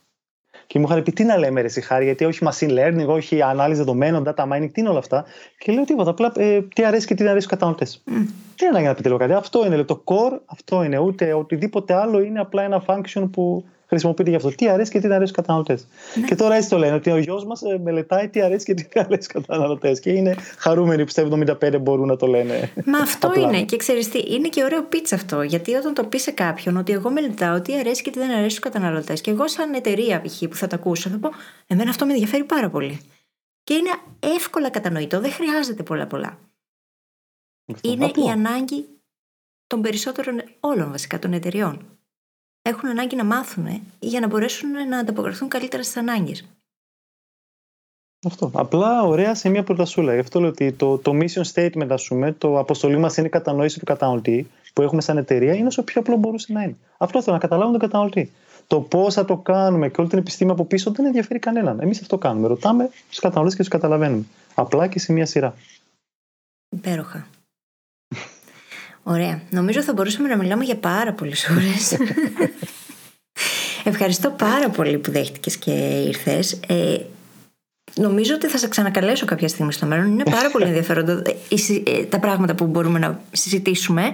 και 0.68 0.80
μου 0.80 0.86
είχαν 0.89 1.03
πει 1.03 1.11
τι 1.11 1.24
να 1.24 1.38
λέμε 1.38 1.61
ρε 1.61 1.68
Σιχάρη, 1.68 2.05
γιατί 2.05 2.26
όχι 2.26 2.39
machine 2.41 2.70
learning, 2.70 3.07
όχι 3.07 3.41
ανάλυση 3.41 3.80
δεδομένων, 3.80 4.24
data 4.28 4.43
mining, 4.43 4.70
τι 4.72 4.82
είναι 4.82 4.89
όλα 4.89 4.99
αυτά. 4.99 5.26
Και 5.57 5.72
λέω 5.72 5.84
τίποτα, 5.84 6.09
απλά 6.09 6.32
ε, 6.36 6.61
τι 6.61 6.86
αρέσει 6.86 7.07
και 7.07 7.14
τι 7.14 7.22
δεν 7.24 7.32
αρέσει 7.32 7.45
στους 7.45 7.57
καταναλωτές. 7.57 8.03
Mm. 8.07 8.11
Τι 8.55 8.66
είναι 8.66 8.80
να 8.80 8.93
πείτε 8.93 9.07
λίγο 9.07 9.20
κάτι. 9.20 9.34
Αυτό 9.34 9.66
είναι 9.66 9.84
το 9.84 10.03
core, 10.05 10.39
αυτό 10.45 10.84
είναι. 10.84 10.97
Ούτε 10.97 11.34
οτιδήποτε 11.34 11.93
άλλο 11.93 12.22
είναι 12.22 12.39
απλά 12.39 12.64
ένα 12.64 12.84
function 12.88 13.30
που 13.32 13.66
χρησιμοποιείται 13.93 14.29
γι' 14.29 14.35
αυτό. 14.35 14.49
Τι 14.55 14.69
αρέσει 14.69 14.91
και 14.91 14.99
τι 14.99 15.07
δεν 15.07 15.15
αρέσει 15.15 15.31
στους 15.31 15.43
καταναλωτές. 15.43 15.87
Ναι. 16.15 16.25
Και 16.25 16.35
τώρα 16.35 16.55
έτσι 16.55 16.69
το 16.69 16.77
λένε, 16.77 16.95
ότι 16.95 17.11
ο 17.11 17.17
γιος 17.17 17.45
μας 17.45 17.61
ε, 17.61 17.77
μελετάει 17.83 18.29
τι 18.29 18.41
αρέσει 18.41 18.65
και 18.65 18.73
τι 18.73 18.87
δεν 18.93 19.05
αρέσει 19.05 19.21
στους 19.21 19.41
καταναλωτές. 19.41 19.99
Και 19.99 20.11
είναι 20.11 20.35
χαρούμενοι 20.57 21.03
που 21.03 21.09
στα 21.09 21.27
75 21.61 21.77
μπορούν 21.81 22.07
να 22.07 22.15
το 22.15 22.27
λένε. 22.27 22.71
Μα 22.85 22.97
αυτό 22.97 23.33
είναι. 23.37 23.63
Και 23.63 23.77
ξέρεις 23.77 24.09
τι, 24.09 24.19
είναι 24.33 24.47
και 24.47 24.63
ωραίο 24.63 24.83
πίτσα 24.83 25.15
αυτό. 25.15 25.41
Γιατί 25.41 25.73
όταν 25.73 25.93
το 25.93 26.03
πει 26.03 26.17
σε 26.17 26.31
κάποιον 26.31 26.77
ότι 26.77 26.93
εγώ 26.93 27.09
μελετάω 27.09 27.61
τι 27.61 27.77
αρέσει 27.77 28.01
και 28.01 28.11
τι 28.11 28.19
δεν 28.19 28.29
αρέσει 28.29 28.49
στους 28.49 28.59
καταναλωτές, 28.59 29.21
και 29.21 29.31
εγώ 29.31 29.47
σαν 29.47 29.73
εταιρεία 29.73 30.21
π.χ. 30.21 30.43
που 30.49 30.55
θα 30.55 30.67
τα 30.67 30.75
ακούσω, 30.75 31.09
θα 31.09 31.17
πω, 31.17 31.29
Εμένα 31.67 31.89
αυτό 31.89 32.05
με 32.05 32.13
ενδιαφέρει 32.13 32.43
πάρα 32.43 32.69
πολύ. 32.69 32.99
Και 33.63 33.73
είναι 33.73 33.89
εύκολα 34.35 34.69
κατανοητό, 34.69 35.19
δεν 35.19 35.31
χρειάζεται 35.31 35.83
πολλά 35.83 36.07
πολλά. 36.07 36.39
Είναι 37.81 38.05
η 38.05 38.29
ανάγκη 38.31 38.85
των 39.67 39.81
περισσότερων, 39.81 40.41
όλων 40.59 40.91
βασικά 40.91 41.19
των 41.19 41.33
εταιριών 41.33 41.92
έχουν 42.64 42.89
ανάγκη 42.89 43.16
να 43.16 43.24
μάθουν 43.24 43.68
για 43.99 44.20
να 44.20 44.28
μπορέσουν 44.28 44.88
να 44.89 44.97
ανταποκριθούν 44.97 45.47
καλύτερα 45.47 45.84
στις 45.84 45.97
ανάγκες. 45.97 46.45
Αυτό. 48.26 48.51
Απλά 48.53 49.01
ωραία 49.03 49.36
σε 49.36 49.49
μια 49.49 49.64
προτασούλα. 49.64 50.14
Γι' 50.14 50.20
αυτό 50.20 50.39
λέω 50.39 50.49
ότι 50.49 50.72
το, 50.72 50.97
το 50.97 51.11
mission 51.14 51.41
statement, 51.53 51.88
ας 51.89 52.07
πούμε, 52.07 52.32
το 52.32 52.59
αποστολή 52.59 52.97
μας 52.97 53.18
είναι 53.18 53.28
η 53.28 53.30
κατανόηση 53.30 53.80
του 53.80 53.86
καταναλωτή 53.86 54.47
που 54.74 54.82
έχουμε 54.82 55.01
σαν 55.01 55.18
εταιρεία, 55.18 55.53
είναι 55.53 55.68
όσο 55.68 55.84
πιο 55.84 56.01
απλό 56.01 56.16
μπορούσε 56.16 56.53
να 56.53 56.64
είναι. 56.64 56.78
Αυτό 56.97 57.22
θέλω 57.22 57.36
να 57.36 57.41
καταλάβουν 57.41 57.72
τον 57.72 57.82
καταναλωτή. 57.82 58.32
Το 58.68 58.80
πώς 58.80 59.14
θα 59.14 59.26
το 59.26 59.38
κάνουμε 59.38 59.89
και 59.89 60.01
όλη 60.01 60.09
την 60.09 60.18
επιστήμη 60.18 60.51
από 60.51 60.66
πίσω 60.66 60.91
δεν 60.91 61.05
ενδιαφέρει 61.05 61.39
κανέναν. 61.39 61.80
Εμείς 61.80 62.01
αυτό 62.01 62.18
κάνουμε. 62.18 62.47
Ρωτάμε 62.47 62.89
τους 63.09 63.20
καταναλωτές 63.20 63.55
και 63.55 63.61
τους 63.61 63.72
καταλαβαίνουμε. 63.72 64.24
Απλά 64.53 64.88
και 64.88 64.99
σε 64.99 65.14
μια 65.14 65.26
σειρά. 65.26 65.55
Υπέροχα. 66.70 67.28
Ωραία. 69.03 69.41
Νομίζω 69.49 69.81
θα 69.81 69.93
μπορούσαμε 69.93 70.27
να 70.27 70.37
μιλάμε 70.37 70.63
για 70.63 70.75
πάρα 70.75 71.13
πολλές 71.13 71.49
ώρες. 71.49 71.97
Ευχαριστώ 73.83 74.29
πάρα 74.29 74.69
πολύ 74.69 74.97
που 74.97 75.11
δέχτηκες 75.11 75.57
και 75.57 75.71
ήρθες. 76.07 76.59
Ε, 76.67 76.97
νομίζω 77.95 78.35
ότι 78.35 78.47
θα 78.47 78.57
σε 78.57 78.67
ξανακαλέσω 78.67 79.25
κάποια 79.25 79.47
στιγμή 79.47 79.73
στο 79.73 79.85
μέλλον. 79.85 80.05
Είναι 80.05 80.23
πάρα 80.23 80.51
πολύ 80.51 80.65
ενδιαφέροντα 80.71 81.21
ε, 81.85 82.03
τα 82.03 82.19
πράγματα 82.19 82.55
που 82.55 82.65
μπορούμε 82.65 82.99
να 82.99 83.21
συζητήσουμε. 83.31 84.13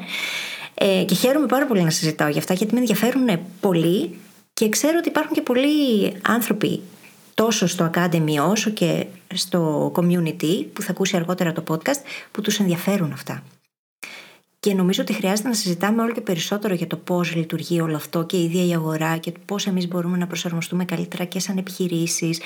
Ε, 0.73 1.03
και 1.03 1.15
χαίρομαι 1.15 1.45
πάρα 1.45 1.65
πολύ 1.65 1.83
να 1.83 1.89
συζητάω 1.89 2.27
για 2.27 2.39
αυτά 2.39 2.53
γιατί 2.53 2.73
με 2.73 2.79
ενδιαφέρουν 2.79 3.39
πολύ 3.59 4.19
και 4.53 4.69
ξέρω 4.69 4.97
ότι 4.97 5.07
υπάρχουν 5.07 5.33
και 5.33 5.41
πολλοί 5.41 6.13
άνθρωποι 6.21 6.81
τόσο 7.33 7.67
στο 7.67 7.91
Academy 7.93 8.49
όσο 8.49 8.69
και 8.69 9.05
στο 9.33 9.91
community 9.95 10.65
που 10.73 10.81
θα 10.81 10.91
ακούσει 10.91 11.15
αργότερα 11.15 11.51
το 11.51 11.63
podcast 11.67 12.01
που 12.31 12.41
τους 12.41 12.59
ενδιαφέρουν 12.59 13.11
αυτά. 13.11 13.43
Και 14.59 14.73
νομίζω 14.73 15.01
ότι 15.01 15.13
χρειάζεται 15.13 15.47
να 15.47 15.53
συζητάμε 15.53 16.01
όλο 16.01 16.11
και 16.11 16.21
περισσότερο 16.21 16.73
για 16.73 16.87
το 16.87 16.97
πώς 16.97 17.35
λειτουργεί 17.35 17.81
όλο 17.81 17.95
αυτό 17.95 18.25
και 18.25 18.37
η 18.37 18.43
ίδια 18.43 18.65
η 18.65 18.73
αγορά 18.73 19.17
και 19.17 19.31
πώς 19.45 19.67
εμείς 19.67 19.87
μπορούμε 19.87 20.17
να 20.17 20.27
προσαρμοστούμε 20.27 20.85
καλύτερα 20.85 21.23
και 21.23 21.39
σαν 21.39 21.57
επιχειρήσεις. 21.57 22.41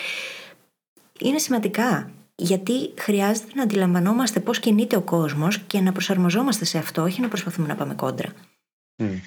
Είναι 1.20 1.38
σημαντικά. 1.38 2.11
Γιατί 2.36 2.93
χρειάζεται 2.97 3.47
να 3.55 3.64
αντιλαμβανόμαστε 3.64 4.39
πώς 4.39 4.59
κινείται 4.59 4.95
ο 4.95 5.01
κόσμος 5.01 5.59
και 5.59 5.80
να 5.80 5.91
προσαρμοζόμαστε 5.91 6.66
σε 6.66 6.78
αυτό, 6.78 7.01
όχι 7.01 7.22
να 7.22 7.28
προσπαθούμε 7.28 7.68
να 7.68 7.76
πάμε 7.76 7.93
κόντρα. 7.93 8.30
Mm. 8.97 9.20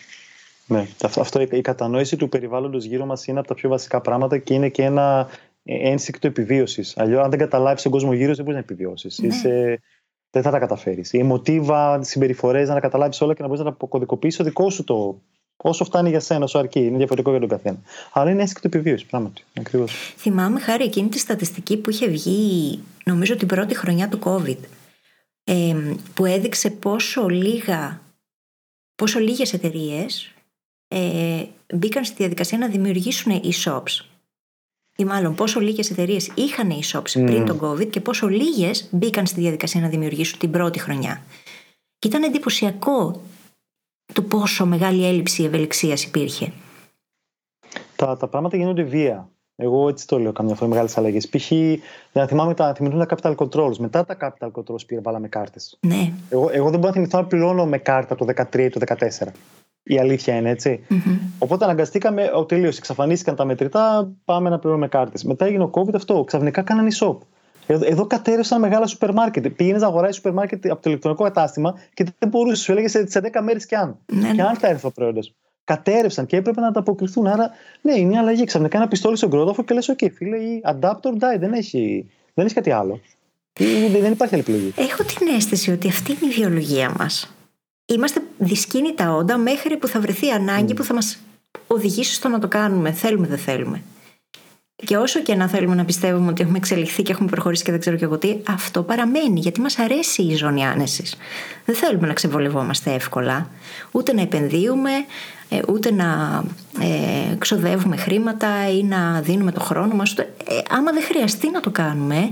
Ναι, 0.66 0.86
αυτό, 1.02 1.40
η 1.40 1.60
κατανόηση 1.60 2.16
του 2.16 2.28
περιβάλλοντος 2.28 2.84
γύρω 2.84 3.06
μας 3.06 3.26
είναι 3.26 3.38
από 3.38 3.48
τα 3.48 3.54
πιο 3.54 3.68
βασικά 3.68 4.00
πράγματα 4.00 4.38
και 4.38 4.54
είναι 4.54 4.68
και 4.68 4.82
ένα 4.82 5.28
ένστικτο 5.62 6.26
επιβίωσης. 6.26 6.96
Αλλιώς 6.96 7.24
αν 7.24 7.30
δεν 7.30 7.38
καταλάβεις 7.38 7.82
τον 7.82 7.92
κόσμο 7.92 8.12
γύρω 8.12 8.34
δεν 8.34 8.44
μπορείς 8.44 8.60
να 8.60 8.64
επιβιώσεις. 8.72 9.18
Ναι. 9.18 9.26
Είσαι 9.26 9.80
δεν 10.30 10.42
θα 10.42 10.50
τα 10.50 10.58
καταφέρεις. 10.58 11.12
Η 11.12 11.22
μοτίβα, 11.22 11.98
τις 11.98 12.08
συμπεριφορές, 12.08 12.68
να 12.68 12.74
τα 12.74 12.80
καταλάβεις 12.80 13.20
όλα 13.20 13.34
και 13.34 13.42
να 13.42 13.46
μπορείς 13.46 13.62
να 13.62 13.68
τα 13.68 13.74
αποκωδικοποιήσεις 13.74 14.38
το 14.38 14.44
δικός 14.44 14.74
σου 14.74 14.84
το. 14.84 15.20
Όσο 15.56 15.84
φτάνει 15.84 16.08
για 16.08 16.20
σένα, 16.20 16.44
όσο 16.44 16.58
αρκεί. 16.58 16.80
Είναι 16.80 16.96
διαφορετικό 16.96 17.30
για 17.30 17.40
τον 17.40 17.48
καθένα. 17.48 17.78
Αλλά 18.12 18.30
είναι 18.30 18.46
το 18.46 18.60
επιβίωση, 18.62 19.06
πράγματι. 19.06 19.44
Ακριβώς. 19.58 20.14
Θυμάμαι 20.16 20.60
χάρη 20.60 20.84
εκείνη 20.84 21.08
τη 21.08 21.18
στατιστική 21.18 21.76
που 21.76 21.90
είχε 21.90 22.06
βγει, 22.06 22.80
νομίζω 23.04 23.36
την 23.36 23.48
πρώτη 23.48 23.76
χρονιά 23.76 24.08
του 24.08 24.18
COVID, 24.24 24.58
ε, 25.44 25.76
που 26.14 26.24
έδειξε 26.24 26.70
πόσο 26.70 27.28
λίγα, 27.28 28.00
πόσο 28.94 29.18
λίγες 29.18 29.52
εταιρείες 29.52 30.34
ε, 30.88 31.44
μπήκαν 31.74 32.04
στη 32.04 32.14
διαδικασία 32.16 32.58
να 32.58 32.68
δημιουργήσουν 32.68 33.40
e-shops 33.44 34.15
ή 34.96 35.04
μάλλον 35.04 35.34
πόσο 35.34 35.60
λίγες 35.60 35.90
εταιρείες 35.90 36.30
είχαν 36.34 36.70
e-shops 36.70 37.12
πριν 37.12 37.44
τον 37.44 37.60
COVID 37.60 37.90
και 37.90 38.00
πόσο 38.00 38.28
λίγες 38.28 38.88
μπήκαν 38.90 39.26
στη 39.26 39.40
διαδικασία 39.40 39.80
να 39.80 39.88
δημιουργήσουν 39.88 40.38
την 40.38 40.50
πρώτη 40.50 40.78
χρονιά. 40.78 41.22
Και 41.98 42.08
ήταν 42.08 42.22
εντυπωσιακό 42.22 43.22
το 44.12 44.22
πόσο 44.22 44.66
μεγάλη 44.66 45.06
έλλειψη 45.06 45.44
ευελιξίας 45.44 46.04
υπήρχε. 46.04 46.52
Τα, 47.96 48.16
τα 48.16 48.28
πράγματα 48.28 48.56
γίνονται 48.56 48.82
βία. 48.82 49.30
Εγώ 49.56 49.88
έτσι 49.88 50.06
το 50.06 50.18
λέω 50.18 50.32
καμιά 50.32 50.54
φορά 50.54 50.70
μεγάλες 50.70 50.98
αλλαγές. 50.98 51.28
Π.χ. 51.28 51.50
να 52.12 52.26
θυμάμαι 52.26 52.54
τα, 52.54 52.74
θυμηθούν 52.74 53.06
τα 53.06 53.16
capital 53.16 53.34
controls. 53.34 53.76
Μετά 53.76 54.04
τα 54.04 54.16
capital 54.20 54.50
controls 54.52 54.86
πήρα 54.86 55.00
βάλαμε 55.00 55.28
κάρτες. 55.28 55.78
Ναι. 55.80 56.12
Εγώ, 56.28 56.48
εγώ 56.52 56.70
δεν 56.70 56.78
μπορώ 56.78 56.86
να 56.86 56.92
θυμηθώ 56.92 57.18
να 57.18 57.26
πληρώνω 57.26 57.66
με 57.66 57.78
κάρτα 57.78 58.14
το 58.14 58.26
13 58.36 58.58
ή 58.58 58.68
το 58.68 58.80
14. 58.86 59.26
Η 59.82 59.98
αλήθεια 59.98 60.36
είναι 60.36 60.50
έτσι. 60.50 60.86
Mm-hmm. 60.90 61.18
Οπότε 61.38 61.64
αναγκαστήκαμε, 61.64 62.30
ο 62.34 62.44
τελείω 62.44 62.68
εξαφανίστηκαν 62.68 63.36
τα 63.36 63.44
μετρητά, 63.44 64.12
πάμε 64.24 64.48
να 64.48 64.58
πληρώνουμε 64.58 64.88
κάρτες. 64.88 65.24
Μετά 65.24 65.46
έγινε 65.46 65.62
ο 65.62 65.70
COVID 65.72 65.94
αυτό. 65.94 66.24
Ξαφνικά 66.24 66.62
κάνανε 66.62 66.88
e-shop. 66.98 67.16
Εδώ, 67.66 67.86
εδώ 67.86 68.06
κατέρευσαν 68.06 68.60
μεγάλα 68.60 68.86
σούπερ 68.86 69.12
μάρκετ. 69.12 69.46
Πήγαινες 69.46 69.80
να 69.80 69.86
αγοράσεις 69.86 70.16
σούπερ 70.16 70.32
μάρκετ 70.32 70.70
από 70.70 70.82
το 70.82 70.90
ηλεκτρονικό 70.90 71.22
κατάστημα 71.22 71.74
και 71.94 72.04
δεν 72.18 72.28
μπορούσες, 72.28 72.60
σου 72.60 72.72
έλεγε 72.72 72.88
σε, 72.88 73.10
σε 73.10 73.20
10 73.32 73.40
μέρες 73.42 73.66
κι 73.66 73.74
αν. 73.74 73.98
Ναι, 74.12 74.28
Και 74.28 74.32
ναι. 74.32 74.42
αν 74.42 74.56
θα 74.56 74.68
έρθει 74.68 74.82
το 74.82 74.90
προϊόντας 74.90 75.24
σου. 75.24 75.34
Κατέρευσαν 75.66 76.26
και 76.26 76.36
έπρεπε 76.36 76.60
να 76.60 76.66
ανταποκριθούν. 76.66 77.26
Άρα, 77.26 77.50
ναι, 77.80 77.94
είναι 77.94 78.08
μια 78.08 78.20
αλλαγή. 78.20 78.44
Ξαφνικά 78.44 78.76
ένα 78.76 78.88
πιστόλι 78.88 79.16
στον 79.16 79.30
κρόταφο 79.30 79.64
και 79.64 79.74
λες: 79.74 79.94
OK, 79.96 80.10
φίλε, 80.12 80.36
η 80.36 80.62
adapt 80.64 81.00
or 81.00 81.12
die. 81.12 81.38
Δεν 81.38 81.52
έχει, 81.52 82.10
δεν 82.34 82.44
έχει 82.44 82.54
κάτι 82.54 82.70
άλλο. 82.70 83.00
Ή 83.58 83.98
Δεν 84.00 84.12
υπάρχει 84.12 84.34
άλλη 84.34 84.42
επιλογή. 84.48 84.72
Έχω 84.76 85.02
την 85.02 85.26
αίσθηση 85.36 85.70
ότι 85.70 85.88
αυτή 85.88 86.10
είναι 86.10 86.32
η 86.32 86.34
βιολογία 86.34 86.94
μας. 86.98 87.34
Είμαστε 87.86 88.20
δυσκίνητα 88.38 89.14
όντα 89.14 89.36
μέχρι 89.36 89.76
που 89.76 89.86
θα 89.86 90.00
βρεθεί 90.00 90.30
ανάγκη 90.30 90.74
που 90.74 90.84
θα 90.84 90.94
μας 90.94 91.18
οδηγήσει 91.66 92.14
στο 92.14 92.28
να 92.28 92.38
το 92.38 92.48
κάνουμε. 92.48 92.92
Θέλουμε, 92.92 93.26
δεν 93.26 93.38
θέλουμε. 93.38 93.82
Και 94.84 94.96
όσο 94.96 95.20
και 95.22 95.34
να 95.34 95.48
θέλουμε 95.48 95.74
να 95.74 95.84
πιστεύουμε 95.84 96.30
ότι 96.30 96.42
έχουμε 96.42 96.56
εξελιχθεί 96.56 97.02
και 97.02 97.12
έχουμε 97.12 97.28
προχωρήσει 97.28 97.64
και 97.64 97.70
δεν 97.70 97.80
ξέρω 97.80 97.96
και 97.96 98.04
εγώ 98.04 98.18
τι, 98.18 98.36
αυτό 98.48 98.82
παραμένει 98.82 99.40
γιατί 99.40 99.60
μας 99.60 99.78
αρέσει 99.78 100.22
η 100.22 100.34
ζώνη 100.34 100.66
άνεσης. 100.66 101.16
Δεν 101.64 101.74
θέλουμε 101.74 102.06
να 102.06 102.12
ξεβολευόμαστε 102.12 102.92
εύκολα, 102.94 103.50
ούτε 103.90 104.12
να 104.12 104.20
επενδύουμε, 104.20 104.90
ε, 105.48 105.60
ούτε 105.68 105.92
να 105.92 106.42
ε, 106.80 107.34
ξοδεύουμε 107.38 107.96
χρήματα 107.96 108.70
ή 108.70 108.82
να 108.82 109.20
δίνουμε 109.20 109.52
το 109.52 109.60
χρόνο 109.60 109.94
μας. 109.94 110.12
Ούτε- 110.12 110.34
Ε, 110.48 110.58
άμα 110.70 110.92
δεν 110.92 111.02
χρειαστεί 111.02 111.50
να 111.50 111.60
το 111.60 111.70
κάνουμε, 111.70 112.30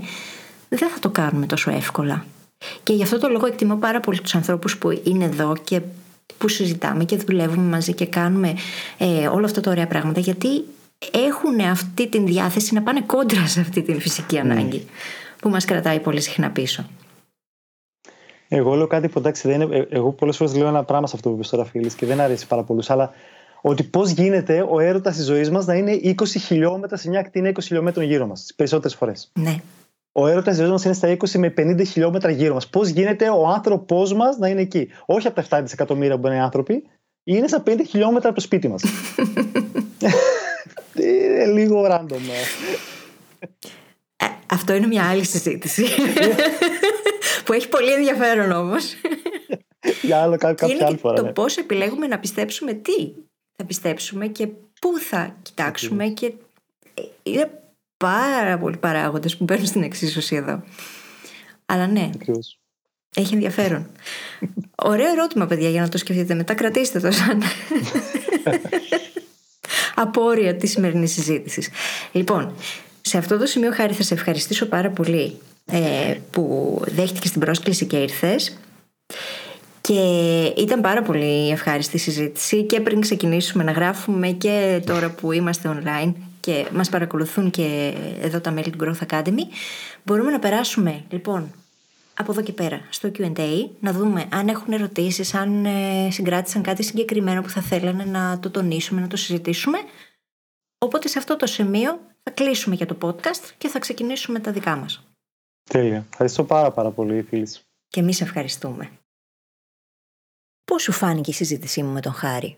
δεν 0.68 0.78
θα 0.88 0.98
το 1.00 1.08
κάνουμε 1.08 1.46
τόσο 1.46 1.70
εύκολα. 1.70 2.24
Και 2.82 2.92
γι' 2.92 3.02
αυτό 3.02 3.18
το 3.18 3.28
λόγο 3.28 3.46
εκτιμώ 3.46 3.76
πάρα 3.76 4.00
πολύ 4.00 4.20
τους 4.20 4.34
ανθρώπους 4.34 4.78
που 4.78 5.00
είναι 5.04 5.24
εδώ 5.24 5.56
και 5.64 5.80
που 6.38 6.48
συζητάμε 6.48 7.04
και 7.04 7.16
δουλεύουμε 7.16 7.68
μαζί 7.68 7.92
και 7.94 8.06
κάνουμε 8.06 8.54
ε, 8.98 9.26
όλα 9.26 9.44
αυτά 9.44 9.60
τα 9.60 9.70
ωραία 9.70 9.86
πράγματα 9.86 10.20
γιατί 10.20 10.64
έχουν 11.12 11.60
αυτή 11.60 12.08
την 12.08 12.26
διάθεση 12.26 12.74
να 12.74 12.82
πάνε 12.82 13.00
κόντρα 13.00 13.46
σε 13.46 13.60
αυτή 13.60 13.82
την 13.82 14.00
φυσική 14.00 14.38
ανάγκη 14.38 14.86
που 15.40 15.48
μας 15.48 15.64
κρατάει 15.64 16.00
πολύ 16.00 16.20
συχνά 16.20 16.50
πίσω. 16.50 16.84
Εγώ 18.48 18.74
λέω 18.74 18.86
κάτι 18.86 19.08
που 19.08 19.18
εντάξει, 19.18 19.48
δεν 19.48 19.60
είναι, 19.60 19.76
ε, 19.76 19.86
εγώ 19.88 20.12
πολλές 20.12 20.36
φορές 20.36 20.56
λέω 20.56 20.68
ένα 20.68 20.84
πράγμα 20.84 21.06
σε 21.06 21.16
αυτό 21.16 21.28
που 21.28 21.34
είπες 21.34 21.48
τώρα, 21.48 21.64
φίλη, 21.64 21.94
και 21.94 22.06
δεν 22.06 22.20
αρέσει 22.20 22.46
πάρα 22.46 22.62
πολλούς, 22.62 22.90
αλλά 22.90 23.12
ότι 23.60 23.82
πώς 23.82 24.10
γίνεται 24.10 24.66
ο 24.70 24.80
έρωτας 24.80 25.16
της 25.16 25.24
ζωής 25.24 25.50
μας 25.50 25.66
να 25.66 25.74
είναι 25.74 25.92
20 25.92 26.38
χιλιόμετρα 26.38 26.96
σε 26.96 27.08
μια 27.08 27.20
ακτίνα 27.20 27.48
20 27.48 27.60
χιλιόμετρων 27.62 28.04
γύρω 28.04 28.26
μας, 28.26 28.40
τις 28.40 28.54
περισσότερες 28.54 28.96
φορές. 28.96 29.32
Ναι. 29.40 29.56
Ο 30.12 30.26
έρωτας 30.26 30.48
της 30.48 30.56
ζωής 30.56 30.70
μας 30.70 30.84
είναι 30.84 30.94
στα 30.94 31.08
20 31.08 31.38
με 31.38 31.54
50 31.56 31.84
χιλιόμετρα 31.84 32.30
γύρω 32.30 32.54
μας. 32.54 32.68
Πώς 32.68 32.88
γίνεται 32.88 33.28
ο 33.28 33.48
άνθρωπός 33.48 34.14
μας 34.14 34.38
να 34.38 34.48
είναι 34.48 34.60
εκεί; 34.60 34.88
Όχι 35.06 35.26
από 35.26 35.42
τα 35.42 35.58
7 35.58 35.62
δισεκατομμύρια 35.62 36.18
που 36.18 36.26
είναι 36.26 36.42
άνθρωποι, 36.42 36.82
είναι 37.24 37.48
στα 37.48 37.62
50 37.66 37.84
χιλιόμετρα 37.88 38.28
από 38.28 38.38
το 38.38 38.44
σπίτι 38.44 38.68
μας. 38.68 38.82
είναι 41.08 41.46
λίγο 41.46 41.86
random. 41.90 42.10
ε. 43.40 43.46
Ε, 44.16 44.26
αυτό 44.50 44.74
είναι 44.74 44.86
μια 44.86 45.08
άλλη 45.08 45.24
συζήτηση. 45.24 45.84
που 47.44 47.52
έχει 47.52 47.68
πολύ 47.68 47.92
ενδιαφέρον 47.92 48.52
όμως. 48.52 48.94
Για 50.02 50.22
άλλο, 50.22 50.36
κά- 50.36 50.50
Και 50.50 50.54
κάποια 50.60 50.74
είναι 50.74 50.84
άλλη 50.84 50.94
και 50.94 51.00
φορά. 51.00 51.14
το 51.16 51.22
ναι. 51.22 51.32
πώς 51.32 51.56
επιλέγουμε 51.56 52.06
να 52.06 52.18
πιστέψουμε 52.18 52.72
τι 52.72 52.92
θα 53.56 53.64
πιστέψουμε 53.66 54.26
και 54.26 54.46
πού 54.80 54.98
θα 54.98 55.36
κοιτάξουμε 55.42 56.06
και 56.08 56.26
ε, 56.94 57.02
είναι 57.22 57.50
πάρα 57.96 58.58
πολλοί 58.58 58.76
παράγοντες 58.76 59.36
που 59.36 59.44
μπαίνουν 59.44 59.66
στην 59.66 59.82
εξίσωση 59.82 60.36
εδώ. 60.36 60.62
Αλλά 61.66 61.86
ναι, 61.86 62.10
Ακριβώς. 62.14 62.58
έχει 63.16 63.34
ενδιαφέρον. 63.34 63.90
Ωραίο 64.92 65.10
ερώτημα, 65.10 65.46
παιδιά, 65.46 65.68
για 65.68 65.80
να 65.80 65.88
το 65.88 65.98
σκεφτείτε 65.98 66.34
μετά. 66.34 66.54
Κρατήστε 66.54 67.00
το 67.00 67.10
σαν 67.10 67.42
απόρρια 69.94 70.54
της 70.54 70.70
σημερινής 70.70 71.12
συζήτησης. 71.12 71.68
Λοιπόν, 72.12 72.52
σε 73.00 73.18
αυτό 73.18 73.38
το 73.38 73.46
σημείο, 73.46 73.70
Χάρη, 73.72 73.92
θα 73.92 74.02
σε 74.02 74.14
ευχαριστήσω 74.14 74.66
πάρα 74.66 74.90
πολύ 74.90 75.36
ε, 75.66 76.14
που 76.30 76.78
δέχτηκες 76.86 77.30
την 77.30 77.40
πρόσκληση 77.40 77.86
και 77.86 77.96
ήρθες. 77.96 78.58
Και 79.80 80.02
ήταν 80.56 80.80
πάρα 80.80 81.02
πολύ 81.02 81.50
ευχάριστη 81.50 81.96
η 81.96 81.98
συζήτηση 81.98 82.62
και 82.62 82.80
πριν 82.80 83.00
ξεκινήσουμε 83.00 83.64
να 83.64 83.72
γράφουμε 83.72 84.28
και 84.28 84.82
τώρα 84.86 85.10
που 85.10 85.32
είμαστε 85.32 85.78
online 85.78 86.12
και 86.40 86.66
μας 86.72 86.88
παρακολουθούν 86.88 87.50
και 87.50 87.94
εδώ 88.20 88.40
τα 88.40 88.50
μέλη 88.50 88.70
του 88.70 88.78
Growth 88.84 89.06
Academy 89.14 89.42
μπορούμε 90.02 90.30
να 90.30 90.38
περάσουμε 90.38 91.04
λοιπόν 91.08 91.52
από 92.16 92.32
εδώ 92.32 92.42
και 92.42 92.52
πέρα 92.52 92.86
στο 92.90 93.10
Q&A 93.14 93.68
να 93.80 93.92
δούμε 93.92 94.28
αν 94.30 94.48
έχουν 94.48 94.72
ερωτήσεις, 94.72 95.34
αν 95.34 95.64
ε, 95.64 96.10
συγκράτησαν 96.10 96.62
κάτι 96.62 96.82
συγκεκριμένο 96.82 97.42
που 97.42 97.48
θα 97.48 97.60
θέλανε 97.60 98.04
να 98.04 98.38
το 98.38 98.50
τονίσουμε, 98.50 99.00
να 99.00 99.06
το 99.06 99.16
συζητήσουμε. 99.16 99.78
Οπότε 100.78 101.08
σε 101.08 101.18
αυτό 101.18 101.36
το 101.36 101.46
σημείο 101.46 102.00
θα 102.22 102.30
κλείσουμε 102.30 102.74
για 102.74 102.86
το 102.86 102.96
podcast 103.02 103.50
και 103.58 103.68
θα 103.68 103.78
ξεκινήσουμε 103.78 104.40
τα 104.40 104.52
δικά 104.52 104.76
μας. 104.76 105.06
Τέλεια. 105.70 106.06
Ευχαριστώ 106.10 106.44
πάρα, 106.44 106.70
πάρα 106.70 106.90
πολύ, 106.90 107.22
φίλη. 107.22 107.48
Και 107.88 108.00
εμείς 108.00 108.20
ευχαριστούμε. 108.20 108.90
Πώς 110.64 110.82
σου 110.82 110.92
φάνηκε 110.92 111.30
η 111.30 111.34
συζήτησή 111.34 111.82
μου 111.82 111.92
με 111.92 112.00
τον 112.00 112.12
Χάρη; 112.12 112.56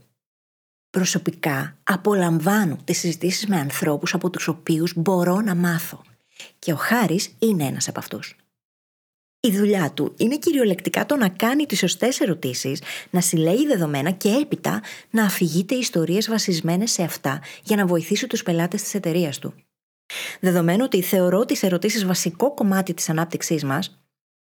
Προσωπικά 0.91 1.77
απολαμβάνω 1.83 2.77
τις 2.85 2.99
συζητήσεις 2.99 3.47
με 3.47 3.57
ανθρώπους 3.57 4.15
από 4.15 4.31
τους 4.31 4.49
οποίους 4.49 4.93
μπορώ 4.97 5.41
να 5.41 5.55
μάθω. 5.55 6.03
Και 6.59 6.73
ο 6.73 6.77
Χάρης 6.77 7.37
είναι 7.39 7.65
ένας 7.65 7.89
από 7.89 7.99
αυτούς. 7.99 8.37
Η 9.41 9.51
δουλειά 9.51 9.93
του 9.93 10.15
είναι 10.17 10.39
κυριολεκτικά 10.39 11.07
το 11.07 11.17
να 11.17 11.29
κάνει 11.29 11.67
τις 11.67 11.79
σωστές 11.79 12.21
ερωτήσεις, 12.21 12.83
να 13.11 13.21
συλλέγει 13.21 13.67
δεδομένα 13.67 14.11
και 14.11 14.29
έπειτα 14.29 14.83
να 15.11 15.25
αφηγείται 15.25 15.75
ιστορίες 15.75 16.29
βασισμένες 16.29 16.91
σε 16.91 17.03
αυτά 17.03 17.43
για 17.65 17.77
να 17.77 17.87
βοηθήσει 17.87 18.27
τους 18.27 18.43
πελάτες 18.43 18.83
της 18.83 18.95
εταιρείας 18.95 19.39
του. 19.39 19.55
Δεδομένου 20.41 20.85
ότι 20.85 21.03
θεωρώ 21.03 21.45
τις 21.45 21.63
ερωτήσεις 21.63 22.05
βασικό 22.05 22.55
κομμάτι 22.55 22.95
της 22.95 23.09
ανάπτυξής 23.09 23.65
μας, 23.65 24.01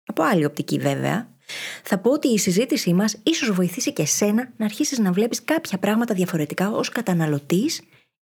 από 0.06 0.24
άλλη 0.24 0.46
οπτική 0.46 0.80
βέβαια, 0.80 1.34
θα 1.84 1.98
πω 1.98 2.12
ότι 2.12 2.28
η 2.28 2.38
συζήτησή 2.38 2.94
μας 2.94 3.18
ίσως 3.24 3.52
βοηθήσει 3.52 3.94
και 3.94 4.02
εσένα 4.02 4.54
να 4.58 4.66
αρχίσεις 4.66 5.00
να 5.00 5.12
βλέπεις 5.12 5.44
κάποια 5.44 5.78
πράγματα 5.78 6.14
διαφορετικά 6.14 6.72
ως 6.72 6.90
καταναλωτής 6.90 7.82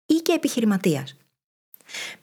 ή 0.06 0.14
και 0.14 0.32
επιχειρηματίας. 0.32 1.16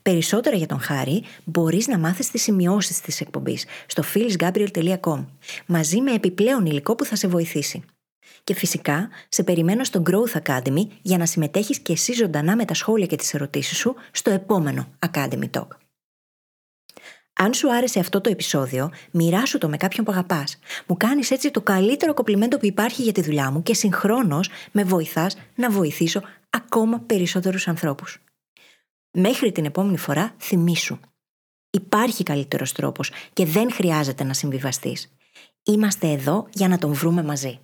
Περισσότερα 0.01 0.55
για 0.55 0.68
τον 0.68 0.80
Χάρη 0.80 1.24
μπορείς 1.43 1.88
να 1.88 1.97
μάθεις 1.97 2.32
τις 2.32 2.41
σημειώσεις 2.41 3.01
της 3.01 3.22
εκπομπής 3.22 3.66
στο 3.86 4.03
phyllisgabriel.com 4.13 5.26
μαζί 5.66 6.01
με 6.01 6.11
επιπλέον 6.11 6.66
υλικό 6.66 6.95
που 6.95 7.05
θα 7.05 7.16
σε 7.16 7.28
βοηθήσει. 7.28 7.84
Και 8.43 8.53
φυσικά 8.53 9.09
σε 9.30 9.43
περιμένω 9.43 9.84
στο 9.84 10.03
Growth 10.09 10.41
Academy 10.43 10.88
για 11.01 11.18
να 11.18 11.26
συμμετέχεις 11.26 11.80
και 11.80 11.91
εσύ 11.91 12.13
ζωντανά 12.13 12.55
με 12.55 12.66
τα 12.66 12.74
σχόλια 12.74 13.05
και 13.05 13.16
τις 13.16 13.34
ερωτήσεις 13.34 13.78
σου 13.78 13.95
στο 14.11 14.30
επόμενο 14.30 14.88
Academy 15.11 15.49
Talk. 15.51 15.68
Αν 17.39 17.53
σου 17.53 17.74
άρεσε 17.74 17.99
αυτό 17.99 18.22
το 18.22 18.30
επεισόδιο, 18.30 18.91
μοιράσου 19.11 19.57
το 19.57 19.70
με 19.70 19.78
κάποιον 19.78 20.05
που 20.05 20.11
αγαπάς. 20.11 20.59
Μου 20.88 20.97
κάνεις 20.97 21.32
έτσι 21.32 21.51
το 21.51 21.61
καλύτερο 21.61 22.13
κοπλιμέντο 22.13 22.57
που 22.57 22.66
υπάρχει 22.66 23.01
για 23.01 23.11
τη 23.11 23.22
δουλειά 23.22 23.51
μου 23.51 23.63
και 23.63 23.74
συγχρόνως 23.74 24.49
με 24.72 24.84
βοηθάς 24.84 25.38
να 25.55 25.70
βοηθήσω 25.70 26.22
ακόμα 26.49 26.99
περισσότερους 26.99 27.68
ανθρώπους. 27.68 28.24
Μέχρι 29.18 29.51
την 29.51 29.66
επόμενη 29.66 29.97
φορά, 29.97 30.36
θυμήσου. 30.39 30.97
Υπάρχει 31.70 32.24
καλύτερος 32.24 32.72
τρόπος 32.72 33.11
και 33.34 33.45
δεν 33.45 33.72
χρειάζεται 33.72 34.24
να 34.24 34.34
συμβιβαστείς. 34.34 35.16
Είμαστε 35.63 36.07
εδώ 36.11 36.47
για 36.53 36.68
να 36.68 36.78
τον 36.78 36.93
βρούμε 36.93 37.24
μαζί. 37.24 37.59